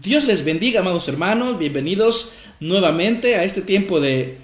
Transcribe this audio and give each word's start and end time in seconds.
Dios 0.00 0.24
les 0.24 0.42
bendiga, 0.42 0.80
amados 0.80 1.06
hermanos. 1.06 1.58
Bienvenidos 1.58 2.32
nuevamente 2.60 3.34
a 3.34 3.44
este 3.44 3.60
tiempo 3.60 4.00
de, 4.00 4.38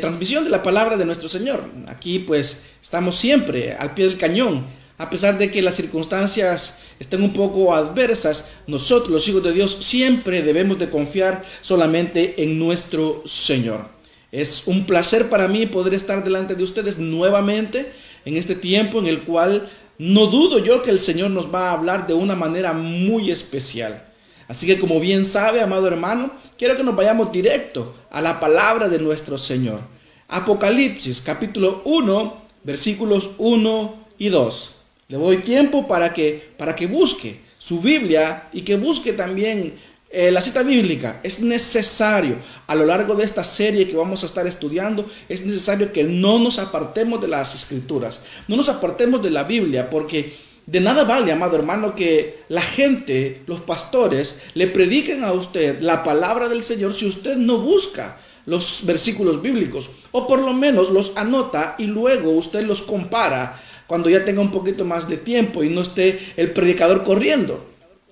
transmisión 0.00 0.42
de 0.42 0.50
la 0.50 0.64
palabra 0.64 0.96
de 0.96 1.04
nuestro 1.04 1.28
Señor. 1.28 1.62
Aquí 1.86 2.18
pues 2.18 2.62
estamos 2.82 3.16
siempre 3.16 3.74
al 3.74 3.94
pie 3.94 4.08
del 4.08 4.18
cañón. 4.18 4.66
A 4.96 5.08
pesar 5.08 5.38
de 5.38 5.52
que 5.52 5.62
las 5.62 5.76
circunstancias 5.76 6.80
estén 6.98 7.22
un 7.22 7.32
poco 7.32 7.76
adversas, 7.76 8.48
nosotros 8.66 9.10
los 9.10 9.28
hijos 9.28 9.44
de 9.44 9.52
Dios 9.52 9.78
siempre 9.82 10.42
debemos 10.42 10.80
de 10.80 10.90
confiar 10.90 11.44
solamente 11.60 12.42
en 12.42 12.58
nuestro 12.58 13.22
Señor. 13.24 13.86
Es 14.32 14.66
un 14.66 14.84
placer 14.84 15.28
para 15.28 15.46
mí 15.46 15.66
poder 15.66 15.94
estar 15.94 16.24
delante 16.24 16.56
de 16.56 16.64
ustedes 16.64 16.98
nuevamente 16.98 17.92
en 18.24 18.36
este 18.36 18.56
tiempo 18.56 18.98
en 18.98 19.06
el 19.06 19.20
cual 19.20 19.70
no 19.98 20.26
dudo 20.26 20.58
yo 20.58 20.82
que 20.82 20.90
el 20.90 20.98
Señor 20.98 21.30
nos 21.30 21.54
va 21.54 21.68
a 21.68 21.74
hablar 21.74 22.08
de 22.08 22.14
una 22.14 22.34
manera 22.34 22.72
muy 22.72 23.30
especial. 23.30 24.07
Así 24.48 24.66
que 24.66 24.78
como 24.78 24.98
bien 24.98 25.26
sabe, 25.26 25.60
amado 25.60 25.86
hermano, 25.86 26.30
quiero 26.56 26.76
que 26.76 26.82
nos 26.82 26.96
vayamos 26.96 27.30
directo 27.30 27.94
a 28.10 28.22
la 28.22 28.40
palabra 28.40 28.88
de 28.88 28.98
nuestro 28.98 29.36
Señor. 29.36 29.80
Apocalipsis 30.26 31.20
capítulo 31.20 31.82
1, 31.84 32.42
versículos 32.64 33.30
1 33.36 34.06
y 34.18 34.30
2. 34.30 34.74
Le 35.08 35.18
doy 35.18 35.38
tiempo 35.38 35.86
para 35.86 36.12
que, 36.14 36.50
para 36.56 36.74
que 36.74 36.86
busque 36.86 37.40
su 37.58 37.80
Biblia 37.80 38.48
y 38.52 38.62
que 38.62 38.76
busque 38.76 39.12
también 39.12 39.78
eh, 40.10 40.30
la 40.30 40.40
cita 40.40 40.62
bíblica. 40.62 41.20
Es 41.22 41.40
necesario 41.40 42.36
a 42.66 42.74
lo 42.74 42.86
largo 42.86 43.14
de 43.14 43.24
esta 43.24 43.44
serie 43.44 43.86
que 43.86 43.96
vamos 43.96 44.22
a 44.22 44.26
estar 44.26 44.46
estudiando, 44.46 45.06
es 45.28 45.44
necesario 45.44 45.92
que 45.92 46.04
no 46.04 46.38
nos 46.38 46.58
apartemos 46.58 47.20
de 47.20 47.28
las 47.28 47.54
escrituras, 47.54 48.22
no 48.48 48.56
nos 48.56 48.70
apartemos 48.70 49.22
de 49.22 49.30
la 49.30 49.44
Biblia, 49.44 49.90
porque 49.90 50.34
de 50.68 50.80
nada 50.80 51.04
vale, 51.04 51.32
amado 51.32 51.56
hermano, 51.56 51.94
que 51.94 52.40
la 52.50 52.60
gente, 52.60 53.40
los 53.46 53.60
pastores, 53.60 54.38
le 54.52 54.66
prediquen 54.66 55.24
a 55.24 55.32
usted 55.32 55.80
la 55.80 56.04
palabra 56.04 56.46
del 56.50 56.62
Señor 56.62 56.92
si 56.92 57.06
usted 57.06 57.36
no 57.36 57.56
busca 57.56 58.20
los 58.44 58.80
versículos 58.84 59.40
bíblicos 59.40 59.88
o 60.12 60.26
por 60.26 60.40
lo 60.40 60.52
menos 60.52 60.90
los 60.90 61.12
anota 61.16 61.74
y 61.78 61.86
luego 61.86 62.32
usted 62.32 62.66
los 62.66 62.82
compara 62.82 63.62
cuando 63.86 64.10
ya 64.10 64.26
tenga 64.26 64.42
un 64.42 64.50
poquito 64.50 64.84
más 64.84 65.08
de 65.08 65.16
tiempo 65.16 65.64
y 65.64 65.70
no 65.70 65.80
esté 65.80 66.34
el 66.36 66.52
predicador 66.52 67.02
corriendo. 67.02 67.64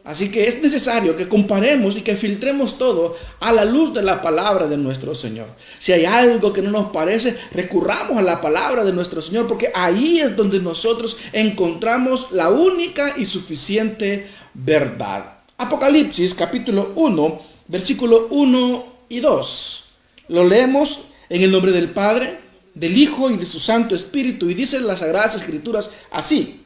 Así 0.07 0.29
que 0.29 0.47
es 0.47 0.63
necesario 0.63 1.17
que 1.17 1.27
comparemos 1.27 1.97
y 1.97 2.03
que 2.03 2.15
filtremos 2.15 2.79
todo 2.79 3.17
a 3.41 3.53
la 3.53 3.65
luz 3.65 3.93
de 3.93 4.05
la 4.05 4.23
palabra 4.23 4.69
de 4.69 4.77
nuestro 4.77 5.17
Señor. 5.17 5.49
Si 5.81 5.91
hay 5.91 6.05
algo 6.05 6.53
que 6.53 6.63
no 6.63 6.71
nos 6.71 6.93
parece, 6.93 7.37
recurramos 7.51 8.17
a 8.17 8.23
la 8.23 8.41
palabra 8.41 8.85
de 8.85 8.93
nuestro 8.93 9.21
Señor, 9.21 9.49
porque 9.49 9.73
ahí 9.75 10.21
es 10.21 10.37
donde 10.37 10.61
nosotros 10.61 11.17
encontramos 11.33 12.31
la 12.31 12.51
única 12.51 13.15
y 13.17 13.25
suficiente 13.25 14.29
verdad. 14.55 15.41
Apocalipsis 15.59 16.35
capítulo 16.35 16.93
1, 16.95 17.43
versículo 17.67 18.29
1 18.31 18.85
y 19.09 19.19
2. 19.19 19.85
Lo 20.29 20.47
leemos 20.47 21.01
en 21.29 21.43
el 21.43 21.51
nombre 21.51 21.73
del 21.73 21.91
Padre, 21.91 22.39
del 22.75 22.97
Hijo 22.97 23.29
y 23.29 23.39
de 23.39 23.47
su 23.47 23.59
Santo 23.59 23.97
Espíritu, 23.97 24.49
y 24.51 24.55
dicen 24.55 24.87
las 24.87 25.01
Sagradas 25.01 25.35
Escrituras 25.35 25.91
así 26.13 26.66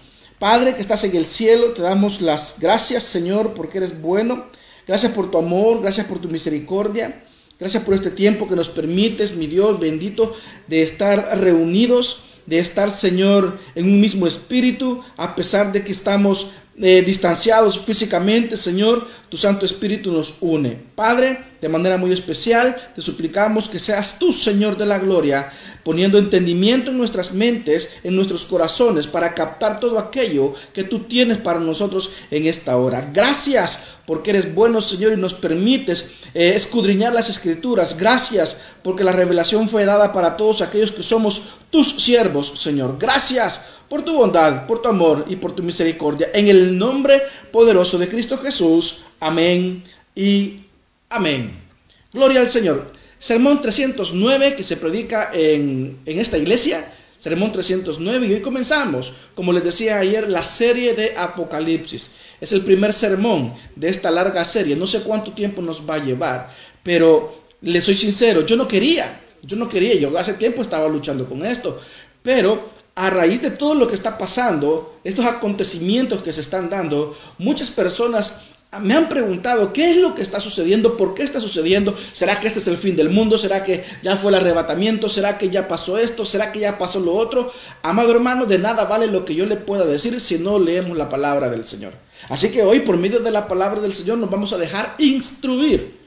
Padre 0.41 0.73
que 0.73 0.81
estás 0.81 1.03
en 1.03 1.15
el 1.15 1.27
cielo, 1.27 1.67
te 1.67 1.83
damos 1.83 2.19
las 2.19 2.55
gracias, 2.57 3.03
Señor, 3.03 3.53
porque 3.53 3.77
eres 3.77 4.01
bueno. 4.01 4.47
Gracias 4.87 5.11
por 5.11 5.29
tu 5.29 5.37
amor, 5.37 5.83
gracias 5.83 6.07
por 6.07 6.17
tu 6.17 6.29
misericordia. 6.29 7.25
Gracias 7.59 7.83
por 7.83 7.93
este 7.93 8.09
tiempo 8.09 8.47
que 8.47 8.55
nos 8.55 8.71
permites, 8.71 9.35
mi 9.35 9.45
Dios 9.45 9.79
bendito, 9.79 10.35
de 10.65 10.81
estar 10.81 11.37
reunidos, 11.39 12.23
de 12.51 12.59
estar, 12.59 12.91
Señor, 12.91 13.57
en 13.75 13.85
un 13.85 14.01
mismo 14.01 14.27
espíritu, 14.27 15.01
a 15.15 15.37
pesar 15.37 15.71
de 15.71 15.85
que 15.85 15.93
estamos 15.93 16.47
eh, 16.77 17.01
distanciados 17.01 17.79
físicamente, 17.79 18.57
Señor, 18.57 19.07
tu 19.29 19.37
Santo 19.37 19.65
Espíritu 19.65 20.11
nos 20.11 20.35
une. 20.41 20.77
Padre, 20.93 21.45
de 21.61 21.69
manera 21.69 21.95
muy 21.95 22.11
especial, 22.11 22.75
te 22.93 23.01
suplicamos 23.01 23.69
que 23.69 23.79
seas 23.79 24.19
tú, 24.19 24.33
Señor 24.33 24.77
de 24.77 24.85
la 24.85 24.99
gloria, 24.99 25.49
poniendo 25.85 26.17
entendimiento 26.17 26.91
en 26.91 26.97
nuestras 26.97 27.31
mentes, 27.31 27.87
en 28.03 28.17
nuestros 28.17 28.43
corazones, 28.45 29.07
para 29.07 29.33
captar 29.33 29.79
todo 29.79 29.97
aquello 29.97 30.53
que 30.73 30.83
tú 30.83 30.99
tienes 30.99 31.37
para 31.37 31.61
nosotros 31.61 32.11
en 32.31 32.47
esta 32.47 32.75
hora. 32.75 33.09
Gracias 33.13 33.79
porque 34.11 34.31
eres 34.31 34.53
bueno, 34.53 34.81
Señor, 34.81 35.13
y 35.13 35.15
nos 35.15 35.33
permites 35.33 36.09
eh, 36.33 36.51
escudriñar 36.53 37.13
las 37.13 37.29
escrituras. 37.29 37.97
Gracias 37.97 38.57
porque 38.83 39.05
la 39.05 39.13
revelación 39.13 39.69
fue 39.69 39.85
dada 39.85 40.11
para 40.11 40.35
todos 40.35 40.61
aquellos 40.61 40.91
que 40.91 41.01
somos 41.01 41.43
tus 41.69 41.91
siervos, 42.03 42.59
Señor. 42.59 42.97
Gracias 42.99 43.61
por 43.87 44.03
tu 44.03 44.13
bondad, 44.13 44.67
por 44.67 44.81
tu 44.81 44.89
amor 44.89 45.23
y 45.29 45.37
por 45.37 45.55
tu 45.55 45.63
misericordia. 45.63 46.29
En 46.33 46.49
el 46.49 46.77
nombre 46.77 47.21
poderoso 47.53 47.97
de 47.97 48.09
Cristo 48.09 48.37
Jesús. 48.37 49.03
Amén 49.21 49.81
y 50.13 50.59
amén. 51.09 51.57
Gloria 52.11 52.41
al 52.41 52.49
Señor. 52.49 52.91
Sermón 53.17 53.61
309 53.61 54.55
que 54.57 54.63
se 54.63 54.75
predica 54.75 55.29
en, 55.31 55.99
en 56.05 56.19
esta 56.19 56.37
iglesia. 56.37 56.85
Sermón 57.17 57.53
309 57.53 58.27
y 58.27 58.33
hoy 58.33 58.41
comenzamos, 58.41 59.13
como 59.35 59.53
les 59.53 59.63
decía 59.63 59.99
ayer, 59.99 60.27
la 60.27 60.43
serie 60.43 60.95
de 60.95 61.15
Apocalipsis. 61.15 62.11
Es 62.41 62.51
el 62.51 62.61
primer 62.61 62.91
sermón 62.91 63.53
de 63.75 63.87
esta 63.87 64.11
larga 64.11 64.43
serie. 64.43 64.75
No 64.75 64.87
sé 64.87 65.01
cuánto 65.01 65.31
tiempo 65.31 65.61
nos 65.61 65.87
va 65.89 65.95
a 65.95 66.03
llevar, 66.03 66.53
pero 66.83 67.41
le 67.61 67.79
soy 67.79 67.95
sincero, 67.95 68.45
yo 68.45 68.55
no 68.55 68.67
quería, 68.67 69.21
yo 69.43 69.55
no 69.55 69.69
quería, 69.69 69.95
yo 69.95 70.17
hace 70.17 70.33
tiempo 70.33 70.61
estaba 70.61 70.87
luchando 70.87 71.25
con 71.29 71.45
esto, 71.45 71.79
pero 72.23 72.69
a 72.95 73.09
raíz 73.09 73.41
de 73.41 73.51
todo 73.51 73.75
lo 73.75 73.87
que 73.87 73.95
está 73.95 74.17
pasando, 74.17 74.99
estos 75.03 75.25
acontecimientos 75.25 76.21
que 76.21 76.33
se 76.33 76.41
están 76.41 76.69
dando, 76.69 77.15
muchas 77.37 77.69
personas 77.69 78.39
me 78.79 78.93
han 78.93 79.09
preguntado 79.09 79.73
qué 79.73 79.91
es 79.91 79.97
lo 79.97 80.15
que 80.15 80.21
está 80.21 80.39
sucediendo, 80.39 80.95
por 80.95 81.13
qué 81.13 81.23
está 81.23 81.41
sucediendo, 81.41 81.95
será 82.13 82.39
que 82.39 82.47
este 82.47 82.59
es 82.59 82.67
el 82.67 82.77
fin 82.77 82.95
del 82.95 83.09
mundo, 83.09 83.37
será 83.37 83.63
que 83.63 83.83
ya 84.01 84.15
fue 84.15 84.31
el 84.31 84.35
arrebatamiento, 84.35 85.09
será 85.09 85.37
que 85.37 85.49
ya 85.49 85.67
pasó 85.67 85.97
esto, 85.97 86.25
será 86.25 86.51
que 86.53 86.59
ya 86.59 86.77
pasó 86.77 87.01
lo 87.01 87.13
otro. 87.13 87.51
Amado 87.83 88.11
hermano, 88.11 88.45
de 88.45 88.59
nada 88.59 88.85
vale 88.85 89.07
lo 89.07 89.25
que 89.25 89.35
yo 89.35 89.45
le 89.45 89.57
pueda 89.57 89.85
decir 89.85 90.21
si 90.21 90.39
no 90.39 90.57
leemos 90.57 90.97
la 90.97 91.09
palabra 91.09 91.49
del 91.49 91.65
Señor. 91.65 91.93
Así 92.29 92.49
que 92.49 92.61
hoy 92.63 92.81
por 92.81 92.97
medio 92.97 93.19
de 93.19 93.31
la 93.31 93.47
palabra 93.47 93.81
del 93.81 93.93
Señor 93.93 94.17
nos 94.17 94.29
vamos 94.29 94.53
a 94.53 94.57
dejar 94.57 94.95
instruir. 94.97 95.99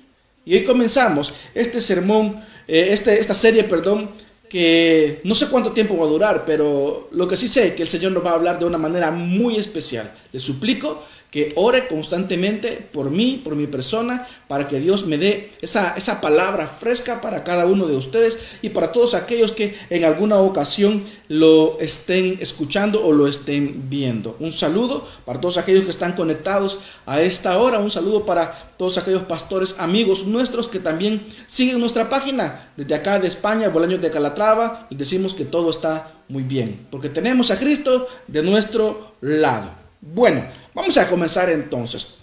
Y 0.44 0.54
hoy 0.54 0.64
comenzamos 0.64 1.32
este 1.54 1.80
sermón, 1.80 2.42
eh, 2.68 2.88
este, 2.90 3.18
esta 3.18 3.34
serie, 3.34 3.64
perdón, 3.64 4.10
que 4.48 5.20
no 5.24 5.34
sé 5.34 5.48
cuánto 5.48 5.72
tiempo 5.72 5.96
va 5.96 6.06
a 6.06 6.10
durar, 6.10 6.44
pero 6.44 7.08
lo 7.12 7.26
que 7.26 7.36
sí 7.36 7.48
sé 7.48 7.68
es 7.68 7.74
que 7.74 7.82
el 7.82 7.88
Señor 7.88 8.12
nos 8.12 8.24
va 8.24 8.30
a 8.30 8.34
hablar 8.34 8.58
de 8.58 8.64
una 8.64 8.78
manera 8.78 9.10
muy 9.10 9.56
especial. 9.56 10.12
Le 10.32 10.38
suplico 10.38 11.02
que 11.34 11.52
ore 11.56 11.88
constantemente 11.88 12.86
por 12.92 13.10
mí, 13.10 13.42
por 13.42 13.56
mi 13.56 13.66
persona, 13.66 14.28
para 14.46 14.68
que 14.68 14.78
Dios 14.78 15.04
me 15.04 15.18
dé 15.18 15.50
esa, 15.62 15.94
esa 15.96 16.20
palabra 16.20 16.68
fresca 16.68 17.20
para 17.20 17.42
cada 17.42 17.66
uno 17.66 17.88
de 17.88 17.96
ustedes 17.96 18.38
y 18.62 18.68
para 18.68 18.92
todos 18.92 19.14
aquellos 19.14 19.50
que 19.50 19.76
en 19.90 20.04
alguna 20.04 20.36
ocasión 20.38 21.02
lo 21.26 21.80
estén 21.80 22.38
escuchando 22.40 23.04
o 23.04 23.12
lo 23.12 23.26
estén 23.26 23.90
viendo. 23.90 24.36
Un 24.38 24.52
saludo 24.52 25.08
para 25.24 25.40
todos 25.40 25.56
aquellos 25.56 25.82
que 25.82 25.90
están 25.90 26.12
conectados 26.12 26.78
a 27.04 27.20
esta 27.20 27.58
hora, 27.58 27.80
un 27.80 27.90
saludo 27.90 28.24
para 28.24 28.72
todos 28.76 28.96
aquellos 28.96 29.22
pastores 29.22 29.74
amigos 29.80 30.28
nuestros 30.28 30.68
que 30.68 30.78
también 30.78 31.26
siguen 31.48 31.80
nuestra 31.80 32.08
página 32.08 32.68
desde 32.76 32.94
acá 32.94 33.18
de 33.18 33.26
España, 33.26 33.70
Bolaños 33.70 34.00
de 34.00 34.12
Calatrava, 34.12 34.86
y 34.88 34.94
decimos 34.94 35.34
que 35.34 35.44
todo 35.44 35.70
está 35.70 36.12
muy 36.28 36.44
bien, 36.44 36.86
porque 36.92 37.08
tenemos 37.08 37.50
a 37.50 37.58
Cristo 37.58 38.06
de 38.28 38.40
nuestro 38.44 39.14
lado. 39.20 39.82
Bueno, 40.00 40.44
Vamos 40.74 40.96
a 40.96 41.08
comenzar 41.08 41.48
entonces. 41.50 42.14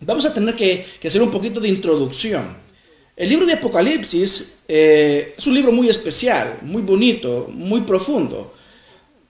Vamos 0.00 0.26
a 0.26 0.34
tener 0.34 0.54
que, 0.56 0.86
hacer 1.06 1.22
un 1.22 1.30
poquito 1.30 1.60
de 1.60 1.68
introducción. 1.68 2.56
El 3.16 3.28
libro 3.28 3.46
de 3.46 3.52
Apocalipsis 3.54 4.56
eh, 4.66 5.34
es 5.38 5.46
un 5.46 5.54
libro 5.54 5.70
muy 5.70 5.88
especial, 5.88 6.58
muy 6.62 6.82
bonito, 6.82 7.48
muy 7.52 7.82
profundo. 7.82 8.52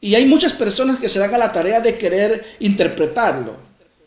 Y 0.00 0.14
hay 0.14 0.24
muchas 0.24 0.54
personas 0.54 0.98
que 0.98 1.08
se 1.08 1.18
dan 1.18 1.34
a 1.34 1.38
la 1.38 1.52
tarea 1.52 1.80
de 1.80 1.98
querer 1.98 2.56
interpretarlo. 2.60 3.56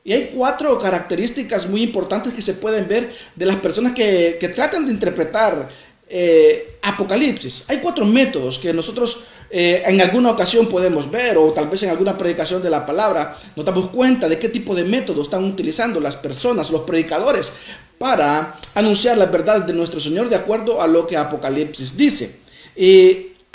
Y 0.04 0.13
hay 0.13 0.31
cuatro 0.33 0.80
características 0.80 1.68
muy 1.68 1.83
importantes 1.83 2.33
que 2.33 2.42
se 2.42 2.56
pueden 2.56 2.88
ver 2.88 3.13
de 3.36 3.45
las 3.45 3.57
personas 3.57 3.94
que, 3.94 4.51
tratan 4.56 4.86
de 4.86 4.92
interpretar 4.92 5.69
eh, 6.10 6.77
Apocalipsis. 6.81 7.65
Hay 7.68 7.77
cuatro 7.77 8.06
métodos 8.06 8.57
que 8.57 8.74
nosotros 8.74 9.19
eh, 9.50 9.84
en 9.86 10.02
alguna 10.02 10.32
ocasión 10.32 10.68
podemos 10.68 11.10
ver 11.10 11.38
o 11.38 11.52
tal 11.54 11.68
vez 11.70 11.84
en 11.84 11.90
alguna 11.90 12.18
predicación 12.18 12.62
de 12.62 12.70
la 12.70 12.86
palabra 12.86 13.38
nos 13.56 13.66
damos 13.66 13.88
cuenta 13.88 14.28
de 14.28 14.38
qué 14.38 14.50
tipo 14.50 14.76
de 14.76 14.84
métodos 14.84 15.28
están 15.28 15.44
utilizando 15.44 16.00
las 16.00 16.16
personas, 16.16 16.70
los 16.70 16.82
predicadores 16.82 17.52
para 17.98 18.60
anunciar 18.76 19.18
la 19.18 19.26
verdad 19.28 19.62
de 19.62 19.74
nuestro 19.74 20.00
Señor 20.00 20.30
de 20.30 20.36
acuerdo 20.36 20.82
a 20.82 20.88
lo 20.88 21.08
que 21.08 21.18
Apocalipsis 21.18 21.96
dice. 21.98 22.40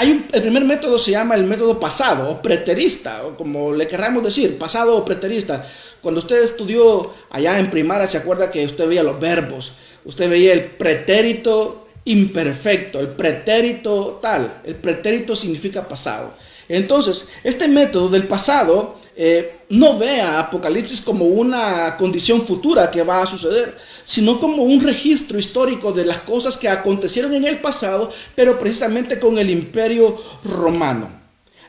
Hay 0.02 0.26
el 0.32 0.42
primer 0.42 0.64
método 0.64 0.98
se 0.98 1.12
llama 1.12 1.34
el 1.34 1.44
método 1.44 1.78
pasado 1.78 2.28
o 2.28 2.42
preterista, 2.42 3.24
o 3.24 3.36
como 3.36 3.72
le 3.72 3.86
querramos 3.86 4.24
decir, 4.24 4.58
pasado 4.58 4.96
o 4.96 5.04
preterista. 5.04 5.64
Cuando 6.00 6.20
usted 6.20 6.42
estudió 6.42 7.12
allá 7.30 7.58
en 7.58 7.70
primaria, 7.70 8.06
se 8.08 8.18
acuerda 8.18 8.50
que 8.50 8.64
usted 8.64 8.88
veía 8.88 9.04
los 9.04 9.20
verbos, 9.20 9.72
usted 10.04 10.28
veía 10.28 10.54
el 10.54 10.64
pretérito 10.64 11.81
imperfecto, 12.04 13.00
el 13.00 13.08
pretérito 13.08 14.18
tal, 14.22 14.60
el 14.64 14.74
pretérito 14.74 15.36
significa 15.36 15.86
pasado. 15.86 16.34
Entonces, 16.68 17.28
este 17.44 17.68
método 17.68 18.08
del 18.08 18.26
pasado 18.26 18.98
eh, 19.14 19.58
no 19.68 19.98
ve 19.98 20.20
a 20.20 20.40
Apocalipsis 20.40 21.00
como 21.00 21.26
una 21.26 21.96
condición 21.98 22.42
futura 22.42 22.90
que 22.90 23.02
va 23.02 23.22
a 23.22 23.26
suceder, 23.26 23.76
sino 24.04 24.40
como 24.40 24.62
un 24.62 24.80
registro 24.80 25.38
histórico 25.38 25.92
de 25.92 26.06
las 26.06 26.18
cosas 26.18 26.56
que 26.56 26.68
acontecieron 26.68 27.34
en 27.34 27.44
el 27.44 27.58
pasado, 27.58 28.10
pero 28.34 28.58
precisamente 28.58 29.18
con 29.18 29.38
el 29.38 29.50
imperio 29.50 30.16
romano. 30.44 31.10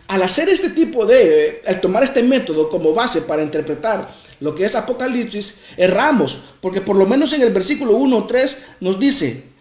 Al 0.08 0.22
hacer 0.22 0.50
este 0.50 0.70
tipo 0.70 1.06
de, 1.06 1.62
al 1.66 1.82
tomar 1.82 2.04
este 2.04 2.24
método 2.24 2.70
como 2.70 2.94
base 2.94 3.22
para 3.22 3.44
interpretar 3.44 4.10
lo 4.40 4.54
que 4.56 4.66
es 4.66 4.76
Apocalipsis, 4.76 5.60
erramos, 5.78 6.40
porque 6.60 6.82
por 6.82 6.96
lo 6.96 7.06
menos 7.06 7.34
en 7.34 7.42
el 7.42 7.54
versículo 7.54 7.96
1 7.96 8.18
o 8.18 8.26
3 8.26 8.66
nos 8.82 9.00
dice, 9.00 9.53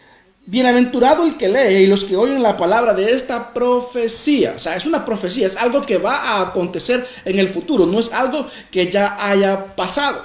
Bienaventurado 0.45 1.25
el 1.25 1.37
que 1.37 1.49
lee 1.49 1.85
y 1.85 1.87
los 1.87 2.05
que 2.05 2.17
oyen 2.17 2.43
la 2.43 2.57
palabra 2.57 2.95
de 2.95 3.13
esta 3.13 3.55
profecía. 3.55 4.55
O 4.57 4.59
sea, 4.59 4.77
es 4.77 4.87
una 4.87 5.05
profecía, 5.05 5.47
es 5.47 5.57
algo 5.57 5.87
que 5.87 5.99
va 5.99 6.17
a 6.17 6.49
acontecer 6.49 7.07
en 7.25 7.39
el 7.39 7.49
futuro, 7.49 7.87
no 7.87 8.01
es 8.01 8.13
algo 8.13 8.47
que 8.71 8.91
ya 8.91 9.17
haya 9.21 9.77
pasado. 9.77 10.25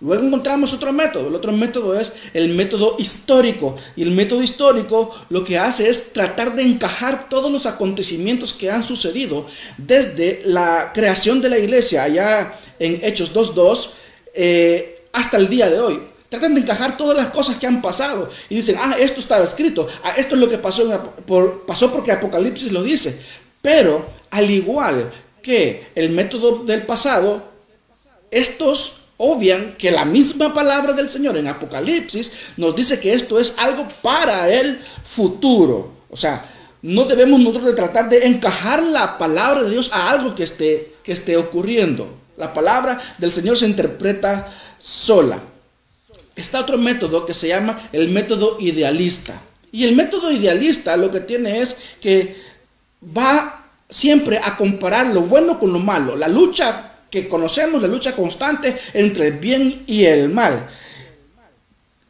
Luego 0.00 0.24
encontramos 0.24 0.72
otro 0.72 0.92
método. 0.92 1.28
El 1.28 1.34
otro 1.34 1.52
método 1.52 1.98
es 1.98 2.12
el 2.32 2.50
método 2.50 2.94
histórico. 2.98 3.74
Y 3.96 4.02
el 4.02 4.12
método 4.12 4.42
histórico 4.42 5.12
lo 5.28 5.42
que 5.42 5.58
hace 5.58 5.88
es 5.88 6.12
tratar 6.12 6.54
de 6.54 6.62
encajar 6.62 7.28
todos 7.28 7.50
los 7.50 7.66
acontecimientos 7.66 8.52
que 8.52 8.70
han 8.70 8.84
sucedido 8.84 9.46
desde 9.76 10.42
la 10.44 10.92
creación 10.94 11.40
de 11.40 11.50
la 11.50 11.58
iglesia, 11.58 12.04
allá 12.04 12.54
en 12.78 13.00
Hechos 13.02 13.34
2.2, 13.34 13.90
eh, 14.34 15.02
hasta 15.12 15.36
el 15.36 15.48
día 15.48 15.68
de 15.68 15.80
hoy. 15.80 16.00
Tratan 16.28 16.54
de 16.54 16.60
encajar 16.60 16.96
todas 16.96 17.16
las 17.16 17.28
cosas 17.28 17.56
que 17.56 17.66
han 17.66 17.80
pasado 17.80 18.30
y 18.50 18.56
dicen, 18.56 18.76
ah, 18.78 18.96
esto 18.98 19.20
estaba 19.20 19.44
escrito, 19.44 19.88
ah, 20.02 20.12
esto 20.16 20.34
es 20.34 20.40
lo 20.40 20.48
que 20.48 20.58
pasó, 20.58 21.14
por, 21.26 21.64
pasó 21.64 21.90
porque 21.90 22.12
Apocalipsis 22.12 22.70
lo 22.70 22.82
dice. 22.82 23.20
Pero 23.62 24.06
al 24.30 24.50
igual 24.50 25.10
que 25.42 25.86
el 25.94 26.10
método 26.10 26.64
del 26.64 26.82
pasado, 26.82 27.42
estos 28.30 28.98
obvian 29.16 29.74
que 29.76 29.90
la 29.90 30.04
misma 30.04 30.54
palabra 30.54 30.92
del 30.92 31.08
Señor 31.08 31.36
en 31.36 31.48
Apocalipsis 31.48 32.32
nos 32.56 32.74
dice 32.76 33.00
que 33.00 33.12
esto 33.14 33.38
es 33.38 33.54
algo 33.58 33.86
para 34.02 34.48
el 34.50 34.80
futuro. 35.04 35.92
O 36.10 36.16
sea, 36.16 36.44
no 36.82 37.04
debemos 37.04 37.40
nosotros 37.40 37.74
tratar 37.74 38.08
de 38.08 38.26
encajar 38.26 38.82
la 38.82 39.18
palabra 39.18 39.64
de 39.64 39.70
Dios 39.70 39.90
a 39.92 40.10
algo 40.10 40.34
que 40.34 40.44
esté, 40.44 40.94
que 41.02 41.12
esté 41.12 41.36
ocurriendo. 41.36 42.08
La 42.36 42.54
palabra 42.54 43.16
del 43.18 43.32
Señor 43.32 43.58
se 43.58 43.66
interpreta 43.66 44.52
sola. 44.78 45.40
Está 46.38 46.60
otro 46.60 46.78
método 46.78 47.26
que 47.26 47.34
se 47.34 47.48
llama 47.48 47.88
el 47.92 48.08
método 48.10 48.58
idealista. 48.60 49.42
Y 49.72 49.84
el 49.84 49.96
método 49.96 50.30
idealista 50.30 50.96
lo 50.96 51.10
que 51.10 51.18
tiene 51.20 51.60
es 51.60 51.76
que 52.00 52.36
va 53.16 53.66
siempre 53.90 54.38
a 54.42 54.56
comparar 54.56 55.08
lo 55.08 55.22
bueno 55.22 55.58
con 55.58 55.72
lo 55.72 55.80
malo, 55.80 56.14
la 56.14 56.28
lucha 56.28 56.92
que 57.10 57.26
conocemos, 57.26 57.82
la 57.82 57.88
lucha 57.88 58.14
constante 58.14 58.78
entre 58.94 59.28
el 59.28 59.38
bien 59.38 59.82
y 59.88 60.04
el 60.04 60.28
mal. 60.28 60.68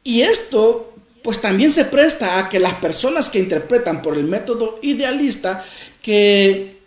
Y 0.05 0.21
esto 0.21 0.93
pues 1.23 1.41
también 1.41 1.73
se 1.73 1.87
presta 1.87 2.39
a 2.39 2.49
que 2.51 2.59
las 2.59 2.75
personas 2.75 3.31
que 3.31 3.39
interpretan 3.39 4.03
por 4.03 4.15
el 4.17 4.25
método 4.25 4.79
idealista 4.83 5.65
que 6.03 6.79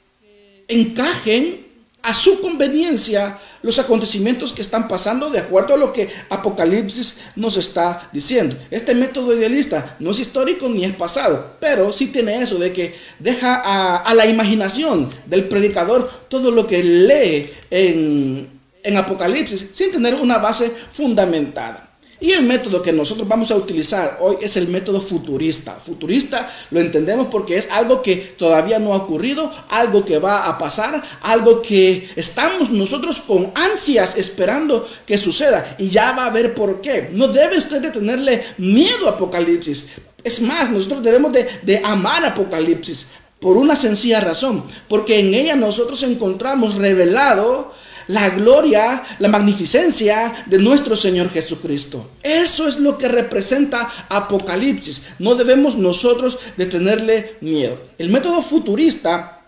encajen 0.67 1.70
a 2.03 2.13
su 2.13 2.41
conveniencia 2.41 3.39
los 3.61 3.77
acontecimientos 3.77 4.53
que 4.53 4.61
están 4.61 4.87
pasando 4.87 5.29
de 5.29 5.39
acuerdo 5.39 5.75
a 5.75 5.77
lo 5.77 5.93
que 5.93 6.09
Apocalipsis 6.29 7.19
nos 7.35 7.57
está 7.57 8.09
diciendo. 8.11 8.55
Este 8.71 8.95
método 8.95 9.35
idealista 9.35 9.95
no 9.99 10.11
es 10.11 10.19
histórico 10.19 10.67
ni 10.67 10.83
es 10.83 10.93
pasado, 10.93 11.57
pero 11.59 11.93
sí 11.93 12.07
tiene 12.07 12.41
eso 12.41 12.57
de 12.57 12.73
que 12.73 12.95
deja 13.19 13.61
a, 13.99 14.13
la 14.15 14.25
imaginación 14.25 15.09
del 15.27 15.45
predicador 15.45 16.09
todo 16.27 16.49
lo 16.51 16.65
que 16.65 16.83
lee 16.83 17.51
en, 17.69 18.49
en 18.83 18.97
Apocalipsis 18.97 19.69
sin 19.73 19.91
tener 19.91 20.15
una 20.15 20.39
base 20.39 20.71
fundamentada. 20.91 21.90
Y 22.21 22.33
el 22.33 22.43
método 22.43 22.83
que 22.83 22.93
nosotros 22.93 23.27
vamos 23.27 23.49
a 23.49 23.55
utilizar 23.55 24.19
hoy 24.21 24.37
es 24.41 24.55
el 24.55 24.67
método 24.67 25.01
futurista. 25.01 25.73
Futurista 25.83 26.53
lo 26.69 26.79
entendemos 26.79 27.27
porque 27.31 27.57
es 27.57 27.67
algo 27.71 28.03
que 28.03 28.35
todavía 28.37 28.77
no 28.77 28.93
ha 28.93 28.97
ocurrido, 28.97 29.51
algo 29.69 30.05
que 30.05 30.19
va 30.19 30.45
a 30.45 30.55
pasar, 30.59 31.03
algo 31.21 31.63
que 31.63 32.11
estamos 32.15 32.69
nosotros 32.69 33.21
con 33.21 33.51
ansias 33.55 34.15
esperando 34.17 34.87
que 35.03 35.17
suceda. 35.17 35.75
Y 35.79 35.89
ya 35.89 36.11
va 36.11 36.27
a 36.27 36.29
ver 36.29 36.53
por 36.53 36.79
qué. 36.79 37.09
No 37.11 37.27
debe 37.27 37.57
usted 37.57 37.91
tenerle 37.91 38.45
miedo 38.59 39.07
a 39.07 39.13
Apocalipsis. 39.13 39.85
Es 40.23 40.41
más, 40.41 40.69
nosotros 40.69 41.01
debemos 41.01 41.33
de, 41.33 41.47
de 41.63 41.81
amar 41.83 42.23
Apocalipsis 42.23 43.07
por 43.39 43.57
una 43.57 43.75
sencilla 43.75 44.19
razón. 44.19 44.65
Porque 44.87 45.19
en 45.19 45.33
ella 45.33 45.55
nosotros 45.55 46.03
encontramos 46.03 46.75
revelado 46.75 47.73
la 48.11 48.29
gloria, 48.29 49.01
la 49.19 49.29
magnificencia 49.29 50.43
de 50.45 50.57
nuestro 50.57 50.95
Señor 50.95 51.29
Jesucristo. 51.29 52.11
Eso 52.21 52.67
es 52.67 52.79
lo 52.79 52.97
que 52.97 53.07
representa 53.07 53.89
Apocalipsis. 54.09 55.03
No 55.19 55.35
debemos 55.35 55.77
nosotros 55.77 56.37
de 56.57 56.65
tenerle 56.65 57.37
miedo. 57.41 57.77
El 57.97 58.09
método 58.09 58.41
futurista 58.41 59.41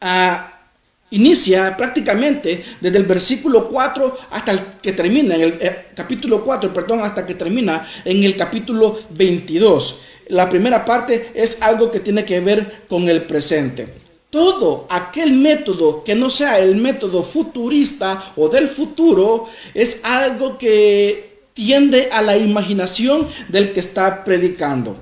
ah, 0.00 0.60
inicia 1.10 1.74
prácticamente 1.74 2.64
desde 2.80 2.98
el 2.98 3.04
versículo 3.04 3.68
4 3.68 4.18
hasta 4.30 4.52
el 4.52 4.60
que 4.82 4.92
termina, 4.92 5.34
en 5.34 5.42
el 5.42 5.58
eh, 5.60 5.86
capítulo 5.94 6.44
4, 6.44 6.72
perdón, 6.74 7.00
hasta 7.00 7.24
que 7.24 7.34
termina 7.34 7.88
en 8.04 8.22
el 8.24 8.36
capítulo 8.36 8.98
22. 9.10 10.02
La 10.28 10.50
primera 10.50 10.84
parte 10.84 11.30
es 11.34 11.62
algo 11.62 11.90
que 11.90 12.00
tiene 12.00 12.26
que 12.26 12.40
ver 12.40 12.82
con 12.88 13.08
el 13.08 13.22
presente 13.22 14.01
todo 14.32 14.86
aquel 14.88 15.34
método 15.34 16.02
que 16.02 16.14
no 16.14 16.30
sea 16.30 16.58
el 16.58 16.76
método 16.76 17.22
futurista 17.22 18.32
o 18.34 18.48
del 18.48 18.66
futuro 18.66 19.50
es 19.74 20.00
algo 20.04 20.56
que 20.56 21.42
tiende 21.52 22.08
a 22.10 22.22
la 22.22 22.38
imaginación 22.38 23.28
del 23.50 23.74
que 23.74 23.80
está 23.80 24.24
predicando. 24.24 24.96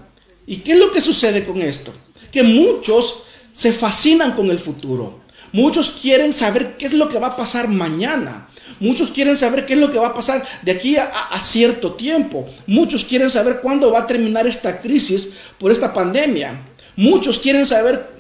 ¿Y 0.49 0.57
qué 0.57 0.73
es 0.73 0.81
lo 0.81 0.91
que 0.91 1.01
sucede 1.01 1.45
con 1.45 1.63
esto? 1.63 1.93
Que 2.33 2.43
muchos 2.43 3.23
se 3.53 3.73
fascinan 3.73 4.33
con 4.33 4.51
el 4.51 4.59
futuro. 4.59 5.21
Muchos 5.53 5.91
quieren 5.91 6.33
saber 6.33 6.77
qué 6.77 6.87
es 6.87 6.93
lo 6.93 7.09
que 7.09 7.21
va 7.21 7.29
a 7.29 7.37
pasar 7.37 7.69
mañana. 7.69 8.49
Muchos 8.81 9.13
quieren 9.13 9.37
saber 9.37 9.65
qué 9.65 9.75
es 9.75 9.79
lo 9.79 9.93
que 9.93 9.99
va 10.01 10.09
a 10.09 10.15
pasar 10.15 10.45
de 10.63 10.73
aquí 10.73 10.97
a, 10.97 11.39
cierto 11.39 11.93
tiempo. 11.93 12.49
Muchos 12.67 13.05
quieren 13.05 13.31
saber 13.31 13.61
cuándo 13.61 13.93
va 13.93 14.01
a 14.01 14.07
terminar 14.09 14.49
esta 14.49 14.81
crisis 14.81 15.29
por 15.57 15.71
esta 15.71 15.95
pandemia. 15.95 16.63
Muchos 16.97 17.39
quieren 17.39 17.65
saber 17.65 18.20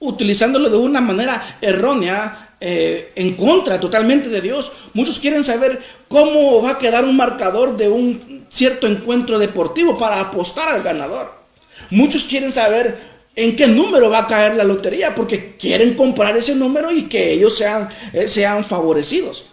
utilizándolo 0.00 0.68
de 0.68 0.76
una 0.76 1.00
manera 1.00 1.58
errónea, 1.60 2.50
eh, 2.62 3.12
en 3.14 3.36
contra 3.36 3.80
totalmente 3.80 4.28
de 4.28 4.42
Dios. 4.42 4.72
Muchos 4.92 5.18
quieren 5.18 5.42
saber 5.42 5.82
cómo 6.08 6.60
va 6.60 6.72
a 6.72 6.78
quedar 6.78 7.04
un 7.04 7.16
marcador 7.16 7.74
de 7.74 7.88
un 7.88 8.44
cierto 8.50 8.86
encuentro 8.86 9.38
deportivo 9.38 9.96
para 9.96 10.20
apostar 10.20 10.68
al 10.68 10.82
ganador. 10.82 11.32
Muchos 11.88 12.24
quieren 12.24 12.52
saber 12.52 12.98
en 13.34 13.56
qué 13.56 13.66
número 13.66 14.10
va 14.10 14.20
a 14.20 14.26
caer 14.26 14.56
la 14.56 14.64
lotería 14.64 15.14
porque 15.14 15.56
quieren 15.56 15.94
comprar 15.94 16.36
ese 16.36 16.54
número 16.54 16.92
y 16.92 17.04
que 17.04 17.32
ellos 17.32 17.56
sean, 17.56 17.88
eh, 18.12 18.28
sean 18.28 18.62
favorecidos. 18.62 19.46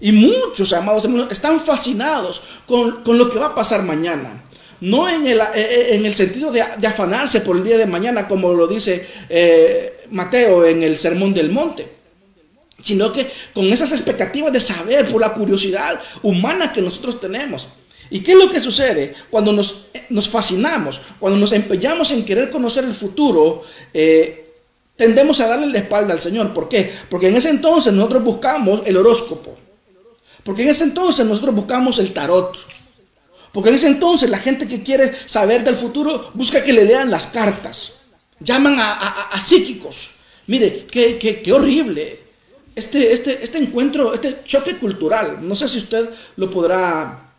Y 0.00 0.12
muchos, 0.12 0.72
amados 0.72 1.04
están 1.30 1.58
fascinados 1.58 2.42
con, 2.66 3.02
con 3.02 3.18
lo 3.18 3.28
que 3.28 3.40
va 3.40 3.46
a 3.46 3.54
pasar 3.56 3.82
mañana 3.82 4.41
no 4.82 5.08
en 5.08 5.26
el, 5.28 5.38
eh, 5.38 5.44
eh, 5.54 5.88
en 5.94 6.04
el 6.04 6.14
sentido 6.14 6.50
de, 6.50 6.60
afanarse 6.60 7.40
por 7.40 7.56
el 7.56 7.62
día 7.62 7.78
de 7.78 7.86
mañana, 7.86 8.26
como 8.26 8.52
lo 8.52 8.66
dice 8.66 9.06
eh, 9.28 10.06
Mateo 10.10 10.66
en 10.66 10.82
el 10.82 10.98
Sermón 10.98 11.32
del 11.32 11.50
Monte, 11.50 11.86
sino 12.80 13.12
que 13.12 13.30
con 13.54 13.72
esas 13.72 13.92
expectativas 13.92 14.52
de 14.52 14.60
saber, 14.60 15.10
por 15.10 15.20
la 15.20 15.32
curiosidad 15.32 16.00
humana 16.22 16.72
que 16.72 16.82
nosotros 16.82 17.20
tenemos. 17.20 17.68
¿Y 18.10 18.20
qué 18.20 18.32
es 18.32 18.38
lo 18.38 18.50
que 18.50 18.58
sucede 18.58 19.14
cuando 19.30 19.52
nos, 19.52 19.86
nos 20.08 20.28
fascinamos, 20.28 21.00
cuando 21.20 21.38
nos 21.38 21.52
empeñamos 21.52 22.10
en 22.10 22.24
querer 22.24 22.50
conocer 22.50 22.84
el 22.84 22.92
futuro? 22.92 23.64
tendemos 24.94 25.40
a 25.40 25.48
darle 25.48 25.68
la 25.68 25.78
espalda 25.78 26.12
al 26.12 26.20
Señor. 26.20 26.52
¿Por 26.52 26.68
qué? 26.68 26.92
Porque 27.08 27.28
en 27.28 27.36
ese 27.36 27.48
entonces 27.48 27.92
nosotros 27.92 28.22
buscamos 28.22 28.82
el 28.84 28.96
horóscopo. 28.96 29.56
Porque 30.44 30.62
en 30.62 30.68
ese 30.70 30.84
entonces 30.84 31.24
nosotros 31.24 31.54
buscamos 31.54 31.98
el 31.98 32.12
tarot. 32.12 32.56
Porque 33.52 33.68
en 33.68 33.76
ese 33.76 33.86
entonces 33.86 34.30
la 34.30 34.38
gente 34.38 34.66
que 34.66 34.82
quiere 34.82 35.12
saber 35.26 35.62
del 35.62 35.74
futuro 35.74 36.30
busca 36.34 36.64
que 36.64 36.72
le 36.72 36.84
lean 36.84 37.10
las 37.10 37.26
cartas. 37.26 37.94
Llaman 38.40 38.76
a, 38.78 39.40
psíquicos. 39.40 40.12
Mire, 40.46 40.86
qué, 40.90 41.18
qué, 41.18 41.52
horrible. 41.52 42.20
Este, 42.74 43.12
este, 43.12 43.44
este 43.44 43.58
encuentro, 43.58 44.14
este 44.14 44.40
choque 44.44 44.78
cultural, 44.78 45.38
no 45.42 45.54
sé 45.54 45.68
si 45.68 45.78
usted 45.78 46.08
lo 46.36 46.50
podrá 46.50 47.31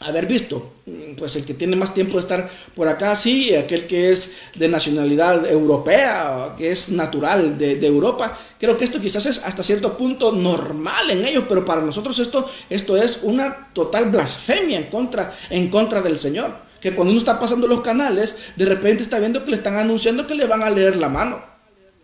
haber 0.00 0.26
visto. 0.26 0.74
Pues 1.16 1.36
el 1.36 1.44
que 1.44 1.54
tiene 1.54 1.76
más 1.76 1.92
tiempo 1.92 2.14
de 2.14 2.20
estar 2.20 2.50
por 2.74 2.88
acá, 2.88 3.16
sí, 3.16 3.54
aquel 3.54 3.86
que 3.86 4.12
es 4.12 4.32
de 4.54 4.68
nacionalidad 4.68 5.46
europea, 5.50 6.54
que 6.56 6.70
es 6.70 6.90
natural 6.90 7.58
de, 7.58 7.86
Europa, 7.86 8.38
creo 8.58 8.76
que 8.76 8.84
esto 8.84 9.00
quizás 9.00 9.26
es 9.26 9.38
hasta 9.44 9.62
cierto 9.62 9.96
punto 9.96 10.32
normal 10.32 11.10
en 11.10 11.24
ellos, 11.24 11.44
pero 11.48 11.64
para 11.64 11.80
nosotros 11.80 12.18
esto, 12.18 12.48
esto 12.70 12.96
es 12.96 13.20
una 13.22 13.68
total 13.72 14.10
blasfemia 14.10 14.78
en 14.78 14.86
contra, 14.86 15.36
en 15.50 15.68
contra 15.68 16.00
del 16.00 16.18
Señor. 16.18 16.68
Que 16.80 16.94
cuando 16.94 17.10
uno 17.10 17.18
está 17.18 17.40
pasando 17.40 17.66
los 17.66 17.80
canales, 17.80 18.36
de 18.54 18.64
repente 18.64 19.02
está 19.02 19.18
viendo 19.18 19.44
que 19.44 19.50
le 19.50 19.56
están 19.56 19.76
anunciando 19.76 20.28
que 20.28 20.36
le 20.36 20.46
van 20.46 20.62
a 20.62 20.70
leer 20.70 20.96
la 20.96 21.08
mano. 21.08 21.42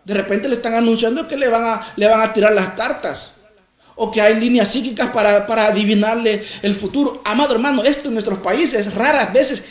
De 0.03 0.13
repente 0.13 0.49
le 0.49 0.55
están 0.55 0.73
anunciando 0.73 1.27
que 1.27 1.37
le 1.37 1.47
van 1.47 1.63
a, 1.63 1.93
le 1.95 2.07
van 2.07 2.21
a 2.21 2.33
tirar 2.33 2.53
las 2.53 2.73
cartas 2.73 3.34
o 3.95 4.11
que 4.11 4.21
hay 4.21 4.39
líneas 4.39 4.71
psíquicas 4.71 5.09
para, 5.11 5.67
adivinarle 5.67 6.43
el 6.61 6.73
futuro. 6.73 7.21
Amado 7.23 7.53
hermano, 7.53 7.83
esto 7.83 8.07
en 8.07 8.13
nuestros 8.13 8.39
países 8.39 8.93
raras 8.93 9.31
veces, 9.31 9.63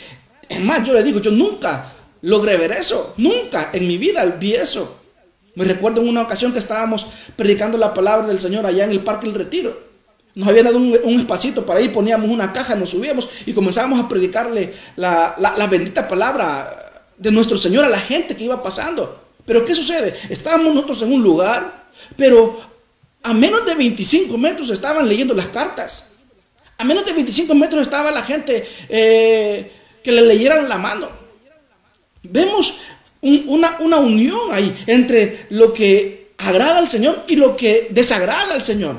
es 0.49 0.63
más, 0.63 0.83
yo 0.83 0.93
le 0.93 1.03
digo, 1.03 1.19
yo 1.19 1.31
nunca 1.31 1.93
logré 2.21 2.57
ver 2.57 2.71
eso, 2.71 3.13
nunca 3.17 3.69
en 3.73 3.87
mi 3.87 3.97
vida 3.97 4.25
vi 4.25 4.53
eso. 4.53 5.01
Me 5.55 5.63
recuerdo 5.63 6.01
en 6.01 6.09
una 6.09 6.23
ocasión 6.23 6.51
que 6.51 6.59
estábamos 6.59 7.07
predicando 7.35 7.77
la 7.77 7.93
palabra 7.93 8.27
del 8.27 8.39
Señor 8.39 8.65
allá 8.65 8.83
en 8.83 8.91
el 8.91 8.99
Parque 9.01 9.27
El 9.27 9.33
Retiro. 9.33 9.85
Nos 10.33 10.49
habían 10.49 10.65
dado 10.65 10.77
un, 10.77 11.19
espacito 11.19 11.65
para 11.65 11.79
ahí, 11.79 11.87
poníamos 11.87 12.29
una 12.29 12.51
caja, 12.51 12.75
nos 12.75 12.89
subíamos 12.89 13.29
y 13.45 13.53
comenzábamos 13.53 14.01
a 14.01 14.09
predicarle 14.09 14.73
la, 14.97 15.35
la 15.37 15.67
bendita 15.67 16.09
palabra 16.09 17.03
de 17.17 17.31
nuestro 17.31 17.57
Señor 17.57 17.85
a 17.85 17.89
la 17.89 18.01
gente 18.01 18.35
que 18.35 18.43
iba 18.43 18.61
pasando. 18.61 19.23
Pero 19.45 19.63
¿qué 19.63 19.73
sucede? 19.73 20.13
Estábamos 20.29 20.73
nosotros 20.73 21.03
en 21.03 21.13
un 21.13 21.23
lugar, 21.23 21.85
pero 22.17 22.59
a 23.25 23.33
menos 23.33 23.65
de 23.65 23.73
25 23.73 24.37
metros 24.37 24.69
estaban 24.69 25.09
leyendo 25.09 25.33
las 25.33 25.47
cartas. 25.47 26.05
A 26.77 26.83
menos 26.83 27.03
de 27.05 27.13
25 27.13 27.55
metros 27.55 27.81
estaba 27.81 28.11
la 28.11 28.21
gente 28.21 28.67
eh, 28.87 29.71
que 30.03 30.11
le 30.11 30.21
leyeran 30.21 30.69
la 30.69 30.77
mano. 30.77 31.09
Vemos 32.21 32.75
una, 33.21 33.77
una 33.79 33.97
unión 33.97 34.39
ahí 34.51 34.75
entre 34.85 35.47
lo 35.49 35.73
que 35.73 36.33
agrada 36.37 36.77
al 36.77 36.87
Señor 36.87 37.23
y 37.27 37.35
lo 37.35 37.57
que 37.57 37.87
desagrada 37.89 38.53
al 38.53 38.61
Señor. 38.61 38.97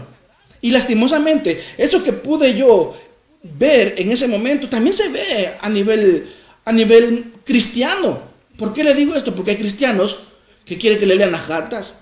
Y 0.61 0.73
lastimosamente, 0.73 1.63
eso 1.79 2.03
que 2.03 2.13
pude 2.13 2.57
yo 2.57 2.97
ver 3.45 3.95
en 3.97 4.11
ese 4.11 4.27
momento 4.27 4.69
también 4.69 4.93
se 4.93 5.09
ve 5.09 5.55
a 5.61 5.69
nivel, 5.69 6.29
a 6.65 6.73
nivel 6.73 7.33
cristiano. 7.45 8.19
¿Por 8.59 8.75
qué 8.75 8.83
le 8.83 8.93
digo 8.93 9.15
esto? 9.15 9.33
Porque 9.37 9.53
hay 9.53 9.57
cristianos 9.57 10.17
que 10.65 10.77
quieren 10.79 10.99
que 10.99 11.07
le 11.07 11.15
lean 11.15 11.31
las 11.31 11.43
cartas. 11.43 11.95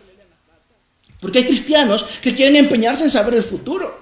Porque 1.24 1.38
hay 1.38 1.46
cristianos 1.46 2.04
que 2.20 2.34
quieren 2.34 2.54
empeñarse 2.54 3.02
en 3.02 3.08
saber 3.08 3.32
el 3.32 3.42
futuro. 3.42 3.98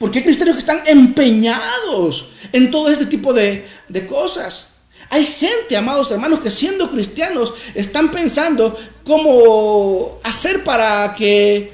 Porque 0.00 0.18
hay 0.18 0.24
cristianos 0.24 0.56
que 0.56 0.58
están 0.58 0.82
empeñados 0.84 2.30
en 2.52 2.72
todo 2.72 2.90
este 2.90 3.06
tipo 3.06 3.32
de, 3.32 3.64
cosas. 4.08 4.70
Hay 5.10 5.26
gente, 5.26 5.76
amados 5.76 6.10
hermanos, 6.10 6.40
que 6.40 6.50
siendo 6.50 6.90
cristianos 6.90 7.54
están 7.76 8.10
pensando 8.10 8.76
cómo 9.04 10.18
hacer 10.24 10.64
para 10.64 11.14
que 11.14 11.72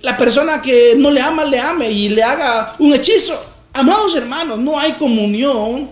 la 0.00 0.16
persona 0.16 0.62
que 0.62 0.94
no 0.96 1.10
le 1.10 1.20
ama 1.20 1.44
le 1.44 1.60
ame 1.60 1.90
y 1.90 2.08
le 2.08 2.22
haga 2.22 2.76
un 2.78 2.94
hechizo. 2.94 3.38
Amados 3.74 4.16
hermanos, 4.16 4.58
no 4.58 4.80
hay 4.80 4.92
comunión 4.92 5.90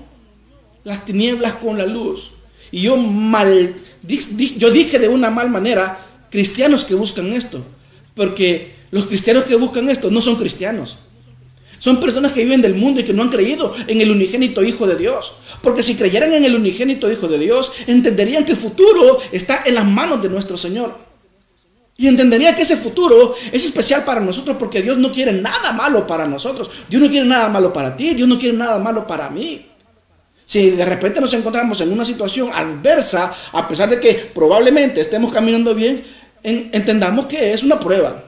las 0.82 1.04
tinieblas 1.04 1.56
con 1.56 1.76
la 1.76 1.84
luz. 1.84 2.30
Y 2.70 2.80
yo 2.80 2.96
mal, 2.96 3.74
yo 4.56 4.70
dije 4.70 4.98
de 4.98 5.10
una 5.10 5.28
mal 5.28 5.50
manera, 5.50 6.06
cristianos 6.30 6.84
que 6.84 6.94
buscan 6.94 7.34
esto. 7.34 7.62
Porque 8.18 8.74
los 8.90 9.06
cristianos 9.06 9.44
que 9.44 9.54
buscan 9.54 9.88
esto 9.88 10.10
no 10.10 10.20
son 10.20 10.34
cristianos. 10.34 10.98
Son 11.78 12.00
personas 12.00 12.32
que 12.32 12.42
viven 12.42 12.60
del 12.60 12.74
mundo 12.74 13.00
y 13.00 13.04
que 13.04 13.12
no 13.12 13.22
han 13.22 13.28
creído 13.28 13.74
en 13.86 14.00
el 14.00 14.10
unigénito 14.10 14.64
Hijo 14.64 14.88
de 14.88 14.96
Dios. 14.96 15.34
Porque 15.62 15.84
si 15.84 15.94
creyeran 15.94 16.32
en 16.32 16.44
el 16.44 16.56
unigénito 16.56 17.10
Hijo 17.10 17.28
de 17.28 17.38
Dios, 17.38 17.70
entenderían 17.86 18.44
que 18.44 18.52
el 18.52 18.58
futuro 18.58 19.20
está 19.30 19.62
en 19.64 19.76
las 19.76 19.86
manos 19.86 20.20
de 20.20 20.28
nuestro 20.28 20.56
Señor. 20.56 20.96
Y 21.96 22.08
entenderían 22.08 22.56
que 22.56 22.62
ese 22.62 22.76
futuro 22.76 23.36
es 23.52 23.64
especial 23.64 24.04
para 24.04 24.20
nosotros 24.20 24.56
porque 24.58 24.82
Dios 24.82 24.98
no 24.98 25.12
quiere 25.12 25.32
nada 25.32 25.70
malo 25.70 26.04
para 26.04 26.26
nosotros. 26.26 26.68
Dios 26.88 27.00
no 27.00 27.08
quiere 27.08 27.26
nada 27.26 27.48
malo 27.48 27.72
para 27.72 27.96
ti, 27.96 28.14
Dios 28.14 28.28
no 28.28 28.36
quiere 28.36 28.56
nada 28.56 28.80
malo 28.80 29.06
para 29.06 29.30
mí. 29.30 29.64
Si 30.44 30.70
de 30.70 30.84
repente 30.84 31.20
nos 31.20 31.34
encontramos 31.34 31.80
en 31.82 31.92
una 31.92 32.04
situación 32.04 32.50
adversa, 32.52 33.34
a 33.52 33.68
pesar 33.68 33.90
de 33.90 34.00
que 34.00 34.14
probablemente 34.34 35.00
estemos 35.00 35.32
caminando 35.32 35.74
bien, 35.74 36.02
entendamos 36.42 37.26
que 37.26 37.52
es 37.52 37.62
una 37.62 37.78
prueba. 37.78 38.24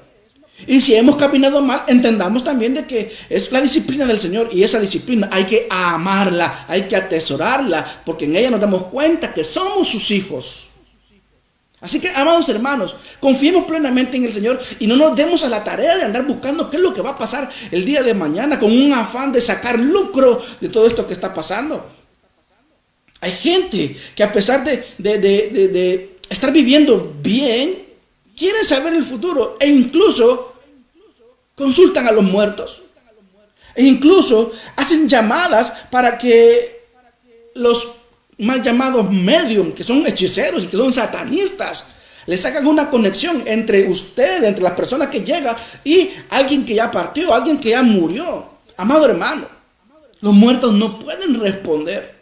Y 0.67 0.81
si 0.81 0.95
hemos 0.95 1.17
caminado 1.17 1.63
mal, 1.63 1.83
entendamos 1.87 2.45
también 2.45 2.75
de 2.75 2.85
que 2.85 3.15
es 3.29 3.51
la 3.51 3.61
disciplina 3.61 4.07
del 4.07 4.21
Señor 4.21 4.51
y 4.53 4.63
esa 4.63 4.79
disciplina 4.79 5.29
hay 5.33 5.45
que 5.45 5.67
amarla, 5.71 6.67
hay 6.69 6.83
que 6.83 6.97
atesorarla, 6.97 8.03
porque 8.05 8.27
en 8.27 8.37
ella 8.37 8.51
nos 8.51 8.61
damos 8.61 8.85
cuenta 8.85 9.33
que 9.33 9.45
somos 9.45 9.89
sus 9.89 10.11
hijos. 10.11 10.67
Así 11.81 11.99
que, 11.99 12.11
amados 12.11 12.47
hermanos, 12.51 12.95
confiemos 13.21 13.65
plenamente 13.65 14.19
en 14.19 14.27
el 14.27 14.33
Señor 14.35 14.61
y 14.79 14.87
no 14.87 14.97
nos 14.97 15.17
demos 15.17 15.43
a 15.45 15.49
la 15.49 15.65
tarea 15.65 15.97
de 15.97 16.05
andar 16.05 16.27
buscando 16.27 16.69
qué 16.69 16.77
es 16.77 16.83
lo 16.83 16.93
que 16.93 17.01
va 17.01 17.11
a 17.11 17.19
pasar 17.19 17.49
el 17.71 17.87
día 17.87 18.03
de 18.03 18.13
mañana 18.13 18.61
con 18.61 18.71
un 18.71 18.93
afán 18.93 19.33
de 19.33 19.41
sacar 19.41 19.79
lucro 19.79 20.45
de 20.61 20.69
todo 20.69 20.87
esto 20.87 21.07
que 21.07 21.15
está 21.15 21.33
pasando. 21.33 21.91
Hay 23.23 23.33
gente 23.33 23.97
que 24.15 24.23
a 24.23 24.31
pesar 24.31 24.63
de, 24.63 24.85
de 24.99 26.19
estar 26.29 26.53
viviendo 26.53 27.15
bien, 27.23 27.90
quieren 28.41 28.65
saber 28.65 28.95
el 28.95 29.05
futuro 29.05 29.59
e 29.61 29.69
incluso 29.69 30.55
consultan 31.55 32.09
a 32.09 32.13
los 32.13 32.25
muertos. 32.25 32.81
E 33.75 33.85
incluso 33.85 34.53
hacen 34.77 35.07
llamadas 35.07 35.71
para 35.91 36.17
que 36.17 36.87
los 37.55 37.87
mal 38.39 38.63
llamados 38.63 39.11
medium, 39.11 39.73
que 39.73 39.85
son 39.85 40.07
hechiceros 40.07 40.65
y 40.65 40.69
que 40.69 40.77
son 40.79 40.91
satanistas, 40.91 41.85
le 42.25 42.39
sacan 42.39 42.67
una 42.67 42.89
conexión 42.89 43.43
entre 43.45 43.87
usted, 43.91 44.43
entre 44.45 44.63
las 44.63 44.73
personas 44.73 45.09
que 45.09 45.21
llega 45.21 45.55
y 45.85 46.11
alguien 46.31 46.65
que 46.65 46.75
ya 46.75 46.91
partió, 46.91 47.35
alguien 47.35 47.61
que 47.61 47.71
ya 47.71 47.83
murió. 47.83 48.49
Amado 48.79 49.05
hermano, 49.05 49.45
los 50.23 50.33
muertos 50.33 50.73
no 50.73 50.99
pueden 50.99 51.39
responder. 51.39 52.20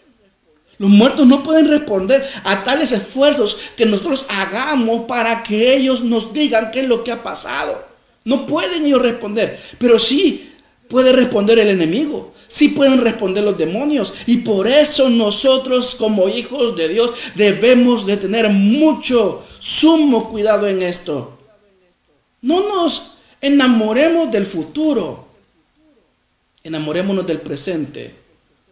Los 0.78 0.90
muertos 0.90 1.26
no 1.26 1.42
pueden 1.42 1.68
responder 1.68 2.24
a 2.44 2.62
tales 2.62 2.92
esfuerzos 2.92 3.58
que 3.76 3.84
nosotros 3.84 4.26
hagamos 4.28 5.06
para 5.06 5.42
que 5.42 5.74
ellos 5.74 6.04
nos 6.04 6.32
digan 6.32 6.70
qué 6.70 6.80
es 6.80 6.88
lo 6.88 7.02
que 7.02 7.10
ha 7.10 7.22
pasado. 7.22 7.84
No 8.24 8.46
pueden 8.46 8.86
ellos 8.86 9.02
responder, 9.02 9.60
pero 9.78 9.98
sí 9.98 10.52
puede 10.88 11.12
responder 11.12 11.58
el 11.58 11.68
enemigo. 11.68 12.32
Sí 12.46 12.68
pueden 12.68 13.00
responder 13.00 13.42
los 13.44 13.58
demonios. 13.58 14.14
Y 14.26 14.38
por 14.38 14.68
eso 14.68 15.10
nosotros 15.10 15.96
como 15.96 16.28
hijos 16.28 16.76
de 16.76 16.88
Dios 16.88 17.10
debemos 17.34 18.06
de 18.06 18.16
tener 18.16 18.48
mucho, 18.48 19.44
sumo 19.58 20.30
cuidado 20.30 20.68
en 20.68 20.82
esto. 20.82 21.38
No 22.40 22.66
nos 22.68 23.14
enamoremos 23.40 24.30
del 24.30 24.46
futuro. 24.46 25.26
Enamorémonos 26.62 27.26
del 27.26 27.40
presente 27.40 28.27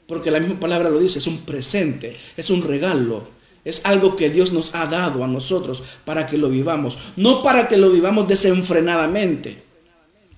porque 0.07 0.31
la 0.31 0.41
misma 0.41 0.61
palabra 0.61 0.91
lo 0.91 1.01
dice, 1.01 1.19
es 1.19 1.27
un 1.27 1.39
presente, 1.39 2.17
es 2.37 2.51
un 2.51 2.63
regalo, 2.63 3.29
es 3.65 3.81
algo 3.85 4.15
que 4.15 4.31
Dios 4.31 4.53
nos 4.53 4.75
ha 4.75 4.87
dado 4.87 5.25
a 5.25 5.27
nosotros 5.27 5.83
para 6.05 6.27
que 6.29 6.39
lo 6.39 6.49
vivamos. 6.49 6.99
No 7.17 7.43
para 7.43 7.67
que 7.67 7.77
lo 7.77 7.91
vivamos 7.91 8.29
desenfrenadamente, 8.29 9.65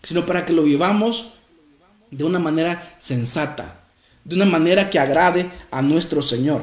sino 0.03 0.25
para 0.25 0.47
que 0.47 0.55
lo 0.55 0.63
vivamos 0.63 1.27
de 2.11 2.25
una 2.25 2.39
manera 2.39 2.97
sensata, 2.99 3.81
de 4.25 4.35
una 4.35 4.47
manera 4.47 4.89
que 4.89 4.99
agrade 4.99 5.51
a 5.71 5.83
nuestro 5.83 6.23
Señor. 6.23 6.63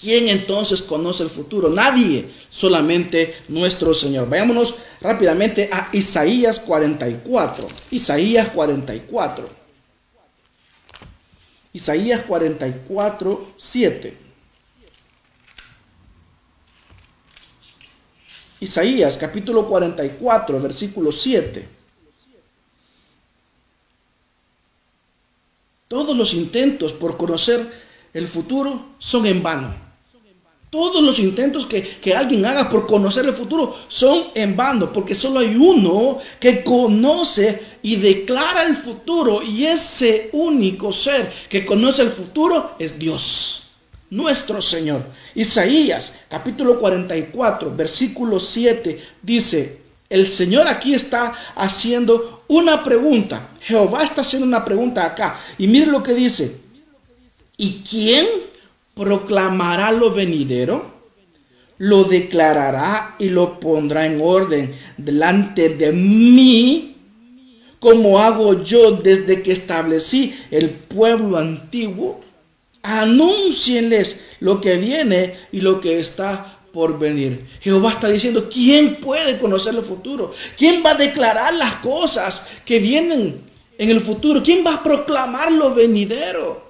¿Quién 0.00 0.28
entonces 0.28 0.80
conoce 0.80 1.24
el 1.24 1.28
futuro? 1.28 1.68
Nadie, 1.70 2.26
solamente 2.48 3.34
nuestro 3.48 3.92
Señor. 3.94 4.28
Vayámonos 4.28 4.76
rápidamente 5.00 5.68
a 5.72 5.88
Isaías 5.92 6.60
44. 6.60 7.66
Isaías 7.90 8.48
44. 8.50 9.57
Isaías 11.72 12.22
44, 12.22 13.52
7. 13.56 14.16
Isaías 18.60 19.16
capítulo 19.16 19.68
44, 19.68 20.60
versículo 20.60 21.12
7. 21.12 21.68
Todos 25.86 26.16
los 26.16 26.34
intentos 26.34 26.92
por 26.92 27.16
conocer 27.16 27.70
el 28.12 28.26
futuro 28.26 28.94
son 28.98 29.26
en 29.26 29.42
vano. 29.42 29.87
Todos 30.70 31.02
los 31.02 31.18
intentos 31.18 31.66
que, 31.66 32.14
alguien 32.14 32.44
haga 32.44 32.68
por 32.68 32.86
conocer 32.86 33.24
el 33.24 33.32
futuro 33.32 33.74
son 33.88 34.24
en 34.34 34.54
vano, 34.54 34.92
porque 34.92 35.14
solo 35.14 35.40
hay 35.40 35.56
uno 35.56 36.18
que 36.38 36.62
conoce 36.62 37.62
y 37.82 37.96
declara 37.96 38.64
el 38.64 38.76
futuro, 38.76 39.42
y 39.42 39.64
ese 39.64 40.28
único 40.32 40.92
ser 40.92 41.32
que 41.48 41.64
conoce 41.64 42.02
el 42.02 42.10
futuro 42.10 42.72
es 42.78 42.98
Dios, 42.98 43.62
nuestro 44.10 44.60
Señor. 44.60 45.04
Isaías 45.34 46.18
capítulo 46.28 46.78
44, 46.78 47.74
versículo 47.74 48.38
7 48.38 49.02
dice, 49.22 49.78
el 50.10 50.26
Señor 50.26 50.68
aquí 50.68 50.94
está 50.94 51.34
haciendo 51.54 52.44
una 52.48 52.82
pregunta. 52.82 53.50
Jehová 53.60 54.04
está 54.04 54.22
haciendo 54.22 54.46
una 54.46 54.64
pregunta 54.64 55.04
acá. 55.04 55.38
Y 55.58 55.66
mire 55.66 55.86
lo 55.86 56.02
que 56.02 56.14
dice. 56.14 56.60
¿Y 57.58 57.82
quién 57.82 58.26
proclamará 58.98 59.92
lo 59.92 60.10
venidero? 60.10 60.98
Lo 61.78 62.02
declarará 62.02 63.14
y 63.20 63.28
lo 63.28 63.60
pondrá 63.60 64.04
en 64.06 64.20
orden 64.20 64.74
delante 64.96 65.68
de 65.68 65.92
mí, 65.92 66.96
como 67.78 68.18
hago 68.18 68.64
yo 68.64 68.90
desde 68.90 69.40
que 69.42 69.52
establecí 69.52 70.34
el 70.50 70.70
pueblo 70.70 71.38
antiguo. 71.38 72.20
Anúncienles 72.82 74.24
lo 74.40 74.60
que 74.60 74.76
viene 74.76 75.34
y 75.52 75.60
lo 75.60 75.80
que 75.80 76.00
está 76.00 76.58
por 76.72 76.98
venir. 76.98 77.46
Jehová 77.60 77.90
está 77.90 78.08
diciendo, 78.08 78.48
¿quién 78.52 78.96
puede 78.96 79.38
conocer 79.38 79.74
el 79.76 79.82
futuro? 79.82 80.34
¿Quién 80.56 80.82
va 80.84 80.92
a 80.92 80.94
declarar 80.94 81.54
las 81.54 81.76
cosas 81.76 82.46
que 82.64 82.80
vienen 82.80 83.42
en 83.78 83.90
el 83.90 84.00
futuro? 84.00 84.42
¿Quién 84.42 84.64
va 84.66 84.74
a 84.74 84.82
proclamar 84.82 85.52
lo 85.52 85.72
venidero? 85.72 86.67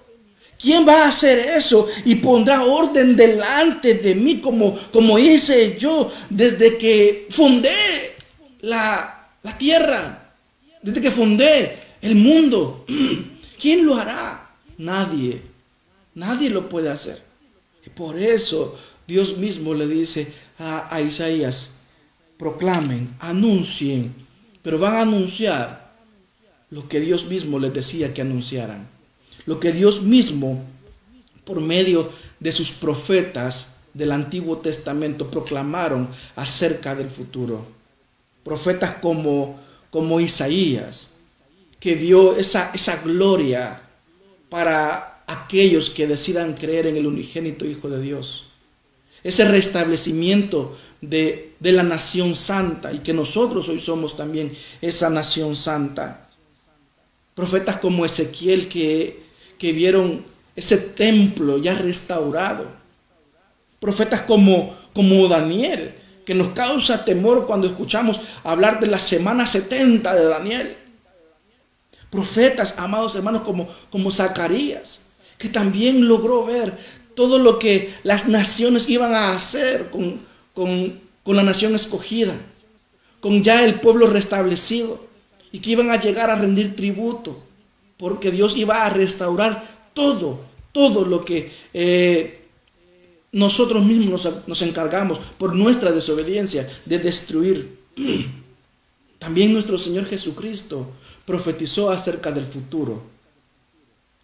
¿Quién 0.59 0.87
va 0.87 1.05
a 1.05 1.09
hacer 1.09 1.39
eso 1.39 1.89
y 2.05 2.17
pondrá 2.17 2.65
orden 2.65 3.15
delante 3.15 3.95
de 3.95 4.15
mí 4.17 4.39
como, 4.39 4.77
como 4.91 5.17
hice 5.17 5.79
yo 5.79 6.13
desde 6.29 6.77
que 6.77 7.29
fundé 7.31 8.17
la, 8.63 9.29
la 9.45 9.57
tierra, 9.57 10.33
desde 10.83 11.01
que 11.01 11.13
fundé 11.13 11.79
el 12.03 12.17
mundo? 12.17 12.85
¿Quién 13.61 13.87
lo 13.87 13.95
hará? 13.95 14.51
Nadie. 14.79 15.43
Nadie 16.15 16.51
lo 16.51 16.69
puede 16.69 16.91
hacer. 16.91 17.23
Y 17.87 17.91
por 17.91 18.19
eso 18.19 18.77
Dios 19.07 19.39
mismo 19.39 19.75
le 19.75 19.87
dice 19.87 20.27
a, 20.59 20.93
a 20.93 21.01
Isaías, 21.01 21.75
proclamen, 22.37 23.15
anuncien, 23.21 24.13
pero 24.61 24.77
van 24.81 24.95
a 24.95 25.01
anunciar 25.03 25.93
lo 26.71 26.89
que 26.89 26.99
Dios 26.99 27.27
mismo 27.27 27.61
les 27.61 27.73
decía 27.73 28.13
que 28.13 28.23
anunciaran 28.23 28.98
lo 29.49 29.59
que 29.59 29.73
Dios 29.73 30.03
mismo, 30.03 30.63
por 31.47 31.59
medio 31.63 32.13
de 32.39 32.53
sus 32.53 32.71
profetas 32.71 33.77
del 33.95 34.13
Antiguo 34.13 34.59
Testamento, 34.59 35.31
proclamaron 35.31 36.07
acerca 36.37 36.95
del 36.95 37.09
futuro. 37.09 37.65
Profetas 38.45 38.97
como, 39.01 39.59
como 39.89 40.21
Isaías, 40.21 41.07
que 41.81 41.95
vio 41.95 42.37
esa, 42.37 42.73
esa 42.75 43.01
gloria 43.03 43.81
para 44.51 45.23
aquellos 45.27 45.89
que 45.89 46.07
decidan 46.07 46.53
creer 46.53 46.87
en 46.87 46.99
el 46.99 47.07
unigénito 47.07 47.65
Hijo 47.65 47.89
de 47.89 48.03
Dios. 48.03 48.49
Ese 49.25 49.47
restablecimiento 49.47 50.77
de, 51.01 51.55
de, 51.59 51.73
la 51.73 51.85
nación 51.85 52.37
santa 52.37 52.93
y 52.93 52.99
que 52.99 53.15
nosotros 53.15 53.67
hoy 53.71 53.81
somos 53.81 54.15
también 54.15 54.53
esa 54.83 55.09
nación 55.09 55.57
santa. 55.57 56.29
Profetas 57.35 57.79
como 57.79 58.05
Ezequiel 58.05 58.69
que 58.69 59.28
que 59.59 59.73
vieron 59.73 60.25
ese 60.57 60.77
templo 60.77 61.59
ya 61.59 61.75
restaurado. 61.75 62.67
Profetas 63.81 64.23
como, 64.23 64.75
como 64.95 65.29
Daniel, 65.29 65.95
que 66.25 66.35
nos 66.35 66.49
causa 66.49 67.05
temor 67.05 67.47
cuando 67.47 67.67
escuchamos 67.67 68.21
hablar 68.45 68.81
de 68.81 68.87
la 68.87 68.99
semana 68.99 69.47
70 69.47 70.15
de 70.15 70.25
Daniel. 70.25 70.77
Profetas, 72.11 72.79
amados 72.79 73.15
hermanos, 73.17 73.43
como, 73.43 73.69
como 73.91 74.11
Zacarías, 74.11 75.01
que 75.37 75.49
también 75.49 76.09
logró 76.09 76.45
ver 76.45 76.77
todo 77.15 77.39
lo 77.39 77.59
que 77.59 77.95
las 78.03 78.29
naciones 78.29 78.89
iban 78.89 79.15
a 79.15 79.35
hacer 79.35 79.91
con, 79.91 80.21
con, 80.55 81.01
con 81.23 81.37
la 81.37 81.43
nación 81.43 81.75
escogida, 81.75 82.35
con 83.21 83.43
ya 83.43 83.65
el 83.65 83.75
pueblo 83.75 84.07
restablecido, 84.09 85.07
y 85.51 85.61
que 85.61 85.71
iban 85.71 85.91
a 85.91 86.01
llegar 86.01 86.31
a 86.31 86.37
rendir 86.37 86.77
tributo 86.77 87.48
porque 87.99 88.31
Dios 88.31 88.57
iba 88.57 88.85
a 88.85 88.91
restaurar 88.91 89.69
todo, 89.93 90.41
todo 90.73 91.05
lo 91.05 91.25
que 91.25 91.53
eh, 91.75 92.47
nosotros 93.33 93.85
mismos 93.85 94.25
nos, 94.25 94.49
nos 94.49 94.63
encargamos 94.63 95.19
por 95.37 95.55
nuestra 95.55 95.93
desobediencia 95.93 96.71
de 96.85 96.99
destruir. 96.99 97.79
También 99.19 99.53
nuestro 99.53 99.77
Señor 99.77 100.07
Jesucristo 100.07 100.87
profetizó 101.27 101.91
acerca 101.91 102.31
del 102.31 102.47
futuro. 102.47 103.03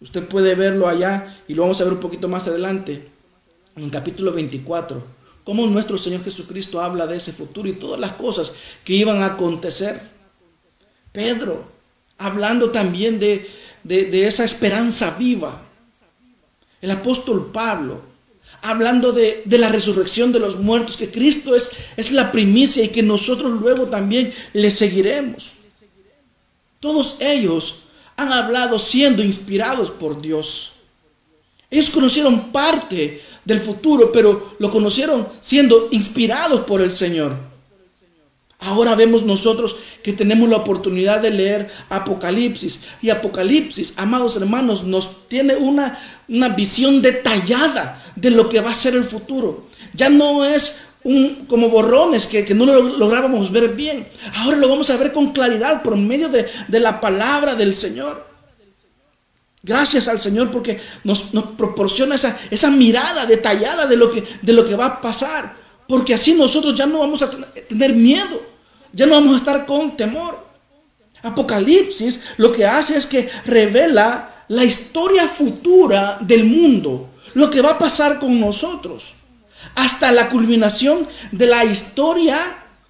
Usted 0.01 0.25
puede 0.27 0.55
verlo 0.55 0.87
allá 0.87 1.39
y 1.47 1.53
lo 1.53 1.63
vamos 1.63 1.79
a 1.79 1.83
ver 1.83 1.93
un 1.93 1.99
poquito 1.99 2.27
más 2.27 2.47
adelante, 2.47 3.09
en 3.75 3.83
el 3.83 3.91
capítulo 3.91 4.31
24, 4.31 5.03
cómo 5.43 5.67
nuestro 5.67 5.97
Señor 5.97 6.23
Jesucristo 6.23 6.81
habla 6.81 7.07
de 7.07 7.17
ese 7.17 7.33
futuro 7.33 7.67
y 7.67 7.73
todas 7.73 7.99
las 7.99 8.13
cosas 8.13 8.53
que 8.83 8.93
iban 8.93 9.21
a 9.21 9.27
acontecer. 9.27 10.01
Pedro, 11.11 11.65
hablando 12.17 12.71
también 12.71 13.19
de, 13.19 13.49
de, 13.85 14.27
esa 14.27 14.43
esperanza 14.43 15.15
viva. 15.17 15.61
El 16.81 16.91
apóstol 16.91 17.51
Pablo, 17.53 18.01
hablando 18.61 19.11
de, 19.11 19.43
la 19.45 19.69
resurrección 19.69 20.31
de 20.31 20.39
los 20.39 20.59
muertos, 20.59 20.97
que 20.97 21.11
Cristo 21.11 21.55
es, 21.55 21.69
es 21.95 22.11
la 22.11 22.31
primicia 22.31 22.83
y 22.83 22.89
que 22.89 23.03
nosotros 23.03 23.51
luego 23.61 23.85
también 23.85 24.33
le 24.53 24.71
seguiremos. 24.71 25.51
Todos 26.79 27.17
ellos 27.19 27.79
han 28.17 28.31
hablado 28.31 28.79
siendo 28.79 29.23
inspirados 29.23 29.89
por 29.89 30.21
Dios. 30.21 30.71
Ellos 31.69 31.89
conocieron 31.89 32.51
parte 32.51 33.21
del 33.43 33.59
futuro, 33.59 34.11
pero 34.11 34.55
lo 34.59 34.71
conocieron 34.71 35.27
siendo 35.39 35.89
inspirados 35.91 36.61
por 36.61 36.81
el 36.81 36.91
Señor. 36.91 37.54
Ahora 38.59 38.95
vemos 38.95 39.23
nosotros 39.23 39.75
que 40.01 40.13
tenemos 40.13 40.49
la 40.49 40.57
oportunidad 40.57 41.21
de 41.21 41.29
leer 41.29 41.71
Apocalipsis. 41.89 42.81
Y 43.01 43.09
Apocalipsis, 43.09 43.93
amados 43.97 44.35
hermanos, 44.37 44.83
nos 44.83 45.27
tiene 45.27 45.55
una, 45.55 45.99
una 46.27 46.49
visión 46.49 47.01
detallada 47.01 48.01
de 48.15 48.31
lo 48.31 48.49
que 48.49 48.61
va 48.61 48.71
a 48.71 48.75
ser 48.75 48.95
el 48.95 49.03
futuro. 49.03 49.67
Ya 49.93 50.09
no 50.09 50.45
es 50.45 50.79
un, 51.03 51.45
como 51.47 51.69
borrones 51.69 52.25
que, 52.25 52.53
no 52.55 52.65
lo 52.65 52.97
lográbamos 52.97 53.51
ver 53.51 53.69
bien. 53.75 54.07
Ahora 54.35 54.57
lo 54.57 54.69
vamos 54.69 54.89
a 54.89 54.97
ver 54.97 55.11
con 55.11 55.31
claridad 55.31 55.83
por 55.83 55.95
medio 55.95 56.29
de, 56.29 56.49
la 56.79 56.99
palabra 56.99 57.55
del 57.55 57.75
Señor. 57.75 58.25
Gracias 59.61 60.07
al 60.07 60.19
Señor 60.19 60.51
porque 60.51 60.79
nos, 61.03 61.23
proporciona 61.57 62.15
esa, 62.15 62.39
esa, 62.49 62.69
mirada 62.69 63.25
detallada 63.25 63.85
de 63.87 63.97
lo, 63.97 64.11
que, 64.11 64.23
de 64.41 64.53
lo 64.53 64.65
que 64.65 64.75
va 64.75 64.85
a 64.85 65.01
pasar. 65.01 65.64
Porque 65.87 66.13
así 66.13 66.33
nosotros 66.33 66.75
ya 66.75 66.85
no 66.85 66.99
vamos 66.99 67.21
a 67.21 67.29
tener 67.67 67.93
miedo. 67.93 68.41
Ya 68.93 69.05
no 69.05 69.15
vamos 69.15 69.35
a 69.35 69.37
estar 69.37 69.65
con 69.65 69.95
temor. 69.97 70.45
Apocalipsis 71.21 72.21
lo 72.37 72.51
que 72.51 72.65
hace 72.65 72.97
es 72.97 73.05
que 73.05 73.29
revela 73.45 74.45
la 74.47 74.63
historia 74.63 75.27
futura 75.27 76.17
del 76.21 76.45
mundo, 76.45 77.09
lo 77.33 77.49
que 77.49 77.61
va 77.61 77.71
a 77.71 77.79
pasar 77.79 78.19
con 78.19 78.39
nosotros, 78.39 79.13
hasta 79.73 80.11
la 80.11 80.29
culminación 80.29 81.07
de 81.31 81.47
la 81.47 81.65
historia 81.65 82.37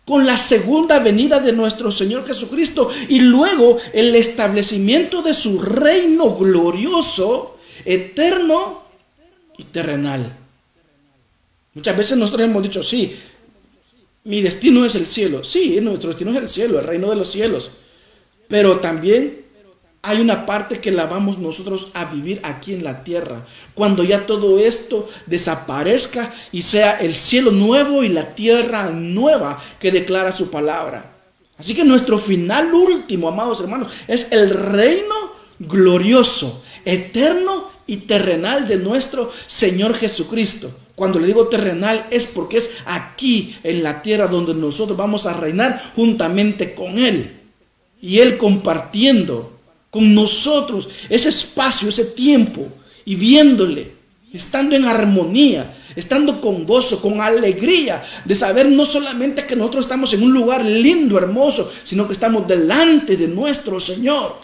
con 0.04 0.26
la 0.26 0.38
segunda 0.38 1.00
venida 1.00 1.40
de 1.40 1.54
nuestro 1.54 1.92
Señor 1.92 2.28
Jesucristo 2.28 2.90
y 3.08 3.22
luego 3.22 3.80
el 3.94 4.14
establecimiento 4.16 5.22
de 5.22 5.34
su 5.34 5.62
reino 5.62 6.36
glorioso, 6.36 7.58
eterno 7.86 8.84
y 9.58 9.64
terrenal. 9.64 10.45
Muchas 11.76 11.96
veces 11.96 12.18
nosotros 12.18 12.48
hemos 12.48 12.64
dicho, 12.64 12.82
sí, 12.82 13.18
mi 14.24 14.42
destino 14.42 14.86
es 14.86 14.96
el 14.96 15.06
cielo. 15.06 15.44
Sí, 15.44 15.78
nuestro 15.82 16.10
destino 16.10 16.32
es 16.32 16.38
el 16.38 16.50
cielo, 16.50 16.80
el 16.80 16.86
reino 16.86 17.10
de 17.10 17.18
los 17.18 17.30
cielos. 17.30 17.70
Pero 18.48 18.80
también 18.80 19.46
hay 20.02 20.22
una 20.22 20.46
parte 20.46 20.80
que 20.80 20.92
la 20.92 21.06
vamos 21.06 21.38
nosotros 21.38 21.90
a 21.94 22.06
vivir 22.06 22.40
aquí 22.44 22.74
en 22.74 22.84
la 22.84 23.04
tierra. 23.04 23.46
Cuando 23.74 24.04
ya 24.04 24.26
todo 24.26 24.58
esto 24.58 25.10
desaparezca 25.26 26.34
y 26.52 26.62
sea 26.62 26.98
el 26.98 27.14
cielo 27.14 27.52
nuevo 27.52 28.04
y 28.04 28.10
la 28.10 28.34
tierra 28.36 28.90
nueva 28.92 29.62
que 29.80 29.92
declara 29.92 30.32
su 30.32 30.50
palabra. 30.50 31.18
Así 31.58 31.76
que 31.76 31.84
nuestro 31.84 32.18
final 32.18 32.74
último, 32.74 33.28
amados 33.28 33.60
hermanos, 33.60 33.92
es 34.08 34.32
el 34.32 34.50
reino 34.50 35.16
glorioso, 35.60 36.64
eterno 36.86 37.70
y 37.86 37.98
terrenal 37.98 38.68
de 38.68 38.78
nuestro 38.78 39.32
Señor 39.46 39.96
Jesucristo. 39.96 40.72
Cuando 40.96 41.20
le 41.20 41.28
digo 41.28 41.48
terrenal 41.48 42.08
es 42.10 42.26
porque 42.26 42.58
es 42.58 42.72
aquí 42.86 43.58
en 43.64 43.84
la 43.84 44.02
tierra 44.02 44.28
donde 44.28 44.54
nosotros 44.54 44.98
vamos 44.98 45.26
a 45.26 45.34
reinar 45.34 45.92
juntamente 45.96 46.74
con 46.74 46.98
Él. 46.98 47.42
Y 48.02 48.20
Él 48.20 48.38
compartiendo 48.38 49.60
con 49.90 50.14
nosotros 50.14 50.90
ese 51.10 51.30
espacio, 51.30 51.90
ese 51.90 52.06
tiempo 52.06 52.68
y 53.04 53.16
viéndole, 53.16 53.92
estando 54.34 54.76
en 54.76 54.86
armonía, 54.86 55.78
estando 55.96 56.40
con 56.40 56.66
gozo, 56.66 57.02
con 57.02 57.20
alegría 57.20 58.04
de 58.24 58.36
saber 58.36 58.70
no 58.70 58.86
solamente 58.86 59.46
que 59.46 59.56
nosotros 59.56 59.86
estamos 59.86 60.14
en 60.14 60.24
un 60.24 60.34
lugar 60.34 60.64
lindo, 60.64 61.18
hermoso, 61.18 61.72
sino 61.84 62.08
que 62.08 62.14
estamos 62.14 62.48
delante 62.48 63.18
de 63.18 63.28
nuestro 63.28 63.80
Señor. 63.82 64.40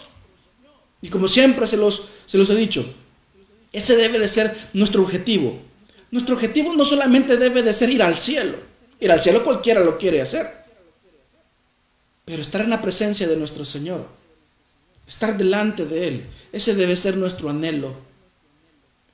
Y 1.00 1.08
como 1.08 1.28
siempre 1.28 1.66
se 1.66 1.76
los, 1.76 2.04
se 2.26 2.38
los 2.38 2.48
he 2.50 2.54
dicho, 2.56 2.84
ese 3.72 3.96
debe 3.96 4.18
de 4.18 4.28
ser 4.28 4.68
nuestro 4.74 5.02
objetivo 5.02 5.71
nuestro 6.12 6.34
objetivo 6.34 6.74
no 6.74 6.84
solamente 6.84 7.38
debe 7.38 7.62
de 7.62 7.72
ser 7.72 7.88
ir 7.90 8.02
al 8.02 8.16
cielo. 8.16 8.58
Ir 9.00 9.10
al 9.10 9.20
cielo 9.20 9.42
cualquiera 9.42 9.80
lo 9.80 9.96
quiere 9.96 10.20
hacer. 10.20 10.46
Pero 12.26 12.42
estar 12.42 12.60
en 12.60 12.70
la 12.70 12.82
presencia 12.82 13.26
de 13.26 13.36
nuestro 13.36 13.64
Señor. 13.64 14.06
Estar 15.08 15.36
delante 15.36 15.86
de 15.86 16.08
Él. 16.08 16.26
Ese 16.52 16.74
debe 16.74 16.96
ser 16.96 17.16
nuestro 17.16 17.48
anhelo. 17.48 17.94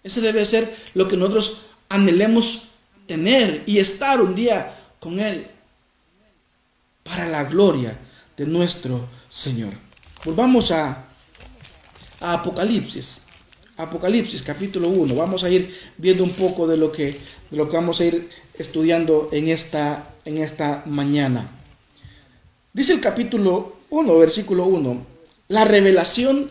Ese 0.03 0.21
debe 0.21 0.45
ser 0.45 0.77
lo 0.95 1.07
que 1.07 1.17
nosotros 1.17 1.63
anhelemos 1.89 2.65
tener 3.07 3.63
y 3.65 3.79
estar 3.79 4.21
un 4.21 4.35
día 4.35 4.77
con 4.99 5.21
Él 5.21 5.47
para 7.05 7.29
la 7.29 7.45
gloria 7.45 7.97
de 8.37 8.45
nuestro 8.45 9.09
Señor. 9.29 9.73
Volvamos 10.25 10.73
a, 10.73 11.07
a 12.21 12.33
Apocalipsis. 12.33 13.23
Apocalipsis 13.79 14.43
capítulo 14.43 14.89
1. 14.89 15.15
Vamos 15.15 15.45
a 15.45 15.51
ir 15.51 15.73
viendo 15.97 16.25
un 16.25 16.31
poco 16.31 16.67
de 16.67 16.77
lo 16.77 16.91
que, 16.91 17.17
de 17.51 17.57
lo 17.57 17.69
que 17.69 17.77
vamos 17.77 18.01
a 18.01 18.07
ir 18.07 18.29
estudiando 18.59 19.29
en 19.31 19.49
esta, 19.49 20.15
en 20.25 20.39
esta 20.39 20.83
mañana. 20.87 21.49
Dice 22.73 22.93
el 22.93 23.01
capítulo 23.01 23.77
1, 23.91 24.19
versículo 24.19 24.65
1, 24.65 25.07
la 25.47 25.65
revelación 25.65 26.51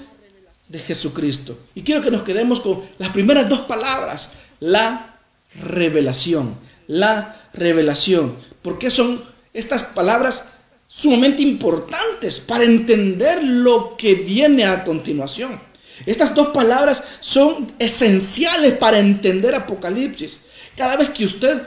de 0.69 0.79
Jesucristo. 0.79 1.57
Y 1.75 1.83
quiero 1.83 2.01
que 2.01 2.11
nos 2.11 2.23
quedemos 2.23 2.61
con 2.61 2.83
las 2.97 3.11
primeras 3.11 3.49
dos 3.49 3.59
palabras, 3.61 4.31
la 4.61 5.19
revelación, 5.53 6.55
la 6.87 7.49
revelación. 7.53 8.37
Porque 8.61 8.89
son 8.89 9.21
estas 9.53 9.83
palabras 9.83 10.47
sumamente 10.87 11.41
importantes 11.41 12.39
para 12.39 12.63
entender 12.63 13.43
lo 13.43 13.97
que 13.97 14.15
viene 14.15 14.63
a 14.63 14.85
continuación. 14.85 15.66
Estas 16.05 16.33
dos 16.35 16.49
palabras 16.49 17.03
son 17.19 17.71
esenciales 17.79 18.73
para 18.77 18.99
entender 18.99 19.55
Apocalipsis. 19.55 20.39
Cada 20.75 20.95
vez 20.95 21.09
que 21.09 21.25
usted 21.25 21.61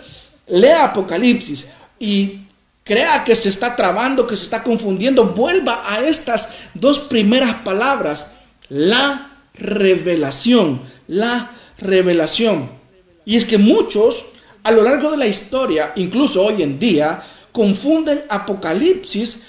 lea 0.47 0.85
Apocalipsis 0.85 1.69
y 1.99 2.41
crea 2.85 3.25
que 3.25 3.35
se 3.35 3.49
está 3.49 3.75
trabando, 3.77 4.27
que 4.27 4.37
se 4.37 4.45
está 4.45 4.63
confundiendo, 4.63 5.27
vuelva 5.27 5.83
a 5.87 6.05
estas 6.05 6.49
dos 6.75 7.01
primeras 7.01 7.57
palabras. 7.63 8.33
La 8.69 9.33
revelación, 9.55 10.81
la 11.09 11.51
revelación. 11.79 12.71
Y 13.25 13.37
es 13.37 13.45
que 13.45 13.59
muchos 13.59 14.27
a 14.63 14.71
lo 14.73 14.83
largo 14.83 15.11
de 15.11 15.17
la 15.17 15.27
historia, 15.27 15.93
incluso 15.97 16.45
hoy 16.45 16.63
en 16.63 16.79
día, 16.79 17.25
confunden 17.53 18.23
Apocalipsis 18.29 19.43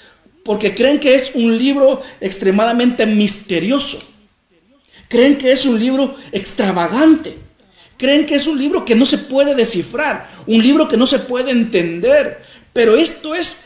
porque 0.44 0.74
creen 0.74 0.98
que 0.98 1.14
es 1.14 1.32
un 1.34 1.56
libro 1.56 2.02
extremadamente 2.20 3.06
misterioso. 3.06 4.02
Creen 5.12 5.36
que 5.36 5.52
es 5.52 5.66
un 5.66 5.78
libro 5.78 6.16
extravagante. 6.32 7.36
Creen 7.98 8.24
que 8.24 8.34
es 8.34 8.46
un 8.46 8.58
libro 8.58 8.82
que 8.82 8.94
no 8.94 9.04
se 9.04 9.18
puede 9.18 9.54
descifrar, 9.54 10.30
un 10.46 10.62
libro 10.62 10.88
que 10.88 10.96
no 10.96 11.06
se 11.06 11.18
puede 11.18 11.50
entender. 11.50 12.42
Pero 12.72 12.96
esto 12.96 13.34
es 13.34 13.64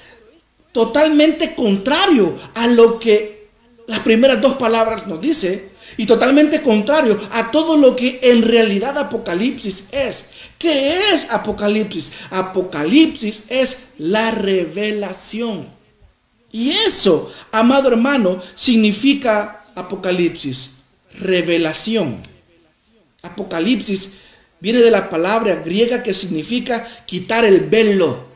totalmente 0.72 1.54
contrario 1.54 2.36
a 2.52 2.66
lo 2.66 2.98
que 2.98 3.46
las 3.86 4.00
primeras 4.00 4.40
dos 4.40 4.56
palabras 4.56 5.06
nos 5.06 5.20
dice 5.20 5.70
y 5.96 6.04
totalmente 6.04 6.62
contrario 6.62 7.16
a 7.30 7.52
todo 7.52 7.76
lo 7.76 7.94
que 7.94 8.18
en 8.22 8.42
realidad 8.42 8.98
Apocalipsis 8.98 9.84
es. 9.92 10.30
¿Qué 10.58 11.12
es 11.12 11.28
Apocalipsis? 11.30 12.10
Apocalipsis 12.30 13.44
es 13.48 13.90
la 13.98 14.32
revelación. 14.32 15.68
Y 16.50 16.70
eso, 16.70 17.30
amado 17.52 17.86
hermano, 17.86 18.42
significa 18.56 19.64
Apocalipsis, 19.76 20.75
revelación. 21.20 22.18
Apocalipsis 23.22 24.14
viene 24.60 24.80
de 24.80 24.90
la 24.90 25.10
palabra 25.10 25.56
griega 25.64 26.02
que 26.02 26.14
significa 26.14 27.04
quitar 27.06 27.44
el 27.44 27.60
velo. 27.60 28.26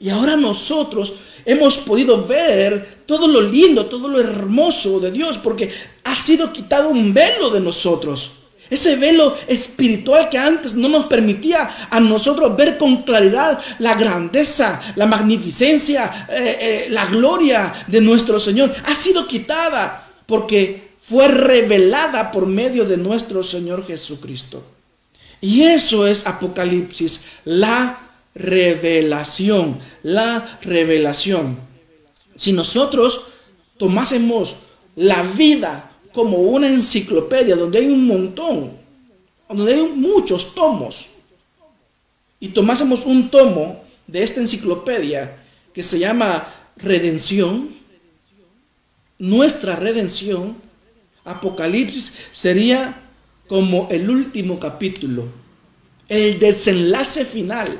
Y 0.00 0.10
ahora 0.10 0.36
nosotros 0.36 1.14
hemos 1.44 1.78
podido 1.78 2.24
ver 2.24 2.98
todo 3.06 3.26
lo 3.26 3.40
lindo, 3.40 3.86
todo 3.86 4.08
lo 4.08 4.20
hermoso 4.20 5.00
de 5.00 5.10
Dios, 5.10 5.38
porque 5.38 5.72
ha 6.04 6.14
sido 6.14 6.52
quitado 6.52 6.90
un 6.90 7.12
velo 7.12 7.50
de 7.50 7.60
nosotros. 7.60 8.32
Ese 8.70 8.96
velo 8.96 9.36
espiritual 9.46 10.28
que 10.28 10.36
antes 10.36 10.74
no 10.74 10.88
nos 10.88 11.06
permitía 11.06 11.88
a 11.90 12.00
nosotros 12.00 12.54
ver 12.54 12.76
con 12.76 13.02
claridad 13.02 13.58
la 13.78 13.94
grandeza, 13.94 14.80
la 14.94 15.06
magnificencia, 15.06 16.26
eh, 16.30 16.58
eh, 16.60 16.86
la 16.90 17.06
gloria 17.06 17.72
de 17.86 18.00
nuestro 18.02 18.38
Señor, 18.38 18.74
ha 18.84 18.94
sido 18.94 19.26
quitada 19.26 20.06
porque 20.26 20.87
fue 21.08 21.28
revelada 21.28 22.30
por 22.30 22.46
medio 22.46 22.84
de 22.84 22.98
nuestro 22.98 23.42
Señor 23.42 23.86
Jesucristo. 23.86 24.62
Y 25.40 25.62
eso 25.62 26.06
es 26.06 26.26
Apocalipsis, 26.26 27.24
la 27.44 28.10
revelación, 28.34 29.78
la 30.02 30.58
revelación. 30.62 31.58
Si 32.36 32.52
nosotros 32.52 33.22
tomásemos 33.78 34.56
la 34.96 35.22
vida 35.22 35.92
como 36.12 36.38
una 36.38 36.68
enciclopedia 36.68 37.56
donde 37.56 37.78
hay 37.78 37.86
un 37.86 38.06
montón, 38.06 38.72
donde 39.48 39.74
hay 39.74 39.82
muchos 39.82 40.54
tomos, 40.54 41.06
y 42.40 42.48
tomásemos 42.48 43.06
un 43.06 43.30
tomo 43.30 43.82
de 44.06 44.22
esta 44.22 44.40
enciclopedia 44.40 45.42
que 45.72 45.82
se 45.82 45.98
llama 45.98 46.54
Redención, 46.76 47.74
nuestra 49.18 49.74
redención, 49.74 50.67
Apocalipsis 51.28 52.14
sería 52.32 53.00
como 53.46 53.88
el 53.90 54.08
último 54.10 54.58
capítulo, 54.58 55.26
el 56.08 56.38
desenlace 56.38 57.24
final 57.24 57.78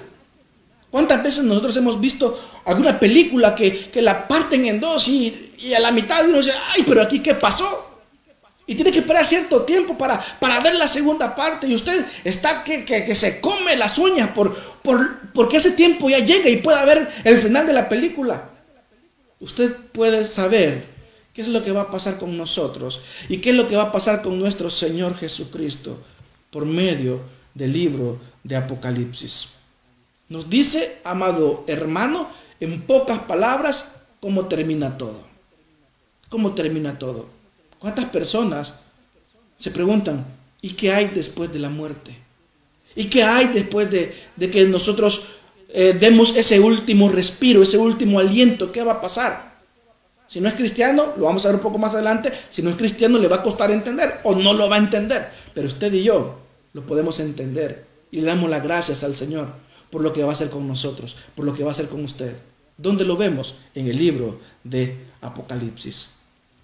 ¿Cuántas 0.91 1.23
veces 1.23 1.45
nosotros 1.45 1.77
hemos 1.77 2.01
visto 2.01 2.63
alguna 2.65 2.99
película 2.99 3.55
que, 3.55 3.91
la 3.97 4.27
parten 4.27 4.67
en 4.67 4.81
dos 4.81 5.07
y, 5.09 5.53
a 5.77 5.81
la 5.81 5.91
mitad 5.91 6.27
uno 6.27 6.39
dice, 6.39 6.53
ay, 6.75 6.85
pero 6.87 7.03
aquí 7.03 7.21
qué 7.21 7.35
pasó? 7.35 7.85
Y 8.67 8.75
tiene 8.75 8.93
que 8.93 8.99
esperar 8.99 9.25
cierto 9.25 9.63
tiempo 9.63 9.97
para, 9.97 10.23
para 10.39 10.61
ver 10.61 10.75
la 10.77 10.89
segunda 10.89 11.35
parte. 11.35 11.67
Y 11.67 11.75
usted 11.75 12.05
está 12.25 12.63
que, 12.65 12.85
que, 12.85 13.15
se 13.15 13.41
come 13.41 13.77
las 13.77 13.97
uñas 13.97 14.31
por, 14.31 14.55
por, 14.83 15.31
porque 15.33 15.57
ese 15.57 15.73
tiempo 15.73 16.09
ya 16.11 16.19
llega 16.19 16.51
y 16.51 16.59
pueda 16.59 16.85
ver 16.85 17.11
el 17.25 17.39
final 17.39 17.67
de 17.67 17.73
la 17.73 17.89
película. 17.89 18.51
Usted 19.41 19.75
puede 19.75 20.25
saber 20.27 20.85
qué 21.39 21.43
es 21.43 21.49
lo 21.49 21.63
que 21.63 21.71
va 21.71 21.83
a 21.83 21.91
pasar 21.93 22.19
con 22.19 22.37
nosotros 22.37 22.99
y 23.29 23.39
qué 23.39 23.51
es 23.51 23.57
lo 23.57 23.69
que 23.69 23.77
va 23.77 23.85
a 23.85 23.93
pasar 23.93 24.23
con 24.23 24.41
nuestro 24.41 24.71
Señor 24.71 25.17
Jesucristo 25.17 26.03
por 26.51 26.67
medio 26.67 27.21
del 27.55 27.73
libro 27.73 28.19
de 28.43 28.57
Apocalipsis. 28.57 29.51
Nos 30.29 30.51
dice, 30.51 30.99
amado 31.05 31.63
hermano, 31.69 32.29
en 32.59 32.83
pocas 32.83 33.21
palabras, 33.21 33.87
cómo 34.19 34.47
termina 34.47 34.99
todo. 34.99 35.21
¿Cómo 36.29 36.55
termina 36.55 36.99
todo? 36.99 37.29
¿Cuántas 37.79 38.07
personas 38.07 38.75
se 39.57 39.71
preguntan, 39.71 40.27
¿y 40.61 40.71
qué 40.71 40.91
hay 40.91 41.05
después 41.07 41.53
de 41.53 41.61
la 41.61 41.71
muerte? 41.71 42.17
¿Y 42.97 43.05
qué 43.05 43.23
hay 43.23 43.47
después 43.47 43.89
de, 43.93 44.13
que 44.41 44.65
nosotros 44.65 45.29
eh, 45.69 45.97
demos 46.01 46.35
ese 46.35 46.59
último 46.59 47.09
respiro, 47.09 47.63
ese 47.63 47.79
último 47.79 48.19
aliento? 48.19 48.73
¿Qué 48.73 48.83
va 48.83 48.95
a 48.95 49.01
pasar? 49.01 49.48
Si 50.29 50.41
no 50.41 50.49
es 50.49 50.55
cristiano, 50.55 51.15
lo 51.17 51.25
vamos 51.25 51.45
a 51.45 51.49
ver 51.49 51.57
un 51.57 51.63
poco 51.63 51.79
más 51.79 51.95
adelante, 51.95 52.31
si 52.51 52.63
no 52.63 52.69
es 52.69 52.77
cristiano 52.77 53.19
le 53.19 53.29
va 53.29 53.37
a 53.37 53.43
costar 53.43 53.71
entender 53.71 54.21
o 54.25 54.35
no 54.35 54.53
lo 54.53 54.69
va 54.69 54.77
a 54.77 54.79
entender. 54.79 55.31
Pero 55.55 55.67
usted 55.67 55.93
y 55.95 56.03
yo 56.05 56.39
lo 56.75 56.85
podemos 56.85 57.19
entender 57.19 57.87
y 58.11 58.21
le 58.21 58.27
damos 58.27 58.51
las 58.51 58.63
gracias 58.63 59.03
al 59.05 59.15
Señor 59.15 59.49
por 59.91 60.03
lo 60.03 60.13
que 60.13 60.23
va 60.23 60.31
a 60.31 60.33
hacer 60.35 60.51
con 60.51 60.69
nosotros, 60.69 61.17
por 61.35 61.47
lo 61.47 61.55
que 61.55 61.63
va 61.63 61.71
a 61.71 61.73
hacer 61.73 61.89
con 61.89 62.05
usted. 62.05 62.35
¿Dónde 62.77 63.05
lo 63.05 63.17
vemos? 63.17 63.55
En 63.75 63.89
el 63.89 63.97
libro 63.97 64.39
de 64.65 64.97
Apocalipsis. 65.23 66.09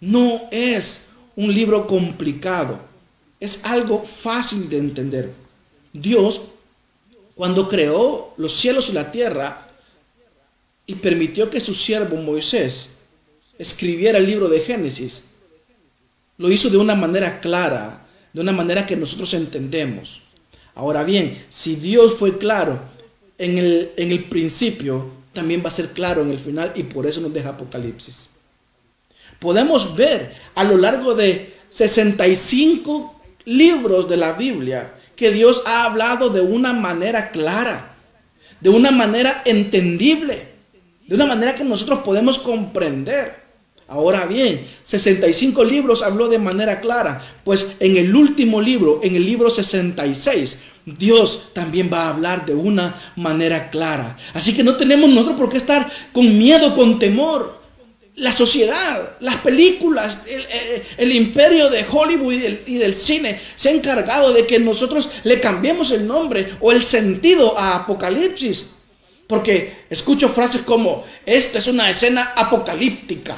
No 0.00 0.42
es 0.50 1.06
un 1.34 1.52
libro 1.52 1.86
complicado, 1.86 2.78
es 3.40 3.64
algo 3.64 4.02
fácil 4.04 4.68
de 4.68 4.78
entender. 4.78 5.32
Dios, 5.92 6.42
cuando 7.34 7.68
creó 7.68 8.34
los 8.36 8.54
cielos 8.54 8.90
y 8.90 8.92
la 8.92 9.10
tierra 9.10 9.66
y 10.86 10.96
permitió 10.96 11.48
que 11.48 11.60
su 11.60 11.74
siervo 11.74 12.16
Moisés 12.16 12.93
escribiera 13.58 14.18
el 14.18 14.26
libro 14.26 14.48
de 14.48 14.60
Génesis, 14.60 15.24
lo 16.38 16.50
hizo 16.50 16.68
de 16.70 16.76
una 16.76 16.94
manera 16.94 17.40
clara, 17.40 18.06
de 18.32 18.40
una 18.40 18.52
manera 18.52 18.86
que 18.86 18.96
nosotros 18.96 19.32
entendemos. 19.34 20.20
Ahora 20.74 21.04
bien, 21.04 21.44
si 21.48 21.76
Dios 21.76 22.14
fue 22.18 22.38
claro 22.38 22.80
en 23.38 23.58
el, 23.58 23.92
en 23.96 24.10
el 24.10 24.24
principio, 24.24 25.06
también 25.32 25.62
va 25.62 25.68
a 25.68 25.72
ser 25.72 25.88
claro 25.88 26.22
en 26.22 26.30
el 26.30 26.38
final 26.38 26.72
y 26.74 26.84
por 26.84 27.06
eso 27.06 27.20
nos 27.20 27.32
deja 27.32 27.50
Apocalipsis. 27.50 28.26
Podemos 29.38 29.94
ver 29.94 30.34
a 30.54 30.64
lo 30.64 30.76
largo 30.76 31.14
de 31.14 31.54
65 31.68 33.20
libros 33.44 34.08
de 34.08 34.16
la 34.16 34.32
Biblia 34.32 34.94
que 35.16 35.30
Dios 35.30 35.62
ha 35.66 35.84
hablado 35.84 36.30
de 36.30 36.40
una 36.40 36.72
manera 36.72 37.30
clara, 37.30 37.96
de 38.60 38.70
una 38.70 38.90
manera 38.90 39.42
entendible, 39.44 40.48
de 41.06 41.14
una 41.14 41.26
manera 41.26 41.54
que 41.54 41.64
nosotros 41.64 42.00
podemos 42.00 42.38
comprender. 42.38 43.43
Ahora 43.86 44.24
bien, 44.24 44.66
65 44.82 45.62
libros 45.64 46.02
habló 46.02 46.28
de 46.28 46.38
manera 46.38 46.80
clara, 46.80 47.22
pues 47.44 47.72
en 47.80 47.96
el 47.96 48.16
último 48.16 48.60
libro, 48.60 49.00
en 49.02 49.14
el 49.14 49.26
libro 49.26 49.50
66, 49.50 50.58
Dios 50.86 51.48
también 51.52 51.90
va 51.92 52.04
a 52.04 52.08
hablar 52.10 52.46
de 52.46 52.54
una 52.54 53.12
manera 53.16 53.70
clara. 53.70 54.16
Así 54.32 54.54
que 54.54 54.62
no 54.62 54.76
tenemos 54.76 55.10
nosotros 55.10 55.38
por 55.38 55.50
qué 55.50 55.58
estar 55.58 55.90
con 56.12 56.36
miedo, 56.38 56.74
con 56.74 56.98
temor. 56.98 57.62
la 58.16 58.32
sociedad, 58.32 59.16
las 59.18 59.36
películas, 59.38 60.20
el, 60.96 61.10
imperio 61.12 61.68
de 61.68 61.84
Hollywood 61.90 62.32
y 62.32 62.38
del, 62.38 62.60
y 62.64 62.74
del, 62.76 62.94
cine 62.94 63.40
se 63.56 63.70
ha 63.70 63.72
encargado 63.72 64.32
de 64.32 64.46
que 64.46 64.60
nosotros 64.60 65.10
le 65.24 65.40
cambiemos 65.40 65.90
el 65.90 66.06
nombre 66.06 66.52
o 66.60 66.70
el 66.70 66.84
sentido 66.84 67.58
a 67.58 67.74
Apocalipsis. 67.74 68.70
Porque 69.26 69.84
escucho 69.90 70.28
frases 70.28 70.62
como, 70.62 71.04
esta 71.26 71.58
es 71.58 71.66
una 71.66 71.90
escena 71.90 72.34
apocalíptica, 72.36 73.36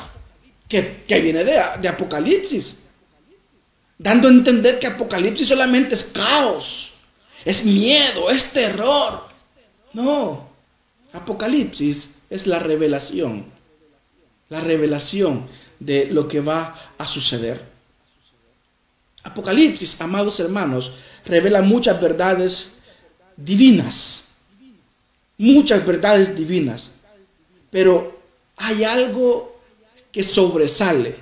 que, 0.68 1.20
viene 1.20 1.44
de, 1.44 1.62
de 1.80 1.88
Apocalipsis. 1.88 2.80
Dando 3.98 4.28
a 4.28 4.30
entender 4.30 4.78
que 4.78 4.86
Apocalipsis 4.86 5.48
solamente 5.48 5.94
es 5.94 6.04
caos, 6.04 6.92
es 7.44 7.64
miedo, 7.64 8.30
es 8.30 8.52
terror. 8.52 9.24
No, 9.92 10.48
Apocalipsis 11.12 12.10
es 12.28 12.46
la 12.46 12.58
revelación 12.58 13.56
la 14.48 14.60
revelación 14.60 15.46
de 15.78 16.06
lo 16.06 16.28
que 16.28 16.40
va 16.40 16.92
a 16.98 17.06
suceder. 17.06 17.60
Apocalipsis, 19.22 20.00
amados 20.00 20.38
hermanos, 20.38 20.92
revela 21.24 21.62
muchas 21.62 22.00
verdades 22.00 22.78
divinas, 23.36 24.24
muchas 25.36 25.84
verdades 25.84 26.36
divinas, 26.36 26.90
pero 27.70 28.20
hay 28.56 28.84
algo 28.84 29.55
que 30.16 30.22
sobresale, 30.22 31.14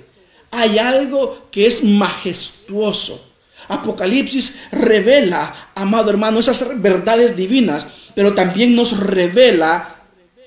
hay 0.51 0.79
algo 0.79 1.49
que 1.51 1.67
es 1.67 1.83
majestuoso. 1.83 3.19
Apocalipsis 3.67 4.55
revela, 4.71 5.71
amado 5.75 6.11
hermano, 6.11 6.39
esas 6.39 6.81
verdades 6.81 7.35
divinas, 7.35 7.85
pero 8.15 8.33
también 8.33 8.73
nos 8.73 8.97
revela 8.97 9.97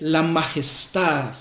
la 0.00 0.22
majestad 0.22 1.34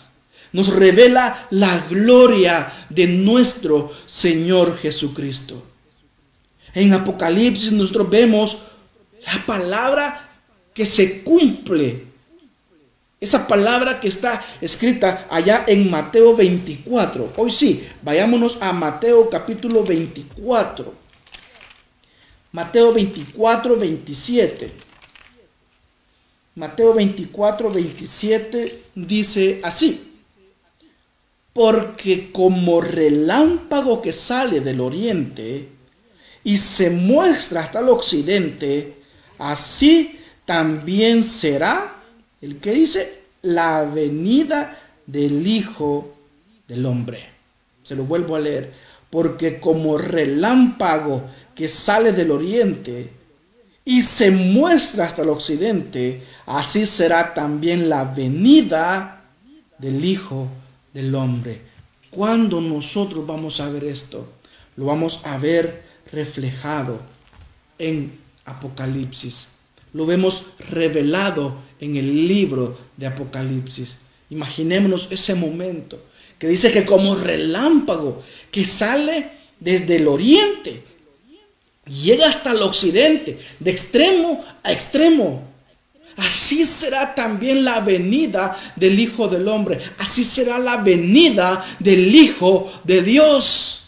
nos 0.54 0.74
revela 0.74 1.48
la 1.52 1.86
gloria 1.88 2.74
de 2.89 3.06
nuestro 3.06 3.91
Señor 4.08 4.78
Jesucristo. 4.78 5.62
En 6.74 6.93
Apocalipsis 6.93 7.72
nosotros 7.72 8.10
vemos 8.10 8.58
la 9.26 9.46
palabra 9.46 10.30
que 10.74 10.86
se 10.86 11.22
cumple. 11.22 12.06
Esa 13.19 13.47
palabra 13.47 13.99
que 13.99 14.08
está 14.08 14.45
escrita 14.62 15.27
allá 15.30 15.63
en 15.67 15.89
Mateo 15.89 16.36
24. 16.36 17.34
Hoy 17.38 17.51
sí, 17.51 17.88
vayámonos 18.03 18.60
a 18.62 18.71
Mateo 18.73 19.30
capítulo 19.30 19.84
24. 19.84 20.93
Mateo 22.51 22.93
24, 22.93 23.75
27. 23.75 24.71
Mateo 26.56 26.93
24, 26.93 27.71
27 27.71 28.84
dice 28.95 29.62
así 29.63 30.08
porque 31.58 32.32
como 32.32 32.82
relámpago 32.82 33.99
que 33.99 34.13
sale 34.13 34.62
del 34.62 34.80
oriente 34.80 35.67
y 36.43 36.58
se 36.58 36.91
muestra 36.91 37.62
hasta 37.62 37.80
el 37.80 37.89
occidente, 37.89 38.97
así 39.39 40.19
también 40.45 41.23
será 41.23 41.97
el 42.41 42.58
que 42.58 42.71
dice 42.71 43.21
la 43.41 43.84
venida 43.84 44.80
del 45.06 45.45
Hijo 45.45 46.15
del 46.67 46.86
Hombre. 46.86 47.26
Se 47.84 47.95
lo 47.95 48.04
vuelvo 48.04 48.36
a 48.36 48.39
leer. 48.39 48.73
Porque 49.10 49.60
como 49.60 49.97
relámpago 49.97 51.30
que 51.56 51.67
sale 51.67 52.12
del 52.12 52.32
oriente 52.32 53.10
y 53.86 54.02
se 54.02 54.32
muestra 54.32 55.06
hasta 55.06 55.21
el 55.21 55.30
occidente, 55.30 56.23
así 56.45 56.86
será 56.86 57.34
también 57.34 57.88
la 57.88 58.04
venida 58.04 59.23
del 59.78 60.04
Hijo 60.04 60.47
del 60.93 61.15
hombre. 61.15 61.62
¿Cuándo 62.10 62.60
nosotros 62.60 63.26
vamos 63.26 63.60
a 63.60 63.69
ver 63.69 63.86
esto? 63.86 64.28
Lo 64.76 64.86
vamos 64.86 65.21
a 65.23 65.38
ver 65.38 65.84
reflejado 66.12 67.00
en 67.80 68.19
Apocalipsis. 68.45 69.50
Lo 69.93 70.06
vemos 70.06 70.47
revelado 70.69 71.56
en 71.80 71.96
el 71.96 72.28
libro 72.28 72.78
de 72.96 73.08
Apocalipsis. 73.08 73.98
Imaginémonos 74.30 75.08
ese 75.12 75.36
momento 75.36 76.02
que 76.38 76.48
dice 76.48 76.72
que 76.72 76.86
como 76.86 77.16
relámpago 77.16 78.24
que 78.52 78.66
sale 78.66 79.30
desde 79.60 79.98
el 79.98 80.08
oriente, 80.08 80.84
llega 81.86 82.28
hasta 82.28 82.52
el 82.52 82.62
occidente, 82.62 83.40
de 83.60 83.72
extremo 83.72 84.46
a 84.63 84.72
extremo, 84.72 85.48
Así 86.18 86.66
será 86.66 87.13
también 87.13 87.63
la 87.63 87.80
venida 87.80 88.58
del 88.76 89.00
Hijo 89.00 89.28
del 89.28 89.48
Hombre. 89.48 89.80
Así 90.00 90.24
será 90.24 90.58
la 90.58 90.78
venida 90.78 91.63
del 91.80 92.13
Hijo 92.13 92.72
de 92.84 93.04
Dios. 93.04 93.87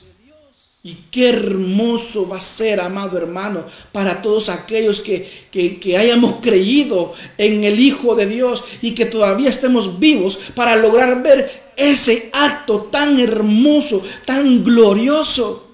Y 0.82 0.96
qué 1.12 1.30
hermoso 1.30 2.28
va 2.28 2.38
a 2.38 2.42
ser, 2.42 2.80
amado 2.80 3.18
hermano, 3.18 3.66
para 3.92 4.22
todos 4.22 4.48
aquellos 4.48 5.02
que, 5.02 5.30
que, 5.52 5.98
hayamos 5.98 6.36
creído 6.42 7.14
en 7.38 7.66
el 7.66 7.80
Hijo 7.80 8.16
de 8.16 8.26
Dios 8.26 8.64
y 8.82 8.96
que 8.96 9.06
todavía 9.06 9.50
estemos 9.50 10.00
vivos 10.00 10.40
para 10.56 10.78
lograr 10.78 11.22
ver 11.22 11.70
ese 11.76 12.30
acto 12.32 12.84
tan 12.92 13.20
hermoso, 13.20 14.04
tan 14.26 14.64
glorioso. 14.64 15.68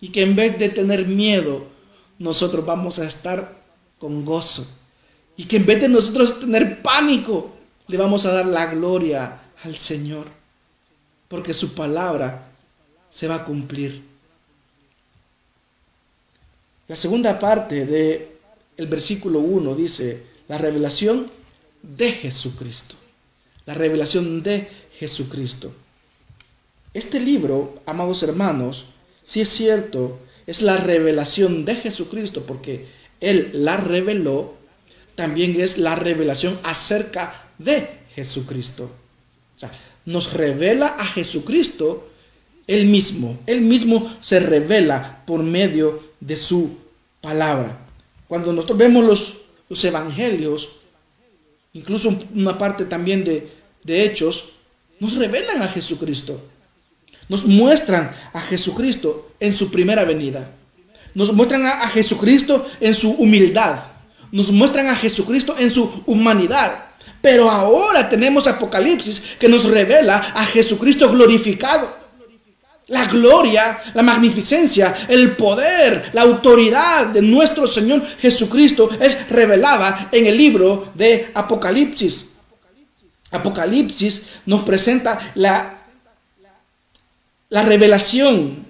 Y 0.00 0.08
que 0.08 0.22
en 0.22 0.34
vez 0.34 0.58
de 0.58 0.68
tener 0.68 1.06
miedo, 1.06 1.66
nosotros 2.18 2.66
vamos 2.66 2.98
a 2.98 3.06
estar 3.06 3.56
con 3.98 4.24
gozo 4.24 4.66
y 5.38 5.44
que 5.44 5.56
en 5.56 5.66
vez 5.66 5.80
de 5.80 5.88
nosotros 5.88 6.40
tener 6.40 6.82
pánico, 6.82 7.52
le 7.86 7.96
vamos 7.96 8.26
a 8.26 8.32
dar 8.32 8.44
la 8.44 8.66
gloria 8.66 9.40
al 9.62 9.78
Señor. 9.78 10.26
Porque 11.28 11.54
su 11.54 11.74
palabra 11.74 12.50
se 13.08 13.28
va 13.28 13.36
a 13.36 13.44
cumplir. 13.44 14.02
La 16.88 16.96
segunda 16.96 17.38
parte 17.38 17.86
del 17.86 18.26
el 18.76 18.86
versículo 18.86 19.40
1 19.40 19.74
dice, 19.74 20.22
la 20.48 20.58
revelación 20.58 21.30
de 21.82 22.12
Jesucristo. 22.12 22.94
La 23.66 23.74
revelación 23.74 24.42
de 24.42 24.68
Jesucristo. 24.98 25.72
Este 26.94 27.20
libro, 27.20 27.82
amados 27.86 28.22
hermanos, 28.22 28.86
si 29.22 29.40
es 29.42 29.48
cierto, 29.50 30.18
es 30.46 30.62
la 30.62 30.78
revelación 30.78 31.64
de 31.64 31.74
Jesucristo 31.74 32.44
porque 32.46 32.86
Él 33.20 33.50
la 33.52 33.76
reveló 33.76 34.58
también 35.18 35.60
es 35.60 35.78
la 35.78 35.96
revelación 35.96 36.60
acerca 36.62 37.48
de 37.58 37.88
Jesucristo. 38.14 38.84
O 38.84 39.58
sea, 39.58 39.72
nos 40.04 40.32
revela 40.32 40.94
a 40.96 41.04
Jesucristo 41.04 42.08
él 42.68 42.86
mismo. 42.86 43.36
Él 43.46 43.62
mismo 43.62 44.16
se 44.20 44.38
revela 44.38 45.24
por 45.26 45.42
medio 45.42 46.07
de 46.20 46.36
su 46.36 46.78
palabra. 47.20 47.78
Cuando 48.26 48.52
nosotros 48.52 48.78
vemos 48.78 49.04
los, 49.04 49.36
los 49.68 49.84
evangelios, 49.84 50.68
incluso 51.72 52.16
una 52.34 52.56
parte 52.58 52.84
también 52.84 53.24
de, 53.24 53.52
de 53.84 54.04
hechos, 54.04 54.52
nos 55.00 55.16
revelan 55.16 55.62
a 55.62 55.68
Jesucristo. 55.68 56.40
Nos 57.28 57.44
muestran 57.44 58.14
a 58.32 58.40
Jesucristo 58.40 59.32
en 59.38 59.54
su 59.54 59.70
primera 59.70 60.04
venida. 60.04 60.50
Nos 61.14 61.32
muestran 61.32 61.66
a 61.66 61.88
Jesucristo 61.88 62.66
en 62.80 62.94
su 62.94 63.10
humildad 63.10 63.80
nos 64.30 64.50
muestran 64.50 64.86
a 64.88 64.96
Jesucristo 64.96 65.56
en 65.58 65.70
su 65.70 66.02
humanidad. 66.06 66.84
Pero 67.20 67.50
ahora 67.50 68.08
tenemos 68.08 68.46
Apocalipsis 68.46 69.22
que 69.38 69.48
nos 69.48 69.64
revela 69.64 70.16
a 70.16 70.44
Jesucristo 70.46 71.10
glorificado. 71.10 71.97
La 72.88 73.06
gloria, 73.06 73.80
la 73.94 74.02
magnificencia, 74.02 75.06
el 75.08 75.36
poder, 75.36 76.10
la 76.14 76.22
autoridad 76.22 77.06
de 77.08 77.20
nuestro 77.20 77.66
Señor 77.66 78.02
Jesucristo 78.18 78.88
es 78.98 79.28
revelada 79.28 80.08
en 80.10 80.26
el 80.26 80.36
libro 80.36 80.90
de 80.94 81.30
Apocalipsis. 81.34 82.30
Apocalipsis 83.30 84.28
nos 84.46 84.62
presenta 84.62 85.32
la, 85.34 85.78
la 87.50 87.62
revelación 87.62 88.66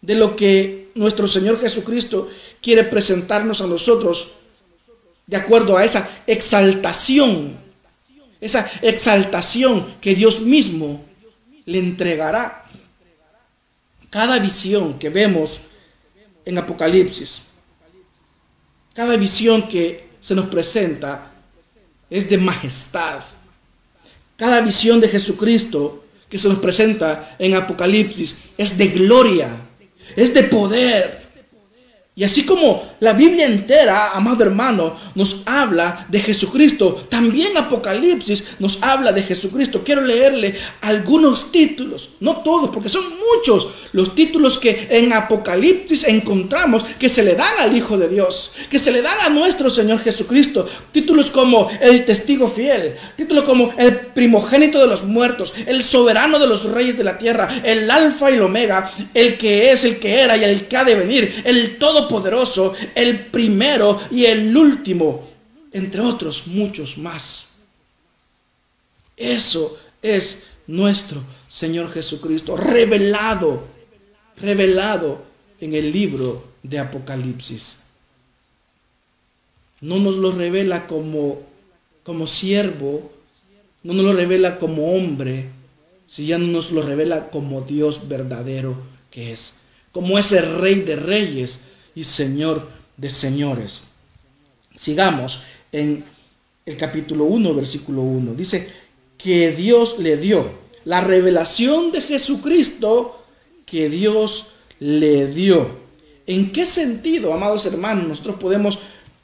de 0.00 0.14
lo 0.14 0.34
que 0.34 0.90
nuestro 0.94 1.28
Señor 1.28 1.60
Jesucristo 1.60 2.30
quiere 2.62 2.84
presentarnos 2.84 3.60
a 3.60 3.66
nosotros 3.66 4.34
de 5.26 5.36
acuerdo 5.36 5.76
a 5.76 5.84
esa 5.84 6.08
exaltación, 6.26 7.56
esa 8.40 8.70
exaltación 8.82 9.94
que 10.00 10.14
Dios 10.14 10.40
mismo 10.40 11.04
le 11.66 11.78
entregará. 11.78 12.63
Cada 14.14 14.38
visión 14.38 14.96
que 14.96 15.08
vemos 15.08 15.62
en 16.44 16.56
Apocalipsis, 16.56 17.42
cada 18.94 19.16
visión 19.16 19.66
que 19.66 20.06
se 20.20 20.36
nos 20.36 20.46
presenta 20.46 21.32
es 22.08 22.30
de 22.30 22.38
majestad. 22.38 23.24
Cada 24.36 24.60
visión 24.60 25.00
de 25.00 25.08
Jesucristo 25.08 26.04
que 26.28 26.38
se 26.38 26.48
nos 26.48 26.60
presenta 26.60 27.34
en 27.40 27.56
Apocalipsis 27.56 28.38
es 28.56 28.78
de 28.78 28.86
gloria, 28.86 29.48
es 30.14 30.32
de 30.32 30.44
poder, 30.44 31.23
Y 32.16 32.22
así 32.22 32.44
como 32.44 32.94
la 33.00 33.12
Biblia 33.12 33.44
entera, 33.46 34.12
amado 34.12 34.44
hermano, 34.44 34.96
nos 35.16 35.42
habla 35.46 36.06
de 36.08 36.20
Jesucristo, 36.20 37.06
también 37.10 37.56
Apocalipsis 37.56 38.44
nos 38.60 38.80
habla 38.84 39.10
de 39.10 39.24
Jesucristo. 39.24 39.82
Quiero 39.84 40.00
leerle 40.00 40.54
algunos 40.80 41.50
títulos, 41.50 42.10
no 42.20 42.36
todos, 42.36 42.70
porque 42.70 42.88
son 42.88 43.02
muchos 43.34 43.66
los 43.90 44.14
títulos 44.14 44.58
que 44.58 44.86
en 44.90 45.12
Apocalipsis 45.12 46.04
encontramos 46.04 46.84
que 47.00 47.08
se 47.08 47.24
le 47.24 47.34
dan 47.34 47.52
al 47.58 47.76
Hijo 47.76 47.98
de 47.98 48.08
Dios, 48.08 48.52
que 48.70 48.78
se 48.78 48.92
le 48.92 49.02
dan 49.02 49.18
a 49.26 49.30
nuestro 49.30 49.68
Señor 49.68 49.98
Jesucristo. 49.98 50.68
Títulos 50.92 51.32
como 51.32 51.68
el 51.80 52.04
testigo 52.04 52.48
fiel, 52.48 52.94
títulos 53.16 53.42
como 53.42 53.74
el 53.76 53.92
primogénito 53.96 54.78
de 54.78 54.86
los 54.86 55.02
muertos, 55.02 55.52
el 55.66 55.82
soberano 55.82 56.38
de 56.38 56.46
los 56.46 56.64
reyes 56.64 56.96
de 56.96 57.02
la 57.02 57.18
tierra, 57.18 57.62
el 57.64 57.90
alfa 57.90 58.30
y 58.30 58.34
el 58.34 58.42
omega, 58.42 58.92
el 59.12 59.36
que 59.36 59.72
es, 59.72 59.82
el 59.82 59.98
que 59.98 60.20
era 60.20 60.36
y 60.36 60.44
el 60.44 60.68
que 60.68 60.76
ha 60.76 60.84
de 60.84 60.94
venir, 60.94 61.42
el 61.44 61.76
todo 61.76 62.03
poderoso, 62.08 62.74
el 62.94 63.26
primero 63.26 64.00
y 64.10 64.24
el 64.24 64.56
último, 64.56 65.28
entre 65.72 66.00
otros 66.00 66.46
muchos 66.46 66.98
más. 66.98 67.46
Eso 69.16 69.78
es 70.02 70.44
nuestro 70.66 71.22
Señor 71.48 71.92
Jesucristo, 71.92 72.56
revelado, 72.56 73.64
revelado 74.36 75.22
en 75.60 75.74
el 75.74 75.92
libro 75.92 76.44
de 76.62 76.78
Apocalipsis. 76.78 77.80
No 79.80 79.98
nos 79.98 80.16
lo 80.16 80.32
revela 80.32 80.86
como, 80.86 81.42
como 82.02 82.26
siervo, 82.26 83.12
no 83.82 83.92
nos 83.92 84.04
lo 84.04 84.12
revela 84.14 84.58
como 84.58 84.94
hombre, 84.94 85.50
si 86.06 86.26
ya 86.26 86.38
no 86.38 86.46
nos 86.46 86.72
lo 86.72 86.82
revela 86.82 87.30
como 87.30 87.60
Dios 87.60 88.08
verdadero 88.08 88.76
que 89.10 89.32
es, 89.32 89.54
como 89.92 90.18
ese 90.18 90.40
rey 90.40 90.80
de 90.80 90.96
reyes, 90.96 91.60
y 91.94 92.04
Señor 92.04 92.68
de 92.96 93.10
señores. 93.10 93.84
Sigamos 94.74 95.42
en 95.72 96.04
el 96.66 96.76
capítulo 96.76 97.24
1, 97.24 97.54
versículo 97.54 98.02
1. 98.02 98.34
Dice 98.34 98.68
que 99.18 99.52
Dios 99.52 99.98
le 99.98 100.16
dio 100.16 100.64
la 100.84 101.00
revelación 101.00 101.92
de 101.92 102.00
Jesucristo 102.00 103.24
que 103.66 103.88
Dios 103.88 104.48
le 104.78 105.26
dio. 105.26 105.84
¿En 106.26 106.52
qué 106.52 106.66
sentido, 106.66 107.32
amados 107.32 107.66
hermanos, 107.66 108.06
nosotros 108.06 108.36
podemos 108.38 108.78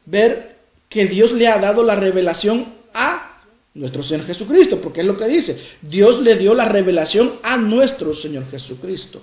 ver 0.07 0.57
que 0.89 1.07
Dios 1.07 1.33
le 1.33 1.49
ha 1.49 1.59
dado 1.59 1.83
la 1.83 1.97
revelación 1.97 2.67
a 2.95 3.43
nuestro 3.75 4.03
Señor 4.03 4.27
Jesucristo? 4.27 4.81
Porque 4.81 5.01
es 5.01 5.07
lo 5.07 5.17
que 5.17 5.27
dice. 5.27 5.61
Dios 5.83 6.21
le 6.21 6.37
dio 6.37 6.55
la 6.55 6.67
revelación 6.67 7.35
a 7.43 7.57
nuestro 7.57 8.13
Señor 8.15 8.51
Jesucristo. 8.51 9.23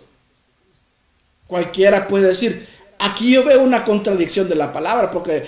Cualquiera 1.45 2.07
puede 2.07 2.27
decir, 2.27 2.67
aquí 2.99 3.31
yo 3.31 3.43
veo 3.43 3.61
una 3.61 3.83
contradicción 3.83 4.47
de 4.49 4.55
la 4.55 4.71
palabra, 4.71 5.11
porque 5.11 5.45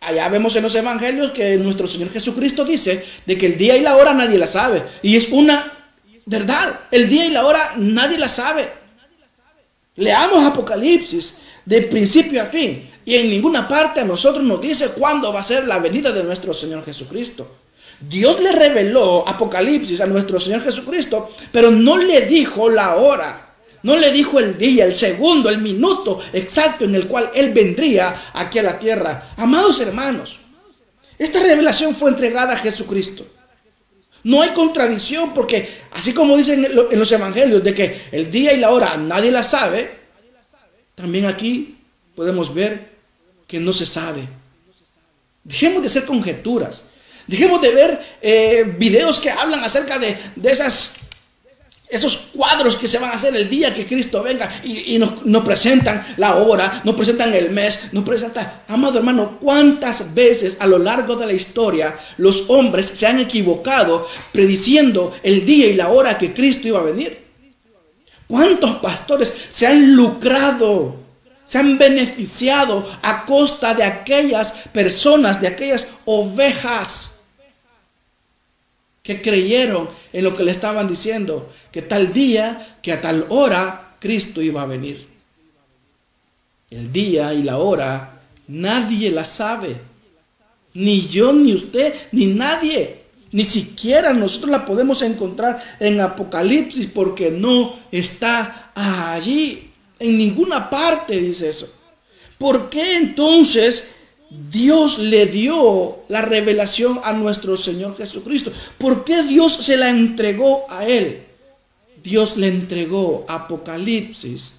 allá 0.00 0.28
vemos 0.28 0.54
en 0.56 0.62
los 0.62 0.74
evangelios 0.74 1.32
que 1.32 1.56
nuestro 1.56 1.86
Señor 1.86 2.10
Jesucristo 2.10 2.64
dice 2.64 3.04
de 3.26 3.38
que 3.38 3.46
el 3.46 3.56
día 3.56 3.76
y 3.76 3.80
la 3.80 3.96
hora 3.96 4.14
nadie 4.14 4.38
la 4.38 4.46
sabe. 4.46 4.82
Y 5.02 5.16
es 5.16 5.28
una 5.30 5.72
verdad, 6.26 6.80
el 6.90 7.08
día 7.08 7.26
y 7.26 7.30
la 7.30 7.46
hora 7.46 7.74
nadie 7.76 8.18
la 8.18 8.28
sabe. 8.28 8.70
Leamos 9.96 10.44
Apocalipsis 10.44 11.38
de 11.64 11.82
principio 11.82 12.42
a 12.42 12.46
fin. 12.46 12.90
Y 13.04 13.16
en 13.16 13.28
ninguna 13.28 13.68
parte 13.68 14.00
a 14.00 14.04
nosotros 14.04 14.42
nos 14.42 14.60
dice 14.60 14.90
cuándo 14.90 15.32
va 15.32 15.40
a 15.40 15.44
ser 15.44 15.66
la 15.66 15.78
venida 15.78 16.10
de 16.10 16.24
nuestro 16.24 16.54
Señor 16.54 16.84
Jesucristo. 16.84 17.58
Dios 18.00 18.40
le 18.40 18.52
reveló 18.52 19.26
Apocalipsis 19.26 20.00
a 20.00 20.06
nuestro 20.06 20.40
Señor 20.40 20.62
Jesucristo, 20.62 21.30
pero 21.52 21.70
no 21.70 21.96
le 21.96 22.22
dijo 22.22 22.68
la 22.68 22.96
hora. 22.96 23.43
No 23.84 23.98
le 23.98 24.10
dijo 24.10 24.38
el 24.38 24.56
día, 24.56 24.86
el 24.86 24.94
segundo, 24.94 25.50
el 25.50 25.58
minuto 25.58 26.22
exacto 26.32 26.86
en 26.86 26.94
el 26.94 27.06
cual 27.06 27.30
Él 27.34 27.52
vendría 27.52 28.30
aquí 28.32 28.58
a 28.58 28.62
la 28.62 28.78
tierra. 28.78 29.34
Amados 29.36 29.78
hermanos, 29.78 30.38
esta 31.18 31.42
revelación 31.42 31.94
fue 31.94 32.10
entregada 32.10 32.54
a 32.54 32.56
Jesucristo. 32.56 33.26
No 34.22 34.40
hay 34.40 34.50
contradicción 34.50 35.34
porque 35.34 35.82
así 35.92 36.14
como 36.14 36.34
dicen 36.34 36.64
en 36.64 36.98
los 36.98 37.12
evangelios 37.12 37.62
de 37.62 37.74
que 37.74 38.02
el 38.10 38.30
día 38.30 38.54
y 38.54 38.58
la 38.58 38.70
hora 38.70 38.96
nadie 38.96 39.30
la 39.30 39.42
sabe, 39.42 39.90
también 40.94 41.26
aquí 41.26 41.76
podemos 42.16 42.54
ver 42.54 42.88
que 43.46 43.60
no 43.60 43.74
se 43.74 43.84
sabe. 43.84 44.26
Dejemos 45.42 45.82
de 45.82 45.88
hacer 45.88 46.06
conjeturas. 46.06 46.84
Dejemos 47.26 47.60
de 47.60 47.74
ver 47.74 48.16
eh, 48.22 48.74
videos 48.78 49.18
que 49.18 49.30
hablan 49.30 49.62
acerca 49.62 49.98
de, 49.98 50.16
de 50.36 50.50
esas 50.50 50.96
esos 51.94 52.16
cuadros 52.34 52.74
que 52.74 52.88
se 52.88 52.98
van 52.98 53.10
a 53.10 53.14
hacer 53.14 53.36
el 53.36 53.48
día 53.48 53.72
que 53.72 53.86
Cristo 53.86 54.22
venga 54.22 54.50
y, 54.64 54.98
nos, 54.98 55.44
presentan 55.44 56.04
la 56.16 56.36
hora, 56.36 56.80
nos 56.84 56.96
presentan 56.96 57.32
el 57.34 57.50
mes, 57.50 57.92
nos 57.92 58.04
presentan, 58.04 58.62
amado 58.66 58.98
hermano, 58.98 59.38
cuántas 59.40 60.12
veces 60.12 60.56
a 60.58 60.66
lo 60.66 60.78
largo 60.78 61.14
de 61.14 61.26
la 61.26 61.32
historia 61.32 61.96
los 62.18 62.46
hombres 62.48 62.86
se 62.86 63.06
han 63.06 63.20
equivocado 63.20 64.08
prediciendo 64.32 65.14
el 65.22 65.46
día 65.46 65.68
y 65.68 65.74
la 65.74 65.90
hora 65.90 66.18
que 66.18 66.34
Cristo 66.34 66.66
iba 66.66 66.80
a 66.80 66.84
venir. 66.84 67.24
¿Cuántos 68.26 68.76
pastores 68.78 69.32
se 69.48 69.66
han 69.66 69.94
lucrado, 69.94 70.96
se 71.44 71.58
han 71.58 71.78
beneficiado 71.78 72.84
a 73.02 73.24
costa 73.24 73.74
de 73.74 73.84
aquellas 73.84 74.52
personas, 74.72 75.40
de 75.40 75.46
aquellas 75.46 75.86
ovejas? 76.06 77.13
Que 79.04 79.20
creyeron 79.20 79.88
en 80.12 80.24
lo 80.24 80.34
que 80.34 80.42
le 80.42 80.50
estaban 80.50 80.88
diciendo, 80.88 81.52
que 81.70 81.82
tal 81.82 82.12
día, 82.12 82.78
que 82.82 82.90
a 82.90 83.00
tal 83.00 83.26
hora 83.28 83.96
Cristo 84.00 84.42
iba 84.42 84.62
a 84.62 84.66
venir. 84.66 85.06
El 86.70 86.90
día 86.90 87.32
y 87.34 87.42
la 87.42 87.58
hora 87.58 88.22
nadie 88.48 89.10
la 89.10 89.24
sabe. 89.24 89.76
Ni 90.72 91.06
yo, 91.06 91.32
ni 91.34 91.52
usted, 91.52 91.94
ni 92.12 92.26
nadie. 92.26 93.04
Ni 93.30 93.44
siquiera 93.44 94.14
nosotros 94.14 94.50
la 94.50 94.64
podemos 94.64 95.02
encontrar 95.02 95.62
en 95.78 96.00
Apocalipsis 96.00 96.86
porque 96.86 97.30
no 97.30 97.78
está 97.92 98.72
allí. 98.74 99.70
En 99.98 100.16
ninguna 100.16 100.70
parte 100.70 101.20
dice 101.20 101.50
eso. 101.50 101.72
¿Por 102.38 102.70
qué 102.70 102.96
entonces 102.96 103.93
Dios 104.50 104.98
le 104.98 105.26
dio 105.26 106.00
la 106.08 106.22
revelación 106.22 107.00
a 107.04 107.12
nuestro 107.12 107.56
Señor 107.56 107.96
Jesucristo. 107.96 108.52
¿Por 108.78 109.04
qué 109.04 109.22
Dios 109.22 109.52
se 109.52 109.76
la 109.76 109.90
entregó 109.90 110.66
a 110.70 110.86
Él? 110.86 111.22
Dios 112.02 112.36
le 112.36 112.48
entregó 112.48 113.24
Apocalipsis 113.28 114.54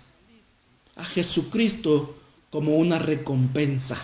a 0.95 1.03
Jesucristo 1.03 2.15
como 2.49 2.77
una 2.77 2.99
recompensa. 2.99 4.01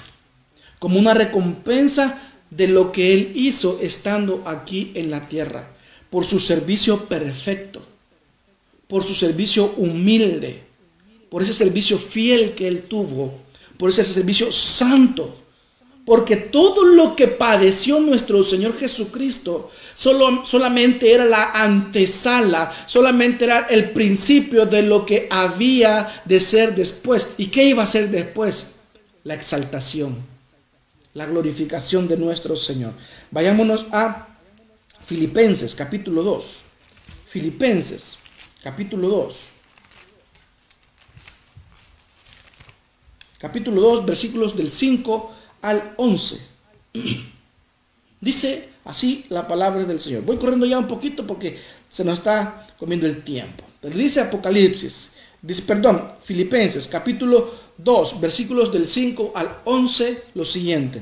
Como 0.77 0.99
una 0.99 1.13
recompensa 1.13 2.21
de 2.49 2.67
lo 2.67 2.91
que 2.91 3.13
Él 3.13 3.31
hizo 3.35 3.79
estando 3.81 4.43
aquí 4.45 4.91
en 4.95 5.09
la 5.09 5.29
tierra. 5.29 5.69
Por 6.09 6.25
su 6.25 6.39
servicio 6.39 7.05
perfecto. 7.05 7.81
Por 8.87 9.03
su 9.05 9.13
servicio 9.13 9.73
humilde. 9.77 10.63
Por 11.29 11.43
ese 11.43 11.53
servicio 11.53 11.97
fiel 11.97 12.55
que 12.55 12.67
Él 12.67 12.83
tuvo. 12.83 13.39
Por 13.77 13.89
ese 13.89 14.03
servicio 14.03 14.51
santo 14.51 15.40
porque 16.11 16.35
todo 16.35 16.83
lo 16.83 17.15
que 17.15 17.29
padeció 17.29 18.01
nuestro 18.01 18.43
Señor 18.43 18.77
Jesucristo 18.77 19.71
solo, 19.93 20.45
solamente 20.45 21.13
era 21.13 21.23
la 21.23 21.51
antesala, 21.53 22.69
solamente 22.85 23.45
era 23.45 23.67
el 23.69 23.91
principio 23.91 24.65
de 24.65 24.81
lo 24.81 25.05
que 25.05 25.29
había 25.31 26.21
de 26.25 26.41
ser 26.41 26.75
después. 26.75 27.29
¿Y 27.37 27.47
qué 27.47 27.63
iba 27.63 27.83
a 27.83 27.87
ser 27.87 28.09
después? 28.09 28.71
La 29.23 29.35
exaltación, 29.35 30.17
la 31.13 31.27
glorificación 31.27 32.09
de 32.09 32.17
nuestro 32.17 32.57
Señor. 32.57 32.91
Vayámonos 33.31 33.85
a 33.93 34.27
Filipenses 35.05 35.73
capítulo 35.75 36.23
2. 36.23 36.61
Filipenses 37.25 38.17
capítulo 38.61 39.07
2. 39.07 39.45
Capítulo 43.37 43.79
2 43.79 44.05
versículos 44.05 44.57
del 44.57 44.69
5 44.69 45.35
al 45.61 45.93
11. 45.97 46.39
Dice 48.21 48.69
así 48.85 49.25
la 49.29 49.47
palabra 49.47 49.83
del 49.83 49.99
Señor. 49.99 50.23
Voy 50.23 50.37
corriendo 50.37 50.65
ya 50.65 50.77
un 50.77 50.87
poquito 50.87 51.25
porque 51.25 51.57
se 51.89 52.03
nos 52.03 52.19
está 52.19 52.67
comiendo 52.77 53.07
el 53.07 53.23
tiempo. 53.23 53.63
Dice 53.81 54.21
Apocalipsis, 54.21 55.11
dice, 55.41 55.63
perdón, 55.63 56.07
Filipenses 56.21 56.87
capítulo 56.87 57.51
2, 57.77 58.21
versículos 58.21 58.71
del 58.71 58.85
5 58.85 59.31
al 59.33 59.57
11, 59.65 60.23
lo 60.35 60.45
siguiente. 60.45 61.01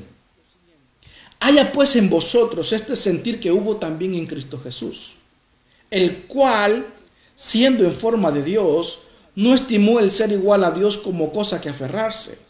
Haya 1.40 1.72
pues 1.72 1.96
en 1.96 2.08
vosotros 2.08 2.72
este 2.72 2.96
sentir 2.96 3.38
que 3.38 3.52
hubo 3.52 3.76
también 3.76 4.14
en 4.14 4.26
Cristo 4.26 4.58
Jesús, 4.58 5.14
el 5.90 6.22
cual, 6.22 6.86
siendo 7.34 7.84
en 7.84 7.92
forma 7.92 8.30
de 8.30 8.42
Dios, 8.42 9.00
no 9.34 9.54
estimó 9.54 10.00
el 10.00 10.10
ser 10.10 10.32
igual 10.32 10.64
a 10.64 10.70
Dios 10.70 10.96
como 10.96 11.32
cosa 11.32 11.60
que 11.60 11.68
aferrarse 11.68 12.49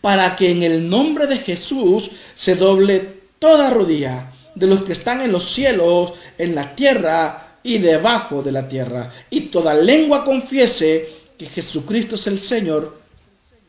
para 0.00 0.36
que 0.36 0.50
en 0.50 0.62
el 0.62 0.88
nombre 0.88 1.26
de 1.26 1.38
Jesús 1.38 2.10
se 2.34 2.56
doble 2.56 3.20
toda 3.38 3.70
rodilla 3.70 4.32
de 4.54 4.66
los 4.66 4.82
que 4.82 4.92
están 4.92 5.20
en 5.20 5.32
los 5.32 5.52
cielos, 5.52 6.12
en 6.38 6.54
la 6.54 6.74
tierra 6.74 7.58
y 7.62 7.78
debajo 7.78 8.42
de 8.42 8.52
la 8.52 8.68
tierra, 8.68 9.12
y 9.28 9.42
toda 9.42 9.74
lengua 9.74 10.24
confiese 10.24 11.08
que 11.36 11.46
Jesucristo 11.46 12.14
es 12.16 12.26
el 12.26 12.38
Señor, 12.38 13.00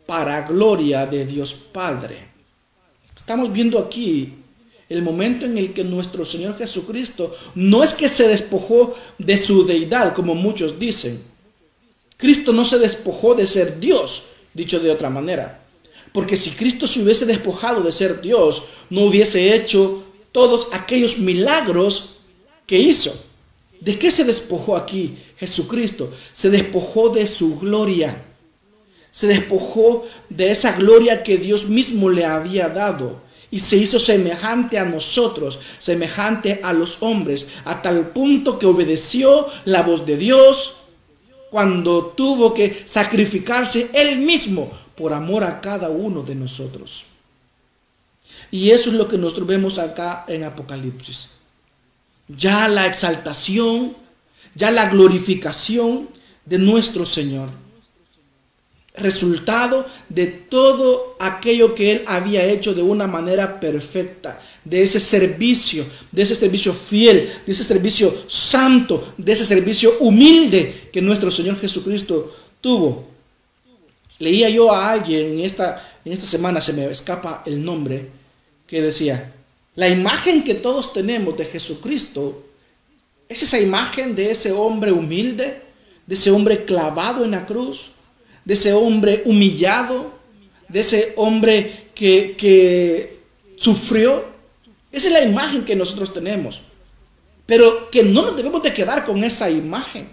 para 0.05 0.41
gloria 0.45 1.05
de 1.05 1.25
Dios 1.25 1.53
Padre. 1.53 2.27
Estamos 3.15 3.51
viendo 3.53 3.79
aquí 3.79 4.33
el 4.89 5.01
momento 5.01 5.45
en 5.45 5.57
el 5.57 5.73
que 5.73 5.85
nuestro 5.85 6.25
Señor 6.25 6.57
Jesucristo 6.57 7.33
no 7.55 7.81
es 7.81 7.93
que 7.93 8.09
se 8.09 8.27
despojó 8.27 8.93
de 9.17 9.37
su 9.37 9.65
deidad, 9.65 10.13
como 10.13 10.35
muchos 10.35 10.77
dicen. 10.77 11.23
Cristo 12.17 12.51
no 12.51 12.65
se 12.65 12.77
despojó 12.77 13.35
de 13.35 13.47
ser 13.47 13.79
Dios, 13.79 14.25
dicho 14.53 14.81
de 14.81 14.91
otra 14.91 15.09
manera. 15.09 15.61
Porque 16.11 16.35
si 16.35 16.51
Cristo 16.51 16.87
se 16.87 17.01
hubiese 17.01 17.25
despojado 17.25 17.81
de 17.81 17.93
ser 17.93 18.21
Dios, 18.21 18.63
no 18.89 19.05
hubiese 19.05 19.55
hecho 19.55 20.03
todos 20.31 20.67
aquellos 20.71 21.19
milagros 21.19 22.17
que 22.65 22.77
hizo. 22.77 23.13
¿De 23.79 23.97
qué 23.97 24.11
se 24.11 24.25
despojó 24.25 24.75
aquí 24.75 25.17
Jesucristo? 25.37 26.13
Se 26.33 26.49
despojó 26.49 27.09
de 27.09 27.27
su 27.27 27.59
gloria. 27.59 28.25
Se 29.09 29.27
despojó 29.27 30.05
de 30.29 30.51
esa 30.51 30.73
gloria 30.73 31.23
que 31.23 31.37
Dios 31.37 31.67
mismo 31.67 32.09
le 32.09 32.25
había 32.25 32.67
dado. 32.67 33.21
Y 33.49 33.59
se 33.59 33.77
hizo 33.77 33.99
semejante 33.99 34.79
a 34.79 34.85
nosotros, 34.85 35.59
semejante 35.77 36.61
a 36.63 36.71
los 36.71 37.01
hombres, 37.01 37.47
a 37.65 37.81
tal 37.81 38.09
punto 38.09 38.59
que 38.59 38.65
obedeció 38.65 39.47
la 39.65 39.81
voz 39.81 40.05
de 40.05 40.15
Dios 40.15 40.75
cuando 41.49 42.13
tuvo 42.15 42.53
que 42.53 42.81
sacrificarse 42.85 43.89
él 43.93 44.19
mismo 44.19 44.71
por 45.01 45.13
amor 45.13 45.43
a 45.43 45.59
cada 45.61 45.89
uno 45.89 46.21
de 46.21 46.35
nosotros. 46.35 47.05
Y 48.51 48.69
eso 48.69 48.91
es 48.91 48.95
lo 48.95 49.07
que 49.07 49.17
nosotros 49.17 49.47
vemos 49.47 49.79
acá 49.79 50.25
en 50.27 50.43
Apocalipsis. 50.43 51.29
Ya 52.27 52.67
la 52.67 52.85
exaltación, 52.85 53.93
ya 54.53 54.69
la 54.69 54.89
glorificación 54.89 56.07
de 56.45 56.59
nuestro 56.59 57.03
Señor. 57.03 57.49
Resultado 58.93 59.87
de 60.07 60.27
todo 60.27 61.15
aquello 61.19 61.73
que 61.73 61.93
Él 61.93 62.03
había 62.05 62.45
hecho 62.45 62.75
de 62.75 62.83
una 62.83 63.07
manera 63.07 63.59
perfecta, 63.59 64.39
de 64.63 64.83
ese 64.83 64.99
servicio, 64.99 65.83
de 66.11 66.21
ese 66.21 66.35
servicio 66.35 66.73
fiel, 66.73 67.33
de 67.43 67.51
ese 67.51 67.63
servicio 67.63 68.13
santo, 68.27 69.13
de 69.17 69.31
ese 69.31 69.47
servicio 69.47 69.93
humilde 69.99 70.89
que 70.93 71.01
nuestro 71.01 71.31
Señor 71.31 71.59
Jesucristo 71.59 72.35
tuvo 72.61 73.10
Leía 74.21 74.49
yo 74.49 74.71
a 74.71 74.91
alguien 74.91 75.33
en 75.33 75.39
esta, 75.41 75.99
en 76.05 76.13
esta 76.13 76.27
semana, 76.27 76.61
se 76.61 76.73
me 76.73 76.85
escapa 76.85 77.41
el 77.47 77.65
nombre, 77.65 78.07
que 78.67 78.81
decía, 78.81 79.33
la 79.75 79.89
imagen 79.89 80.43
que 80.43 80.53
todos 80.53 80.93
tenemos 80.93 81.35
de 81.35 81.45
Jesucristo 81.45 82.43
es 83.27 83.41
esa 83.41 83.59
imagen 83.59 84.15
de 84.15 84.29
ese 84.29 84.51
hombre 84.51 84.91
humilde, 84.91 85.61
de 86.05 86.15
ese 86.15 86.29
hombre 86.29 86.65
clavado 86.65 87.25
en 87.25 87.31
la 87.31 87.47
cruz, 87.47 87.87
de 88.45 88.53
ese 88.53 88.73
hombre 88.73 89.23
humillado, 89.25 90.13
de 90.67 90.81
ese 90.81 91.13
hombre 91.15 91.87
que, 91.95 92.35
que 92.37 93.21
sufrió. 93.55 94.23
Esa 94.91 95.07
es 95.07 95.13
la 95.13 95.23
imagen 95.23 95.65
que 95.65 95.75
nosotros 95.75 96.13
tenemos. 96.13 96.61
Pero 97.47 97.89
que 97.89 98.03
no 98.03 98.21
nos 98.21 98.37
debemos 98.37 98.61
de 98.61 98.73
quedar 98.73 99.03
con 99.03 99.23
esa 99.23 99.49
imagen, 99.49 100.09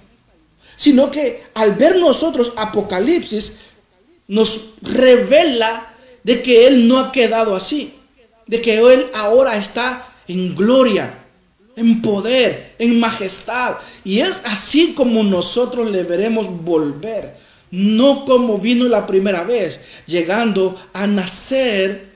sino 0.76 1.11
que 1.11 1.42
al 1.52 1.74
ver 1.74 1.96
nosotros 1.98 2.54
Apocalipsis, 2.56 3.59
nos 4.29 4.74
revela 4.83 5.95
de 6.22 6.43
que 6.43 6.66
Él 6.66 6.87
no 6.87 6.99
ha 6.99 7.11
quedado 7.11 7.57
así, 7.57 7.95
de 8.47 8.61
que 8.61 8.79
Él 8.79 9.07
ahora 9.14 9.57
está 9.57 10.12
en 10.29 10.55
gloria, 10.55 11.24
en 11.74 12.03
poder, 12.03 12.74
en 12.79 13.01
majestad. 13.01 13.79
Y 14.05 14.20
es 14.20 14.41
así 14.45 14.93
como 14.93 15.22
nosotros 15.22 15.91
le 15.91 16.03
veremos 16.03 16.49
volver, 16.62 17.37
no 17.70 18.24
como 18.24 18.59
vino 18.59 18.87
la 18.87 19.07
primera 19.07 19.43
vez, 19.43 19.81
llegando 20.07 20.81
a 20.93 21.07
nacer 21.07 22.09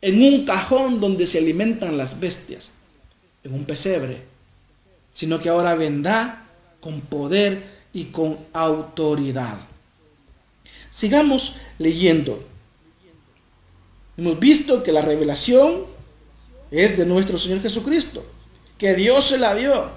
en 0.00 0.22
un 0.22 0.44
cajón 0.44 1.00
donde 1.00 1.26
se 1.26 1.38
alimentan 1.38 1.96
las 1.96 2.18
bestias, 2.18 2.70
en 3.44 3.54
un 3.54 3.64
pesebre, 3.64 4.22
sino 5.12 5.38
que 5.38 5.48
ahora 5.48 5.74
vendrá 5.74 6.46
con 6.80 7.00
poder 7.00 7.62
y 7.92 8.06
con 8.06 8.38
autoridad. 8.52 9.58
Sigamos 10.98 11.52
leyendo. 11.78 12.42
Hemos 14.16 14.40
visto 14.40 14.82
que 14.82 14.90
la 14.90 15.00
revelación 15.00 15.84
es 16.72 16.98
de 16.98 17.06
nuestro 17.06 17.38
Señor 17.38 17.62
Jesucristo, 17.62 18.26
que 18.76 18.94
Dios 18.94 19.26
se 19.26 19.38
la 19.38 19.54
dio. 19.54 19.90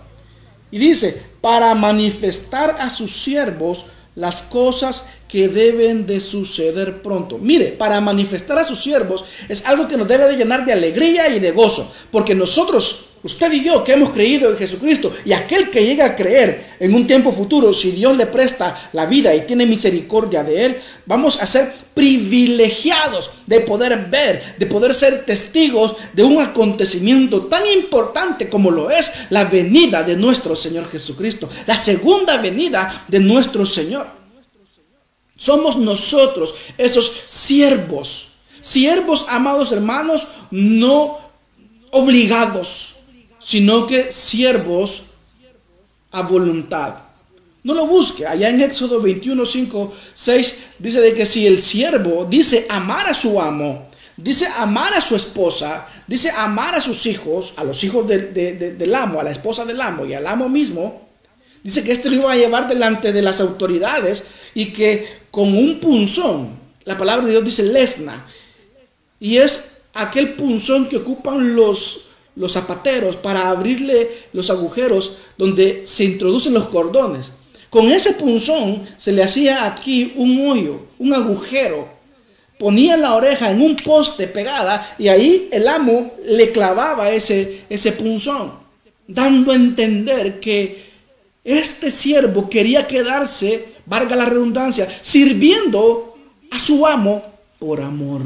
Y 0.69 0.77
dice, 0.77 1.19
para 1.41 1.73
manifestar 1.73 2.77
a 2.79 2.91
sus 2.91 3.23
siervos 3.23 3.87
las 4.13 4.43
cosas 4.43 5.07
que 5.27 5.47
deben 5.47 6.05
de 6.05 6.19
suceder 6.19 7.01
pronto. 7.01 7.39
Mire, 7.39 7.69
para 7.69 7.99
manifestar 7.99 8.59
a 8.59 8.63
sus 8.63 8.83
siervos 8.83 9.25
es 9.49 9.65
algo 9.65 9.87
que 9.87 9.97
nos 9.97 10.07
debe 10.07 10.27
de 10.27 10.37
llenar 10.37 10.65
de 10.65 10.73
alegría 10.73 11.35
y 11.35 11.39
de 11.39 11.49
gozo, 11.49 11.91
porque 12.11 12.35
nosotros 12.35 13.05
Usted 13.23 13.51
y 13.51 13.63
yo 13.63 13.83
que 13.83 13.93
hemos 13.93 14.09
creído 14.09 14.49
en 14.49 14.57
Jesucristo 14.57 15.11
y 15.23 15.31
aquel 15.33 15.69
que 15.69 15.85
llega 15.85 16.05
a 16.05 16.15
creer 16.15 16.71
en 16.79 16.95
un 16.95 17.05
tiempo 17.05 17.31
futuro, 17.31 17.71
si 17.71 17.91
Dios 17.91 18.17
le 18.17 18.25
presta 18.25 18.89
la 18.93 19.05
vida 19.05 19.35
y 19.35 19.45
tiene 19.45 19.67
misericordia 19.67 20.43
de 20.43 20.65
él, 20.65 20.77
vamos 21.05 21.39
a 21.39 21.45
ser 21.45 21.71
privilegiados 21.93 23.29
de 23.45 23.59
poder 23.59 24.07
ver, 24.09 24.55
de 24.57 24.65
poder 24.65 24.95
ser 24.95 25.23
testigos 25.23 25.95
de 26.13 26.23
un 26.23 26.41
acontecimiento 26.41 27.43
tan 27.43 27.61
importante 27.67 28.49
como 28.49 28.71
lo 28.71 28.89
es 28.89 29.11
la 29.29 29.43
venida 29.43 30.01
de 30.01 30.15
nuestro 30.15 30.55
Señor 30.55 30.89
Jesucristo, 30.89 31.47
la 31.67 31.75
segunda 31.75 32.37
venida 32.37 33.05
de 33.07 33.19
nuestro 33.19 33.67
Señor. 33.67 34.07
Somos 35.37 35.77
nosotros 35.77 36.55
esos 36.75 37.21
siervos, 37.27 38.29
siervos 38.61 39.25
amados 39.29 39.71
hermanos, 39.71 40.27
no 40.49 41.19
obligados 41.91 42.90
sino 43.51 43.85
que 43.85 44.13
siervos 44.13 45.01
a 46.11 46.21
voluntad. 46.21 46.93
No 47.63 47.73
lo 47.73 47.85
busque. 47.85 48.25
Allá 48.25 48.47
en 48.47 48.61
Éxodo 48.61 49.01
21, 49.01 49.45
5, 49.45 49.93
6 50.13 50.59
dice 50.79 51.01
de 51.01 51.13
que 51.13 51.25
si 51.25 51.45
el 51.45 51.61
siervo 51.61 52.23
dice 52.23 52.65
amar 52.69 53.07
a 53.07 53.13
su 53.13 53.41
amo, 53.41 53.89
dice 54.15 54.47
amar 54.55 54.93
a 54.93 55.01
su 55.01 55.17
esposa, 55.17 55.85
dice 56.07 56.31
amar 56.31 56.75
a 56.75 56.79
sus 56.79 57.05
hijos, 57.05 57.53
a 57.57 57.65
los 57.65 57.83
hijos 57.83 58.07
del 58.07 58.95
amo, 58.95 59.19
a 59.19 59.23
la 59.23 59.31
esposa 59.31 59.65
del 59.65 59.81
amo 59.81 60.05
y 60.05 60.13
al 60.13 60.27
amo 60.27 60.47
mismo, 60.47 61.09
dice 61.61 61.83
que 61.83 61.91
este 61.91 62.09
lo 62.09 62.15
iba 62.15 62.31
a 62.31 62.37
llevar 62.37 62.69
delante 62.69 63.11
de 63.11 63.21
las 63.21 63.41
autoridades 63.41 64.23
y 64.55 64.67
que 64.67 65.05
con 65.29 65.57
un 65.57 65.81
punzón, 65.81 66.57
la 66.85 66.97
palabra 66.97 67.25
de 67.25 67.31
Dios 67.31 67.43
dice 67.43 67.63
lesna, 67.63 68.25
y 69.19 69.39
es 69.39 69.79
aquel 69.93 70.35
punzón 70.35 70.87
que 70.87 70.95
ocupan 70.95 71.53
los 71.53 72.10
los 72.41 72.53
zapateros 72.53 73.15
para 73.15 73.49
abrirle 73.51 74.23
los 74.33 74.49
agujeros 74.49 75.17
donde 75.37 75.85
se 75.85 76.05
introducen 76.05 76.55
los 76.55 76.69
cordones. 76.69 77.27
Con 77.69 77.91
ese 77.91 78.13
punzón 78.13 78.87
se 78.97 79.11
le 79.11 79.21
hacía 79.21 79.63
aquí 79.67 80.13
un 80.15 80.49
hoyo, 80.49 80.87
un 80.97 81.13
agujero. 81.13 81.87
Ponía 82.57 82.97
la 82.97 83.13
oreja 83.13 83.51
en 83.51 83.61
un 83.61 83.75
poste 83.75 84.27
pegada 84.27 84.95
y 84.97 85.07
ahí 85.07 85.49
el 85.51 85.67
amo 85.67 86.13
le 86.25 86.51
clavaba 86.51 87.11
ese, 87.11 87.61
ese 87.69 87.91
punzón, 87.91 88.53
dando 89.07 89.51
a 89.51 89.55
entender 89.55 90.39
que 90.39 90.89
este 91.43 91.91
siervo 91.91 92.49
quería 92.49 92.87
quedarse, 92.87 93.75
valga 93.85 94.15
la 94.15 94.25
redundancia, 94.25 94.87
sirviendo 95.01 96.17
a 96.49 96.57
su 96.57 96.87
amo 96.87 97.21
por 97.59 97.81
amor. 97.81 98.23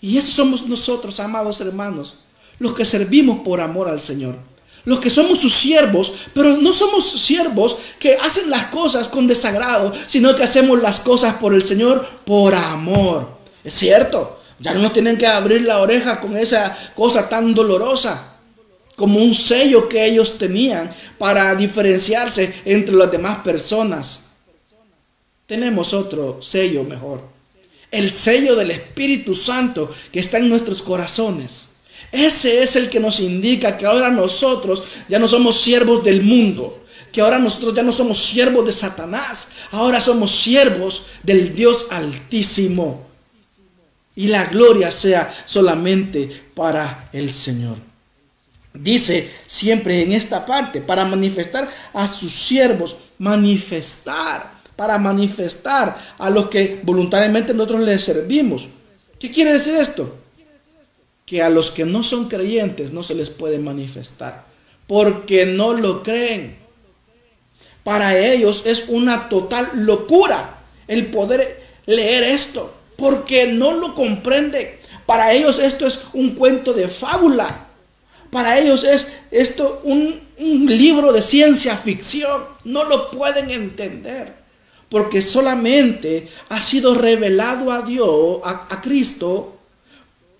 Y 0.00 0.16
eso 0.16 0.30
somos 0.30 0.66
nosotros, 0.66 1.20
amados 1.20 1.60
hermanos 1.60 2.16
los 2.60 2.74
que 2.74 2.84
servimos 2.84 3.40
por 3.40 3.60
amor 3.60 3.88
al 3.88 4.00
Señor. 4.00 4.36
Los 4.84 5.00
que 5.00 5.10
somos 5.10 5.38
sus 5.38 5.52
siervos, 5.52 6.12
pero 6.32 6.56
no 6.56 6.72
somos 6.72 7.20
siervos 7.20 7.76
que 7.98 8.14
hacen 8.14 8.48
las 8.48 8.66
cosas 8.66 9.08
con 9.08 9.26
desagrado, 9.26 9.92
sino 10.06 10.34
que 10.34 10.44
hacemos 10.44 10.80
las 10.80 11.00
cosas 11.00 11.34
por 11.34 11.52
el 11.52 11.64
Señor 11.64 12.06
por 12.24 12.54
amor. 12.54 13.28
Es 13.64 13.74
cierto, 13.74 14.40
ya 14.58 14.72
no 14.72 14.80
nos 14.80 14.92
tienen 14.92 15.18
que 15.18 15.26
abrir 15.26 15.62
la 15.62 15.78
oreja 15.78 16.20
con 16.20 16.36
esa 16.36 16.76
cosa 16.94 17.28
tan 17.28 17.54
dolorosa, 17.54 18.34
como 18.94 19.20
un 19.20 19.34
sello 19.34 19.88
que 19.88 20.04
ellos 20.04 20.38
tenían 20.38 20.94
para 21.18 21.54
diferenciarse 21.54 22.60
entre 22.64 22.94
las 22.94 23.10
demás 23.10 23.38
personas. 23.38 24.26
Tenemos 25.46 25.92
otro 25.94 26.40
sello 26.42 26.84
mejor. 26.84 27.22
el 27.90 28.12
sello 28.12 28.54
del 28.54 28.70
Espíritu 28.70 29.34
Santo 29.34 29.92
que 30.12 30.20
está 30.20 30.38
en 30.38 30.48
nuestros 30.48 30.80
corazones. 30.80 31.69
Ese 32.12 32.62
es 32.62 32.76
el 32.76 32.90
que 32.90 33.00
nos 33.00 33.20
indica 33.20 33.76
que 33.76 33.86
ahora 33.86 34.10
nosotros 34.10 34.82
ya 35.08 35.18
no 35.18 35.28
somos 35.28 35.60
siervos 35.60 36.02
del 36.02 36.22
mundo, 36.22 36.84
que 37.12 37.20
ahora 37.20 37.38
nosotros 37.38 37.74
ya 37.74 37.82
no 37.82 37.92
somos 37.92 38.18
siervos 38.18 38.66
de 38.66 38.72
Satanás, 38.72 39.48
ahora 39.70 40.00
somos 40.00 40.32
siervos 40.32 41.06
del 41.22 41.54
Dios 41.54 41.86
Altísimo. 41.90 43.06
Y 44.16 44.26
la 44.28 44.46
gloria 44.46 44.90
sea 44.90 45.32
solamente 45.46 46.48
para 46.54 47.08
el 47.12 47.32
Señor. 47.32 47.76
Dice 48.74 49.30
siempre 49.46 50.02
en 50.02 50.12
esta 50.12 50.44
parte, 50.44 50.80
para 50.80 51.04
manifestar 51.04 51.70
a 51.92 52.06
sus 52.06 52.32
siervos, 52.32 52.96
manifestar, 53.18 54.52
para 54.76 54.98
manifestar 54.98 56.14
a 56.18 56.30
los 56.30 56.48
que 56.48 56.80
voluntariamente 56.82 57.54
nosotros 57.54 57.80
les 57.80 58.02
servimos. 58.02 58.68
¿Qué 59.18 59.30
quiere 59.30 59.52
decir 59.52 59.74
esto? 59.74 60.16
Que 61.30 61.42
a 61.42 61.48
los 61.48 61.70
que 61.70 61.84
no 61.84 62.02
son 62.02 62.26
creyentes 62.26 62.90
no 62.92 63.04
se 63.04 63.14
les 63.14 63.30
puede 63.30 63.60
manifestar, 63.60 64.46
porque 64.88 65.46
no 65.46 65.74
lo 65.74 66.02
creen. 66.02 66.56
Para 67.84 68.18
ellos 68.18 68.62
es 68.66 68.86
una 68.88 69.28
total 69.28 69.70
locura 69.74 70.58
el 70.88 71.06
poder 71.06 71.62
leer 71.86 72.24
esto, 72.24 72.74
porque 72.96 73.46
no 73.46 73.74
lo 73.74 73.94
comprende. 73.94 74.80
Para 75.06 75.32
ellos 75.32 75.60
esto 75.60 75.86
es 75.86 76.00
un 76.14 76.34
cuento 76.34 76.72
de 76.72 76.88
fábula. 76.88 77.68
Para 78.32 78.58
ellos 78.58 78.82
es 78.82 79.12
esto 79.30 79.82
un, 79.84 80.28
libro 80.36 81.12
de 81.12 81.22
ciencia 81.22 81.76
ficción. 81.76 82.42
No 82.64 82.82
lo 82.82 83.12
pueden 83.12 83.50
entender. 83.50 84.34
Porque 84.88 85.22
solamente 85.22 86.28
ha 86.48 86.60
sido 86.60 86.94
revelado 86.94 87.70
a 87.70 87.82
Dios, 87.82 88.40
a, 88.42 88.66
a 88.68 88.80
Cristo, 88.80 89.59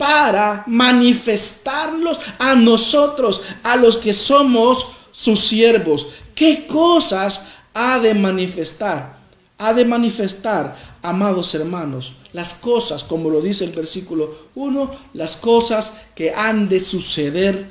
para 0.01 0.65
manifestarlos 0.67 2.19
a 2.39 2.55
nosotros, 2.55 3.43
a 3.63 3.77
los 3.77 3.99
que 3.99 4.15
somos 4.15 4.87
sus 5.13 5.45
siervos. 5.45 6.07
¿Qué 6.35 6.67
cosas 6.67 7.49
ha 7.75 7.99
de 7.99 8.15
manifestar? 8.15 9.19
Ha 9.59 9.75
de 9.75 9.85
manifestar, 9.85 10.97
amados 11.03 11.55
hermanos, 11.55 12.15
las 12.33 12.55
cosas, 12.55 13.05
como 13.05 13.29
lo 13.29 13.43
dice 13.43 13.65
el 13.65 13.73
versículo 13.73 14.49
1, 14.55 14.91
las 15.13 15.37
cosas 15.37 15.93
que 16.15 16.33
han 16.33 16.71
de 16.71 16.81
suceder 16.81 17.71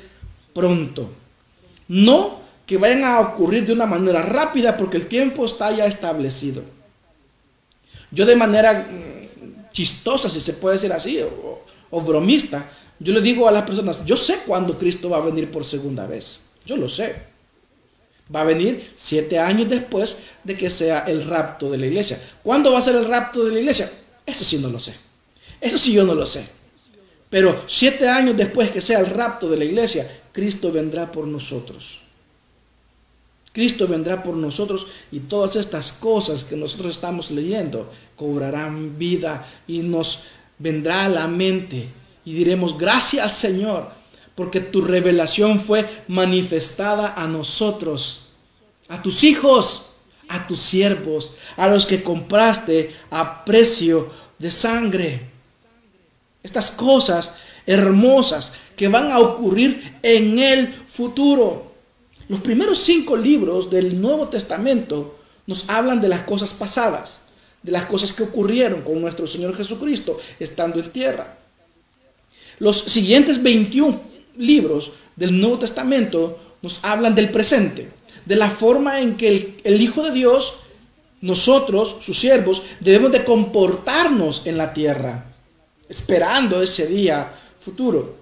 pronto. 0.54 1.10
No 1.88 2.38
que 2.64 2.78
vayan 2.78 3.02
a 3.02 3.18
ocurrir 3.18 3.66
de 3.66 3.72
una 3.72 3.86
manera 3.86 4.22
rápida 4.22 4.76
porque 4.76 4.98
el 4.98 5.08
tiempo 5.08 5.44
está 5.44 5.72
ya 5.72 5.86
establecido. 5.86 6.62
Yo 8.12 8.24
de 8.24 8.36
manera 8.36 8.86
mm, 8.88 9.72
chistosa, 9.72 10.30
si 10.30 10.40
se 10.40 10.52
puede 10.52 10.76
decir 10.76 10.92
así, 10.92 11.18
o 11.90 12.00
bromista, 12.00 12.70
yo 12.98 13.12
le 13.12 13.20
digo 13.20 13.48
a 13.48 13.52
las 13.52 13.64
personas, 13.64 14.04
yo 14.04 14.16
sé 14.16 14.40
cuándo 14.46 14.78
Cristo 14.78 15.08
va 15.08 15.18
a 15.18 15.24
venir 15.24 15.50
por 15.50 15.64
segunda 15.64 16.06
vez. 16.06 16.40
Yo 16.66 16.76
lo 16.76 16.88
sé. 16.88 17.30
Va 18.34 18.42
a 18.42 18.44
venir 18.44 18.92
siete 18.94 19.38
años 19.38 19.68
después 19.68 20.18
de 20.44 20.56
que 20.56 20.70
sea 20.70 21.00
el 21.00 21.26
rapto 21.26 21.70
de 21.70 21.78
la 21.78 21.86
iglesia. 21.86 22.22
¿Cuándo 22.42 22.72
va 22.72 22.78
a 22.78 22.82
ser 22.82 22.94
el 22.94 23.06
rapto 23.06 23.44
de 23.44 23.52
la 23.52 23.60
iglesia? 23.60 23.90
Eso 24.24 24.44
sí 24.44 24.58
no 24.58 24.68
lo 24.68 24.78
sé. 24.78 24.94
Eso 25.60 25.78
sí 25.78 25.92
yo 25.92 26.04
no 26.04 26.14
lo 26.14 26.26
sé. 26.26 26.46
Pero 27.28 27.62
siete 27.66 28.08
años 28.08 28.36
después 28.36 28.70
que 28.70 28.80
sea 28.80 29.00
el 29.00 29.06
rapto 29.06 29.48
de 29.48 29.56
la 29.56 29.64
iglesia, 29.64 30.08
Cristo 30.32 30.70
vendrá 30.70 31.10
por 31.10 31.26
nosotros. 31.26 32.00
Cristo 33.52 33.88
vendrá 33.88 34.22
por 34.22 34.34
nosotros 34.34 34.86
y 35.10 35.20
todas 35.20 35.56
estas 35.56 35.92
cosas 35.92 36.44
que 36.44 36.56
nosotros 36.56 36.94
estamos 36.94 37.30
leyendo 37.30 37.90
cobrarán 38.14 38.96
vida 38.98 39.48
y 39.66 39.80
nos 39.80 40.20
vendrá 40.60 41.06
a 41.06 41.08
la 41.08 41.26
mente 41.26 41.88
y 42.24 42.34
diremos, 42.34 42.78
gracias 42.78 43.36
Señor, 43.36 43.90
porque 44.36 44.60
tu 44.60 44.82
revelación 44.82 45.58
fue 45.58 46.04
manifestada 46.06 47.14
a 47.16 47.26
nosotros, 47.26 48.28
a 48.88 49.02
tus 49.02 49.24
hijos, 49.24 49.86
a 50.28 50.46
tus 50.46 50.60
siervos, 50.60 51.32
a 51.56 51.66
los 51.66 51.86
que 51.86 52.04
compraste 52.04 52.94
a 53.10 53.44
precio 53.44 54.12
de 54.38 54.52
sangre. 54.52 55.28
Estas 56.42 56.70
cosas 56.70 57.32
hermosas 57.66 58.52
que 58.76 58.88
van 58.88 59.10
a 59.10 59.18
ocurrir 59.18 59.98
en 60.02 60.38
el 60.38 60.74
futuro. 60.88 61.72
Los 62.28 62.40
primeros 62.40 62.78
cinco 62.78 63.16
libros 63.16 63.70
del 63.70 64.00
Nuevo 64.00 64.28
Testamento 64.28 65.18
nos 65.46 65.68
hablan 65.68 66.00
de 66.00 66.08
las 66.08 66.22
cosas 66.22 66.52
pasadas, 66.52 67.26
de 67.62 67.72
las 67.72 67.86
cosas 67.86 68.12
que 68.12 68.22
ocurrieron 68.22 68.82
con 68.82 69.00
nuestro 69.00 69.26
Señor 69.26 69.56
Jesucristo 69.56 70.18
estando 70.38 70.80
en 70.80 70.90
tierra. 70.90 71.38
Los 72.58 72.78
siguientes 72.78 73.42
21 73.42 74.00
libros 74.36 74.92
del 75.16 75.38
Nuevo 75.38 75.58
Testamento 75.58 76.38
nos 76.62 76.80
hablan 76.82 77.14
del 77.14 77.30
presente, 77.30 77.88
de 78.24 78.36
la 78.36 78.50
forma 78.50 79.00
en 79.00 79.16
que 79.16 79.58
el, 79.64 79.80
Hijo 79.80 80.02
de 80.02 80.12
Dios, 80.12 80.58
nosotros, 81.20 81.96
sus 82.00 82.18
siervos, 82.18 82.62
debemos 82.80 83.12
de 83.12 83.24
comportarnos 83.24 84.46
en 84.46 84.58
la 84.58 84.72
tierra, 84.72 85.24
esperando 85.88 86.62
ese 86.62 86.86
día 86.86 87.32
futuro. 87.60 88.16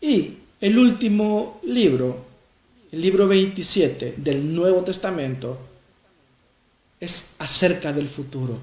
Y 0.00 0.34
el 0.60 0.78
último 0.78 1.60
libro, 1.64 2.24
el 2.92 3.00
libro 3.00 3.26
27 3.28 4.14
del 4.16 4.54
Nuevo 4.54 4.82
Testamento, 4.82 5.58
es 6.98 7.30
acerca 7.38 7.92
del 7.92 8.08
futuro, 8.08 8.58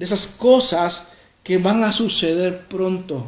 de 0.00 0.06
esas 0.06 0.28
cosas 0.28 1.08
que 1.44 1.58
van 1.58 1.84
a 1.84 1.92
suceder 1.92 2.60
pronto. 2.68 3.26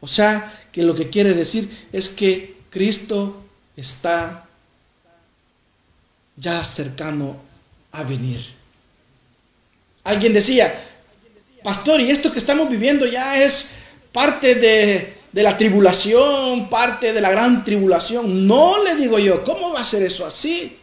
O 0.00 0.06
sea, 0.06 0.66
que 0.70 0.82
lo 0.82 0.94
que 0.94 1.08
quiere 1.08 1.32
decir 1.32 1.88
es 1.94 2.10
que 2.10 2.56
Cristo 2.68 3.42
está 3.74 4.46
ya 6.36 6.62
cercano 6.62 7.38
a 7.90 8.02
venir. 8.02 8.44
Alguien 10.04 10.34
decía, 10.34 10.78
pastor, 11.62 12.02
y 12.02 12.10
esto 12.10 12.30
que 12.30 12.38
estamos 12.38 12.68
viviendo 12.68 13.06
ya 13.06 13.42
es 13.42 13.70
parte 14.12 14.56
de, 14.56 15.16
de, 15.32 15.42
la 15.42 15.56
tribulación, 15.56 16.68
parte 16.68 17.14
de 17.14 17.20
la 17.22 17.30
gran 17.30 17.64
tribulación. 17.64 18.46
No 18.46 18.84
le 18.84 18.94
digo 18.94 19.18
yo, 19.18 19.42
¿cómo 19.42 19.72
va 19.72 19.80
a 19.80 19.84
ser 19.84 20.02
eso 20.02 20.26
así? 20.26 20.76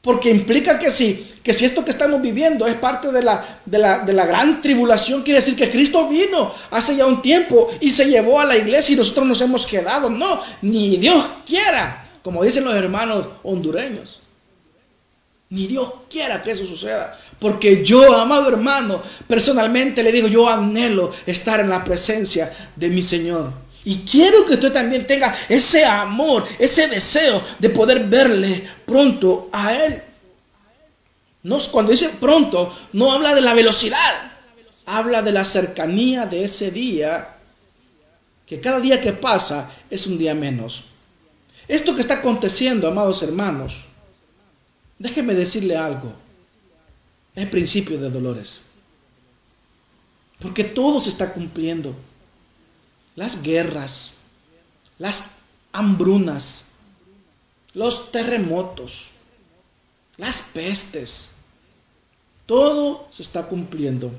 Porque 0.00 0.30
implica 0.30 0.78
que 0.78 0.90
si, 0.90 1.34
que 1.42 1.52
si 1.52 1.64
esto 1.64 1.84
que 1.84 1.90
estamos 1.90 2.22
viviendo 2.22 2.66
es 2.66 2.74
parte 2.74 3.10
de 3.10 3.22
la, 3.22 3.60
de, 3.64 3.78
la, 3.78 3.98
de 4.00 4.12
la 4.12 4.24
gran 4.24 4.60
tribulación, 4.60 5.22
quiere 5.22 5.40
decir 5.40 5.56
que 5.56 5.70
Cristo 5.70 6.08
vino 6.08 6.54
hace 6.70 6.96
ya 6.96 7.06
un 7.06 7.22
tiempo 7.22 7.68
y 7.80 7.90
se 7.90 8.04
llevó 8.04 8.38
a 8.40 8.44
la 8.44 8.56
iglesia 8.56 8.92
y 8.92 8.96
nosotros 8.96 9.26
nos 9.26 9.40
hemos 9.40 9.66
quedado. 9.66 10.08
No, 10.08 10.42
ni 10.62 10.96
Dios 10.96 11.24
quiera, 11.46 12.08
como 12.22 12.44
dicen 12.44 12.64
los 12.64 12.74
hermanos 12.74 13.26
hondureños. 13.42 14.20
Ni 15.48 15.66
Dios 15.66 15.92
quiera 16.10 16.42
que 16.42 16.52
eso 16.52 16.66
suceda. 16.66 17.18
Porque 17.38 17.84
yo, 17.84 18.16
amado 18.16 18.48
hermano, 18.48 19.02
personalmente 19.28 20.02
le 20.02 20.10
digo, 20.10 20.28
yo 20.28 20.48
anhelo 20.48 21.12
estar 21.26 21.60
en 21.60 21.68
la 21.68 21.84
presencia 21.84 22.52
de 22.74 22.88
mi 22.88 23.02
Señor. 23.02 23.65
Y 23.86 23.98
quiero 23.98 24.44
que 24.44 24.54
usted 24.54 24.72
también 24.72 25.06
tenga 25.06 25.38
ese 25.48 25.84
amor, 25.84 26.44
ese 26.58 26.88
deseo 26.88 27.40
de 27.60 27.70
poder 27.70 28.02
verle 28.02 28.68
pronto 28.84 29.48
a 29.52 29.72
Él. 29.74 30.02
No, 31.44 31.56
cuando 31.70 31.92
dice 31.92 32.08
pronto, 32.18 32.76
no 32.92 33.12
habla 33.12 33.32
de 33.32 33.42
la 33.42 33.54
velocidad, 33.54 34.32
habla 34.86 35.22
de 35.22 35.30
la 35.30 35.44
cercanía 35.44 36.26
de 36.26 36.42
ese 36.42 36.72
día, 36.72 37.36
que 38.44 38.60
cada 38.60 38.80
día 38.80 39.00
que 39.00 39.12
pasa 39.12 39.70
es 39.88 40.08
un 40.08 40.18
día 40.18 40.34
menos. 40.34 40.82
Esto 41.68 41.94
que 41.94 42.00
está 42.00 42.14
aconteciendo, 42.14 42.88
amados 42.88 43.22
hermanos, 43.22 43.82
déjeme 44.98 45.32
decirle 45.32 45.76
algo, 45.76 46.12
es 47.36 47.46
principio 47.46 48.00
de 48.00 48.10
dolores. 48.10 48.62
Porque 50.40 50.64
todo 50.64 51.00
se 51.00 51.10
está 51.10 51.32
cumpliendo 51.32 51.94
las 53.16 53.42
guerras, 53.42 54.12
las 54.98 55.30
hambrunas, 55.72 56.66
los 57.74 58.12
terremotos, 58.12 59.10
las 60.16 60.40
pestes. 60.42 61.30
Todo 62.46 63.08
se 63.10 63.22
está 63.22 63.46
cumpliendo. 63.48 64.12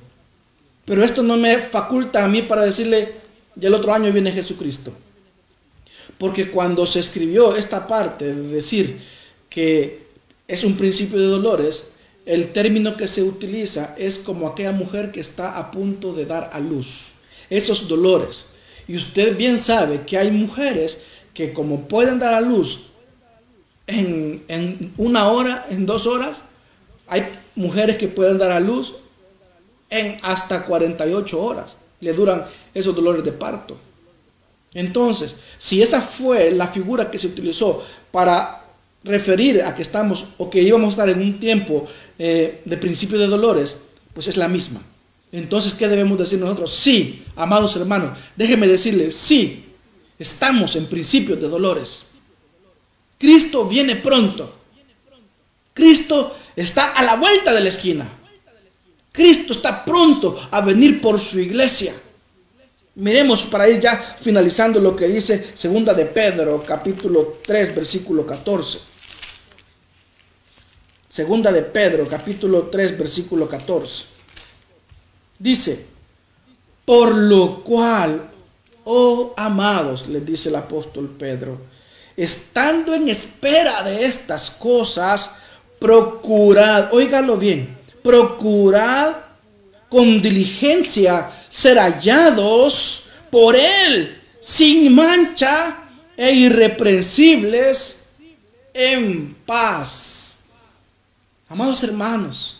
Pero 0.85 1.03
esto 1.03 1.23
no 1.23 1.37
me 1.37 1.57
faculta 1.59 2.23
a 2.23 2.27
mí 2.27 2.41
para 2.41 2.65
decirle, 2.65 3.13
ya 3.55 3.67
el 3.69 3.73
otro 3.73 3.93
año 3.93 4.11
viene 4.11 4.31
Jesucristo. 4.31 4.91
Porque 6.17 6.49
cuando 6.49 6.85
se 6.85 6.99
escribió 6.99 7.55
esta 7.55 7.87
parte 7.87 8.33
de 8.33 8.47
decir 8.49 9.01
que 9.49 10.07
es 10.47 10.63
un 10.63 10.77
principio 10.77 11.19
de 11.19 11.27
dolores, 11.27 11.89
el 12.25 12.51
término 12.51 12.97
que 12.97 13.07
se 13.07 13.23
utiliza 13.23 13.95
es 13.97 14.17
como 14.17 14.47
aquella 14.47 14.71
mujer 14.71 15.11
que 15.11 15.19
está 15.19 15.57
a 15.57 15.71
punto 15.71 16.13
de 16.13 16.25
dar 16.25 16.49
a 16.53 16.59
luz. 16.59 17.13
Esos 17.49 17.87
dolores. 17.87 18.47
Y 18.87 18.95
usted 18.95 19.35
bien 19.37 19.59
sabe 19.59 20.01
que 20.05 20.17
hay 20.17 20.31
mujeres 20.31 20.99
que 21.33 21.53
como 21.53 21.87
pueden 21.87 22.19
dar 22.19 22.33
a 22.33 22.41
luz 22.41 22.87
en, 23.85 24.93
una 24.97 25.29
hora, 25.29 25.65
en 25.69 25.85
dos 25.85 26.07
horas, 26.07 26.41
hay 27.07 27.27
mujeres 27.55 27.97
que 27.97 28.07
pueden 28.07 28.37
dar 28.37 28.51
a 28.51 28.59
luz 28.59 28.95
en 29.89 30.17
hasta 30.21 30.65
48 30.65 31.41
horas. 31.41 31.75
Le 31.99 32.13
duran 32.13 32.45
esos 32.73 32.95
dolores 32.95 33.23
de 33.23 33.31
parto. 33.31 33.77
Entonces, 34.73 35.35
si 35.57 35.81
esa 35.81 36.01
fue 36.01 36.51
la 36.51 36.67
figura 36.67 37.09
que 37.09 37.17
se 37.17 37.27
utilizó 37.27 37.83
para 38.11 38.65
referir 39.03 39.63
a 39.63 39.73
que 39.73 39.81
estamos 39.81 40.25
o 40.37 40.49
que 40.49 40.61
íbamos 40.61 40.89
a 40.89 40.91
estar 40.91 41.09
en 41.09 41.21
un 41.21 41.39
tiempo 41.39 41.87
eh, 42.19 42.61
de 42.65 42.77
principio 42.77 43.17
de 43.17 43.27
dolores, 43.27 43.77
pues 44.13 44.27
es 44.27 44.37
la 44.37 44.47
misma. 44.47 44.81
Entonces, 45.37 45.75
¿qué 45.75 45.87
debemos 45.87 46.17
decir 46.17 46.39
nosotros? 46.39 46.73
Sí, 46.73 47.23
amados 47.35 47.75
hermanos, 47.75 48.17
déjenme 48.35 48.67
decirles, 48.67 49.15
sí, 49.15 49.65
estamos 50.17 50.75
en 50.75 50.87
principio 50.87 51.35
de 51.35 51.47
dolores. 51.47 52.05
Cristo 53.19 53.65
viene 53.65 53.97
pronto. 53.97 54.51
Cristo 55.75 56.35
está 56.55 56.93
a 56.93 57.03
la 57.03 57.17
vuelta 57.17 57.53
de 57.53 57.61
la 57.61 57.69
esquina. 57.69 58.09
Cristo 59.11 59.53
está 59.53 59.85
pronto 59.85 60.47
a 60.49 60.61
venir 60.61 60.99
por 60.99 61.19
su 61.19 61.39
iglesia. 61.39 61.93
Miremos 62.95 63.43
para 63.43 63.69
ir 63.69 63.79
ya 63.79 64.17
finalizando 64.19 64.79
lo 64.79 64.95
que 64.95 65.07
dice 65.07 65.51
segunda 65.53 65.93
de 65.93 66.07
Pedro, 66.07 66.63
capítulo 66.65 67.37
3, 67.45 67.75
versículo 67.75 68.25
14. 68.25 68.79
Segunda 71.07 71.51
de 71.51 71.61
Pedro, 71.61 72.07
capítulo 72.07 72.63
3, 72.71 72.97
versículo 72.97 73.47
14. 73.47 74.16
Dice, 75.39 75.85
por 76.85 77.13
lo 77.13 77.63
cual, 77.63 78.29
oh 78.85 79.33
amados, 79.37 80.07
le 80.07 80.21
dice 80.21 80.49
el 80.49 80.55
apóstol 80.55 81.15
Pedro, 81.17 81.59
estando 82.15 82.93
en 82.93 83.09
espera 83.09 83.83
de 83.83 84.05
estas 84.05 84.49
cosas, 84.49 85.35
procurad, 85.79 86.93
óigalo 86.93 87.37
bien, 87.37 87.77
procurad 88.01 89.15
con 89.89 90.21
diligencia 90.21 91.31
ser 91.49 91.77
hallados 91.77 93.03
por 93.29 93.55
Él 93.55 94.21
sin 94.41 94.95
mancha 94.95 95.83
e 96.15 96.31
irreprensibles 96.31 98.05
en 98.73 99.35
paz. 99.45 100.37
Amados 101.49 101.83
hermanos, 101.83 102.56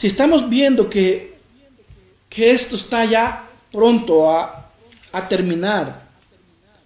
si 0.00 0.06
estamos 0.06 0.48
viendo 0.48 0.88
que, 0.88 1.36
que 2.30 2.52
esto 2.52 2.74
está 2.74 3.04
ya 3.04 3.46
pronto 3.70 4.30
a, 4.34 4.70
a 5.12 5.28
terminar, 5.28 6.08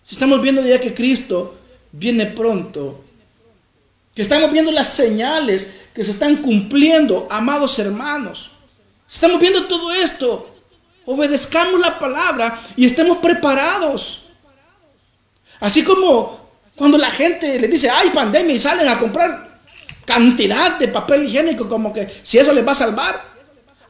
si 0.03 0.17
estamos 0.17 0.43
viendo 0.43 0.67
ya 0.67 0.81
que 0.81 0.93
Cristo 0.93 1.57
viene 1.93 2.27
pronto, 2.27 3.05
que 4.17 4.23
estamos 4.23 4.51
viendo 4.51 4.73
las 4.73 4.95
señales 4.95 5.75
que 5.95 6.03
se 6.03 6.11
están 6.11 6.43
cumpliendo, 6.43 7.29
amados 7.31 7.79
hermanos, 7.79 8.51
estamos 9.09 9.39
viendo 9.41 9.69
todo 9.69 9.93
esto, 9.93 10.53
obedezcamos 11.07 11.79
la 11.79 11.97
palabra 12.01 12.61
y 12.75 12.85
estemos 12.85 13.19
preparados. 13.19 14.23
Así 15.61 15.85
como 15.85 16.49
cuando 16.75 16.99
la 16.99 17.13
gente 17.13 17.61
le 17.61 17.69
dice, 17.69 17.89
hay 17.89 18.11
pandemia 18.11 18.57
y 18.57 18.59
salen 18.59 18.89
a 18.89 18.99
comprar 18.99 19.54
cantidad 20.05 20.79
de 20.79 20.89
papel 20.89 21.25
higiénico 21.25 21.69
como 21.69 21.93
que 21.93 22.21
si 22.23 22.39
eso 22.39 22.53
les 22.53 22.67
va 22.67 22.73
a 22.73 22.77
salvar. 22.77 23.35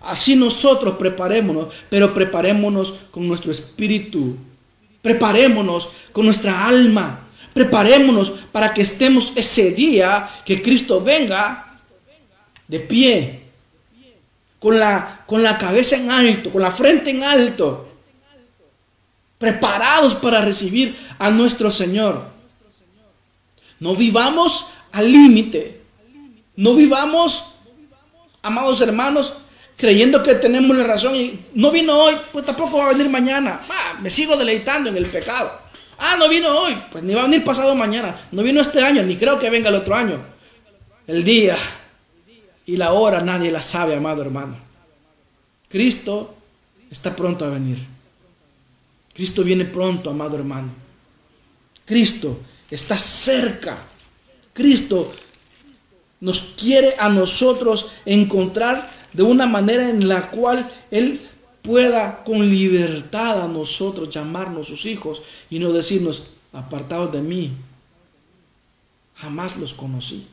Así 0.00 0.36
nosotros 0.36 0.96
preparémonos, 0.96 1.68
pero 1.88 2.12
preparémonos 2.12 2.94
con 3.10 3.26
nuestro 3.26 3.50
espíritu. 3.50 4.36
Preparémonos 5.00 5.88
con 6.12 6.26
nuestra 6.26 6.66
alma. 6.66 7.20
Preparémonos 7.54 8.32
para 8.52 8.74
que 8.74 8.82
estemos 8.82 9.32
ese 9.36 9.70
día 9.70 10.28
que 10.44 10.62
Cristo 10.62 11.00
venga 11.00 11.78
de 12.66 12.80
pie, 12.80 13.40
con 14.58 14.78
la, 14.78 15.22
con 15.26 15.42
la 15.42 15.58
cabeza 15.58 15.96
en 15.96 16.10
alto, 16.10 16.50
con 16.50 16.62
la 16.62 16.70
frente 16.70 17.10
en 17.10 17.22
alto, 17.22 17.88
preparados 19.38 20.14
para 20.14 20.40
recibir 20.40 20.96
a 21.18 21.30
nuestro 21.30 21.70
Señor. 21.70 22.24
No 23.78 23.94
vivamos 23.94 24.66
al 24.92 25.12
límite. 25.12 25.83
No 26.56 26.74
vivamos, 26.74 27.44
amados 28.42 28.80
hermanos, 28.80 29.32
creyendo 29.76 30.22
que 30.22 30.34
tenemos 30.34 30.76
la 30.76 30.84
razón 30.84 31.16
y 31.16 31.40
no 31.54 31.70
vino 31.70 31.96
hoy, 31.96 32.14
pues 32.32 32.44
tampoco 32.44 32.78
va 32.78 32.86
a 32.86 32.92
venir 32.92 33.08
mañana. 33.08 33.60
me 34.00 34.10
sigo 34.10 34.36
deleitando 34.36 34.90
en 34.90 34.96
el 34.96 35.06
pecado. 35.06 35.64
Ah, 35.98 36.16
no 36.18 36.28
vino 36.28 36.48
hoy, 36.48 36.76
pues 36.90 37.02
ni 37.04 37.14
va 37.14 37.22
a 37.22 37.24
venir 37.24 37.44
pasado 37.44 37.74
mañana. 37.74 38.28
No 38.32 38.42
vino 38.42 38.60
este 38.60 38.82
año, 38.82 39.02
ni 39.02 39.16
creo 39.16 39.38
que 39.38 39.50
venga 39.50 39.68
el 39.68 39.76
otro 39.76 39.94
año. 39.94 40.20
El 41.06 41.24
día 41.24 41.56
y 42.66 42.76
la 42.76 42.92
hora 42.92 43.20
nadie 43.20 43.50
la 43.50 43.60
sabe, 43.60 43.94
amado 43.94 44.22
hermano. 44.22 44.56
Cristo 45.68 46.34
está 46.90 47.14
pronto 47.14 47.44
a 47.44 47.50
venir. 47.50 47.78
Cristo 49.12 49.42
viene 49.42 49.64
pronto, 49.64 50.10
amado 50.10 50.36
hermano. 50.36 50.68
Cristo 51.84 52.40
está 52.70 52.96
cerca. 52.98 53.78
Cristo 54.52 55.12
nos 56.20 56.40
quiere 56.40 56.94
a 56.98 57.08
nosotros 57.08 57.90
encontrar 58.04 58.88
de 59.12 59.22
una 59.22 59.46
manera 59.46 59.88
en 59.88 60.08
la 60.08 60.30
cual 60.30 60.68
Él 60.90 61.20
pueda 61.62 62.22
con 62.24 62.48
libertad 62.48 63.42
a 63.42 63.48
nosotros 63.48 64.10
llamarnos 64.10 64.68
sus 64.68 64.84
hijos 64.84 65.22
y 65.48 65.58
no 65.58 65.72
decirnos, 65.72 66.24
apartados 66.52 67.12
de 67.12 67.22
mí, 67.22 67.52
jamás 69.16 69.56
los 69.56 69.72
conocí. 69.72 70.26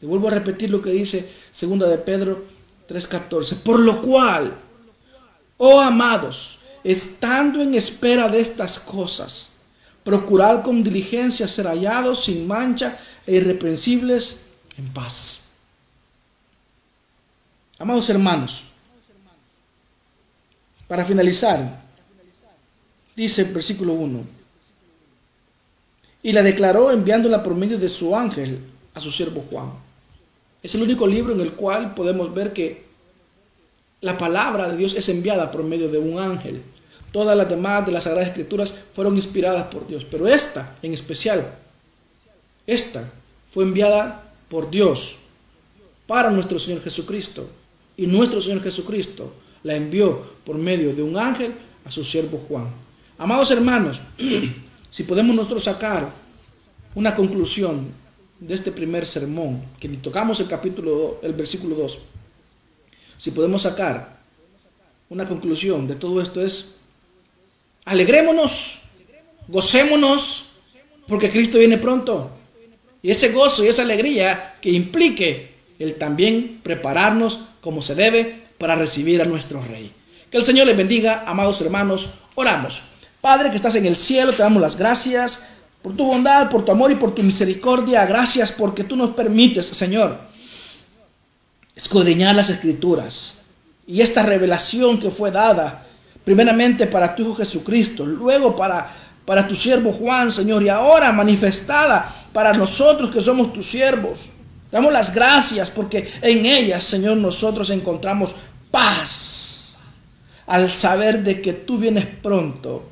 Le 0.00 0.08
vuelvo 0.08 0.28
a 0.28 0.32
repetir 0.32 0.70
lo 0.70 0.82
que 0.82 0.90
dice 0.90 1.32
segunda 1.50 1.88
de 1.88 1.98
Pedro 1.98 2.44
3:14. 2.88 3.56
Por 3.56 3.80
lo 3.80 4.02
cual, 4.02 4.52
oh 5.56 5.80
amados, 5.80 6.58
estando 6.82 7.62
en 7.62 7.74
espera 7.74 8.28
de 8.28 8.40
estas 8.40 8.78
cosas, 8.78 9.50
procurad 10.04 10.62
con 10.62 10.84
diligencia 10.84 11.48
ser 11.48 11.66
hallados 11.66 12.24
sin 12.24 12.46
mancha 12.46 12.98
e 13.26 13.36
irreprensibles 13.36 14.43
en 14.78 14.92
paz. 14.92 15.48
Amados 17.78 18.08
hermanos, 18.10 18.64
para 20.86 21.04
finalizar, 21.04 21.82
dice 23.16 23.42
el 23.42 23.52
versículo 23.52 23.92
1, 23.94 24.24
y 26.22 26.32
la 26.32 26.42
declaró 26.42 26.90
enviándola 26.90 27.42
por 27.42 27.54
medio 27.54 27.78
de 27.78 27.88
su 27.88 28.16
ángel 28.16 28.60
a 28.94 29.00
su 29.00 29.10
siervo 29.10 29.44
Juan 29.50 29.84
es 30.64 30.74
el 30.74 30.82
único 30.82 31.06
libro 31.06 31.34
en 31.34 31.40
el 31.42 31.52
cual 31.52 31.94
podemos 31.94 32.32
ver 32.32 32.54
que 32.54 32.84
la 34.00 34.16
palabra 34.16 34.66
de 34.70 34.78
Dios 34.78 34.94
es 34.94 35.10
enviada 35.10 35.52
por 35.52 35.62
medio 35.62 35.88
de 35.88 35.98
un 35.98 36.18
ángel. 36.18 36.62
Todas 37.12 37.36
las 37.36 37.50
demás 37.50 37.84
de 37.84 37.92
las 37.92 38.04
Sagradas 38.04 38.28
Escrituras 38.28 38.72
fueron 38.94 39.14
inspiradas 39.14 39.64
por 39.64 39.86
Dios, 39.86 40.06
pero 40.10 40.26
esta 40.26 40.76
en 40.80 40.94
especial, 40.94 41.54
esta 42.66 43.10
fue 43.52 43.64
enviada 43.64 44.22
por 44.54 44.70
Dios 44.70 45.16
para 46.06 46.30
nuestro 46.30 46.60
Señor 46.60 46.80
Jesucristo. 46.80 47.50
Y 47.96 48.06
nuestro 48.06 48.40
Señor 48.40 48.62
Jesucristo 48.62 49.32
la 49.64 49.74
envió 49.74 50.22
por 50.46 50.56
medio 50.56 50.94
de 50.94 51.02
un 51.02 51.18
ángel 51.18 51.52
a 51.84 51.90
su 51.90 52.04
siervo 52.04 52.38
Juan. 52.46 52.68
Amados 53.18 53.50
hermanos, 53.50 54.00
si 54.90 55.02
podemos 55.02 55.34
nosotros 55.34 55.64
sacar 55.64 56.08
una 56.94 57.16
conclusión 57.16 57.88
de 58.38 58.54
este 58.54 58.70
primer 58.70 59.08
sermón, 59.08 59.60
que 59.80 59.88
tocamos 59.88 60.38
el 60.38 60.46
capítulo, 60.46 61.18
el 61.24 61.32
versículo 61.32 61.74
2, 61.74 61.98
si 63.18 63.32
podemos 63.32 63.62
sacar 63.62 64.20
una 65.08 65.26
conclusión 65.26 65.88
de 65.88 65.96
todo 65.96 66.22
esto 66.22 66.40
es, 66.40 66.76
alegrémonos, 67.86 68.82
gocémonos, 69.48 70.44
porque 71.08 71.28
Cristo 71.28 71.58
viene 71.58 71.76
pronto. 71.76 72.30
Y 73.04 73.10
ese 73.10 73.32
gozo 73.32 73.62
y 73.62 73.68
esa 73.68 73.82
alegría 73.82 74.54
que 74.62 74.70
implique 74.70 75.52
el 75.78 75.96
también 75.96 76.60
prepararnos 76.62 77.40
como 77.60 77.82
se 77.82 77.94
debe 77.94 78.44
para 78.56 78.76
recibir 78.76 79.20
a 79.20 79.26
nuestro 79.26 79.60
Rey. 79.62 79.92
Que 80.30 80.38
el 80.38 80.44
Señor 80.46 80.66
les 80.66 80.76
bendiga, 80.76 81.22
amados 81.26 81.60
hermanos, 81.60 82.08
oramos. 82.34 82.84
Padre 83.20 83.50
que 83.50 83.56
estás 83.56 83.74
en 83.74 83.84
el 83.84 83.96
cielo, 83.96 84.32
te 84.32 84.42
damos 84.42 84.62
las 84.62 84.78
gracias 84.78 85.42
por 85.82 85.94
tu 85.94 86.06
bondad, 86.06 86.48
por 86.48 86.64
tu 86.64 86.72
amor 86.72 86.92
y 86.92 86.94
por 86.94 87.14
tu 87.14 87.22
misericordia. 87.22 88.06
Gracias 88.06 88.50
porque 88.50 88.84
tú 88.84 88.96
nos 88.96 89.10
permites, 89.10 89.66
Señor, 89.66 90.18
escudriñar 91.76 92.34
las 92.34 92.48
escrituras. 92.48 93.42
Y 93.86 94.00
esta 94.00 94.22
revelación 94.22 94.98
que 94.98 95.10
fue 95.10 95.30
dada, 95.30 95.86
primeramente 96.24 96.86
para 96.86 97.14
tu 97.14 97.20
Hijo 97.20 97.34
Jesucristo, 97.34 98.06
luego 98.06 98.56
para, 98.56 98.96
para 99.26 99.46
tu 99.46 99.54
siervo 99.54 99.92
Juan, 99.92 100.32
Señor, 100.32 100.62
y 100.62 100.70
ahora 100.70 101.12
manifestada 101.12 102.23
para 102.34 102.52
nosotros 102.52 103.12
que 103.12 103.20
somos 103.20 103.52
tus 103.52 103.64
siervos. 103.64 104.26
Damos 104.70 104.92
las 104.92 105.14
gracias 105.14 105.70
porque 105.70 106.10
en 106.20 106.44
ellas, 106.44 106.82
Señor, 106.82 107.16
nosotros 107.16 107.70
encontramos 107.70 108.34
paz 108.72 109.76
al 110.46 110.68
saber 110.68 111.22
de 111.22 111.40
que 111.40 111.52
tú 111.52 111.78
vienes 111.78 112.06
pronto 112.06 112.82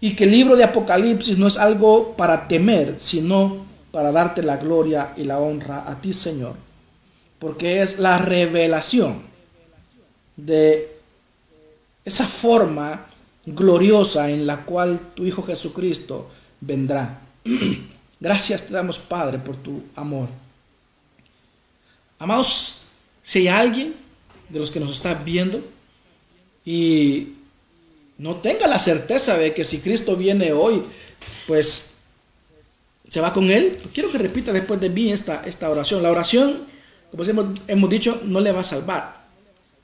y 0.00 0.14
que 0.14 0.24
el 0.24 0.30
libro 0.30 0.54
de 0.54 0.62
Apocalipsis 0.62 1.36
no 1.36 1.48
es 1.48 1.56
algo 1.56 2.14
para 2.16 2.46
temer, 2.46 2.94
sino 2.98 3.66
para 3.90 4.12
darte 4.12 4.44
la 4.44 4.58
gloria 4.58 5.12
y 5.16 5.24
la 5.24 5.40
honra 5.40 5.82
a 5.90 6.00
ti, 6.00 6.12
Señor. 6.12 6.54
Porque 7.40 7.82
es 7.82 7.98
la 7.98 8.18
revelación 8.18 9.22
de 10.36 10.88
esa 12.04 12.28
forma 12.28 13.06
gloriosa 13.44 14.30
en 14.30 14.46
la 14.46 14.58
cual 14.58 15.00
tu 15.16 15.24
Hijo 15.26 15.42
Jesucristo 15.42 16.30
vendrá. 16.60 17.18
Gracias 18.22 18.68
te 18.68 18.72
damos, 18.72 19.00
Padre, 19.00 19.40
por 19.40 19.56
tu 19.56 19.82
amor. 19.96 20.28
Amados, 22.20 22.82
si 23.20 23.40
hay 23.40 23.48
alguien 23.48 23.96
de 24.48 24.60
los 24.60 24.70
que 24.70 24.78
nos 24.78 24.94
está 24.94 25.14
viendo 25.14 25.60
y 26.64 27.30
no 28.18 28.36
tenga 28.36 28.68
la 28.68 28.78
certeza 28.78 29.36
de 29.36 29.52
que 29.52 29.64
si 29.64 29.80
Cristo 29.80 30.14
viene 30.14 30.52
hoy, 30.52 30.84
pues 31.48 31.94
se 33.10 33.20
va 33.20 33.32
con 33.32 33.50
él, 33.50 33.76
quiero 33.92 34.12
que 34.12 34.18
repita 34.18 34.52
después 34.52 34.80
de 34.80 34.88
mí 34.88 35.10
esta, 35.10 35.42
esta 35.44 35.68
oración. 35.68 36.00
La 36.00 36.12
oración, 36.12 36.68
como 37.10 37.24
hemos, 37.24 37.46
hemos 37.66 37.90
dicho, 37.90 38.22
no 38.24 38.38
le 38.38 38.52
va 38.52 38.60
a 38.60 38.64
salvar. 38.64 39.26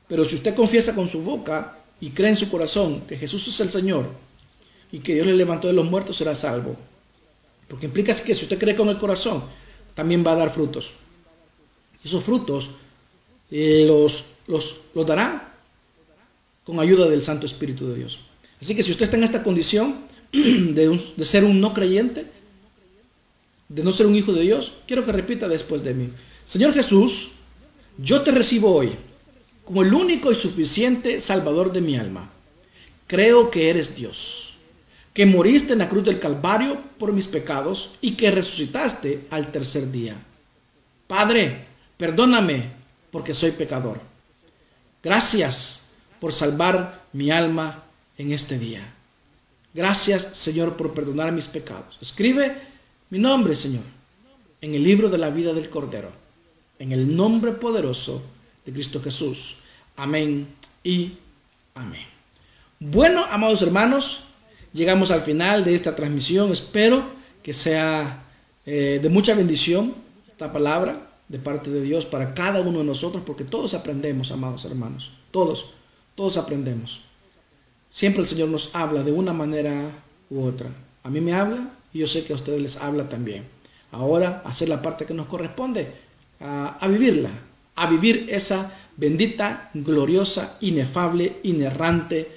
Pero 0.06 0.24
si 0.24 0.36
usted 0.36 0.54
confiesa 0.54 0.94
con 0.94 1.08
su 1.08 1.22
boca 1.22 1.78
y 2.00 2.10
cree 2.10 2.30
en 2.30 2.36
su 2.36 2.48
corazón 2.48 3.00
que 3.00 3.18
Jesús 3.18 3.48
es 3.48 3.58
el 3.58 3.70
Señor 3.72 4.06
y 4.92 5.00
que 5.00 5.14
Dios 5.14 5.26
le 5.26 5.34
levantó 5.34 5.66
de 5.66 5.74
los 5.74 5.90
muertos, 5.90 6.16
será 6.16 6.36
salvo. 6.36 6.76
Porque 7.68 7.86
implica 7.86 8.14
que 8.14 8.34
si 8.34 8.44
usted 8.44 8.58
cree 8.58 8.74
con 8.74 8.88
el 8.88 8.98
corazón, 8.98 9.44
también 9.94 10.24
va 10.26 10.32
a 10.32 10.36
dar 10.36 10.50
frutos. 10.50 10.94
Esos 12.04 12.24
frutos 12.24 12.70
eh, 13.50 13.84
los, 13.86 14.24
los, 14.46 14.76
los 14.94 15.06
dará 15.06 15.54
con 16.64 16.80
ayuda 16.80 17.08
del 17.08 17.22
Santo 17.22 17.46
Espíritu 17.46 17.86
de 17.88 17.96
Dios. 17.96 18.20
Así 18.60 18.74
que 18.74 18.82
si 18.82 18.90
usted 18.90 19.04
está 19.04 19.16
en 19.16 19.24
esta 19.24 19.42
condición 19.42 20.00
de, 20.32 21.00
de 21.16 21.24
ser 21.24 21.44
un 21.44 21.60
no 21.60 21.74
creyente, 21.74 22.26
de 23.68 23.84
no 23.84 23.92
ser 23.92 24.06
un 24.06 24.16
hijo 24.16 24.32
de 24.32 24.42
Dios, 24.42 24.72
quiero 24.86 25.04
que 25.04 25.12
repita 25.12 25.48
después 25.48 25.82
de 25.84 25.94
mí. 25.94 26.10
Señor 26.44 26.72
Jesús, 26.72 27.32
yo 27.98 28.22
te 28.22 28.32
recibo 28.32 28.74
hoy 28.74 28.92
como 29.64 29.82
el 29.82 29.92
único 29.92 30.32
y 30.32 30.34
suficiente 30.34 31.20
Salvador 31.20 31.72
de 31.72 31.82
mi 31.82 31.96
alma. 31.96 32.30
Creo 33.06 33.50
que 33.50 33.68
eres 33.68 33.94
Dios, 33.96 34.47
que 35.18 35.26
moriste 35.26 35.72
en 35.72 35.80
la 35.80 35.88
cruz 35.88 36.04
del 36.04 36.20
Calvario 36.20 36.80
por 36.96 37.12
mis 37.12 37.26
pecados 37.26 37.90
y 38.00 38.12
que 38.12 38.30
resucitaste 38.30 39.26
al 39.30 39.50
tercer 39.50 39.90
día. 39.90 40.14
Padre, 41.08 41.64
perdóname 41.96 42.70
porque 43.10 43.34
soy 43.34 43.50
pecador. 43.50 44.00
Gracias 45.02 45.80
por 46.20 46.32
salvar 46.32 47.02
mi 47.12 47.32
alma 47.32 47.82
en 48.16 48.30
este 48.30 48.60
día. 48.60 48.94
Gracias, 49.74 50.28
Señor, 50.34 50.76
por 50.76 50.94
perdonar 50.94 51.32
mis 51.32 51.48
pecados. 51.48 51.98
Escribe 52.00 52.54
mi 53.10 53.18
nombre, 53.18 53.56
Señor, 53.56 53.82
en 54.60 54.72
el 54.72 54.84
libro 54.84 55.08
de 55.08 55.18
la 55.18 55.30
vida 55.30 55.52
del 55.52 55.68
Cordero, 55.68 56.12
en 56.78 56.92
el 56.92 57.16
nombre 57.16 57.50
poderoso 57.50 58.22
de 58.64 58.72
Cristo 58.72 59.02
Jesús. 59.02 59.56
Amén 59.96 60.46
y 60.84 61.14
amén. 61.74 62.06
Bueno, 62.78 63.24
amados 63.24 63.62
hermanos, 63.62 64.27
llegamos 64.72 65.10
al 65.10 65.22
final 65.22 65.64
de 65.64 65.74
esta 65.74 65.96
transmisión. 65.96 66.52
Espero 66.52 67.02
que 67.42 67.52
sea 67.52 68.24
eh, 68.66 68.98
de 69.02 69.08
mucha 69.08 69.34
bendición 69.34 69.94
esta 70.28 70.52
palabra 70.52 71.10
de 71.28 71.38
parte 71.38 71.70
de 71.70 71.82
Dios 71.82 72.06
para 72.06 72.34
cada 72.34 72.60
uno 72.60 72.78
de 72.78 72.84
nosotros, 72.84 73.22
porque 73.26 73.44
todos 73.44 73.74
aprendemos, 73.74 74.30
amados 74.32 74.64
hermanos. 74.64 75.12
Todos, 75.30 75.66
todos 76.14 76.36
aprendemos. 76.36 77.00
Siempre 77.90 78.22
el 78.22 78.28
Señor 78.28 78.48
nos 78.48 78.74
habla 78.74 79.02
de 79.02 79.12
una 79.12 79.32
manera 79.32 79.90
u 80.30 80.42
otra. 80.42 80.70
A 81.02 81.10
mí 81.10 81.20
me 81.20 81.34
habla 81.34 81.70
y 81.92 82.00
yo 82.00 82.06
sé 82.06 82.24
que 82.24 82.32
a 82.32 82.36
ustedes 82.36 82.60
les 82.60 82.76
habla 82.76 83.08
también. 83.08 83.44
Ahora, 83.90 84.42
hacer 84.44 84.68
la 84.68 84.82
parte 84.82 85.06
que 85.06 85.14
nos 85.14 85.26
corresponde, 85.26 85.92
a 86.40 86.86
vivirla, 86.88 87.30
a 87.74 87.86
vivir 87.88 88.26
esa 88.28 88.72
bendita, 88.96 89.70
gloriosa, 89.72 90.58
inefable, 90.60 91.38
inerrante 91.44 92.30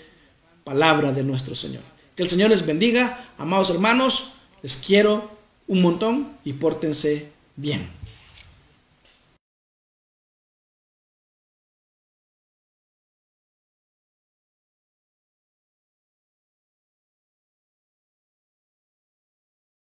palabra 0.63 1.11
de 1.11 1.23
nuestro 1.23 1.55
Señor. 1.55 1.90
Que 2.21 2.25
el 2.25 2.29
Señor 2.29 2.51
les 2.51 2.63
bendiga, 2.63 3.25
amados 3.39 3.71
hermanos, 3.71 4.33
les 4.61 4.75
quiero 4.75 5.31
un 5.67 5.81
montón 5.81 6.37
y 6.45 6.53
pórtense 6.53 7.31
bien. 7.55 7.89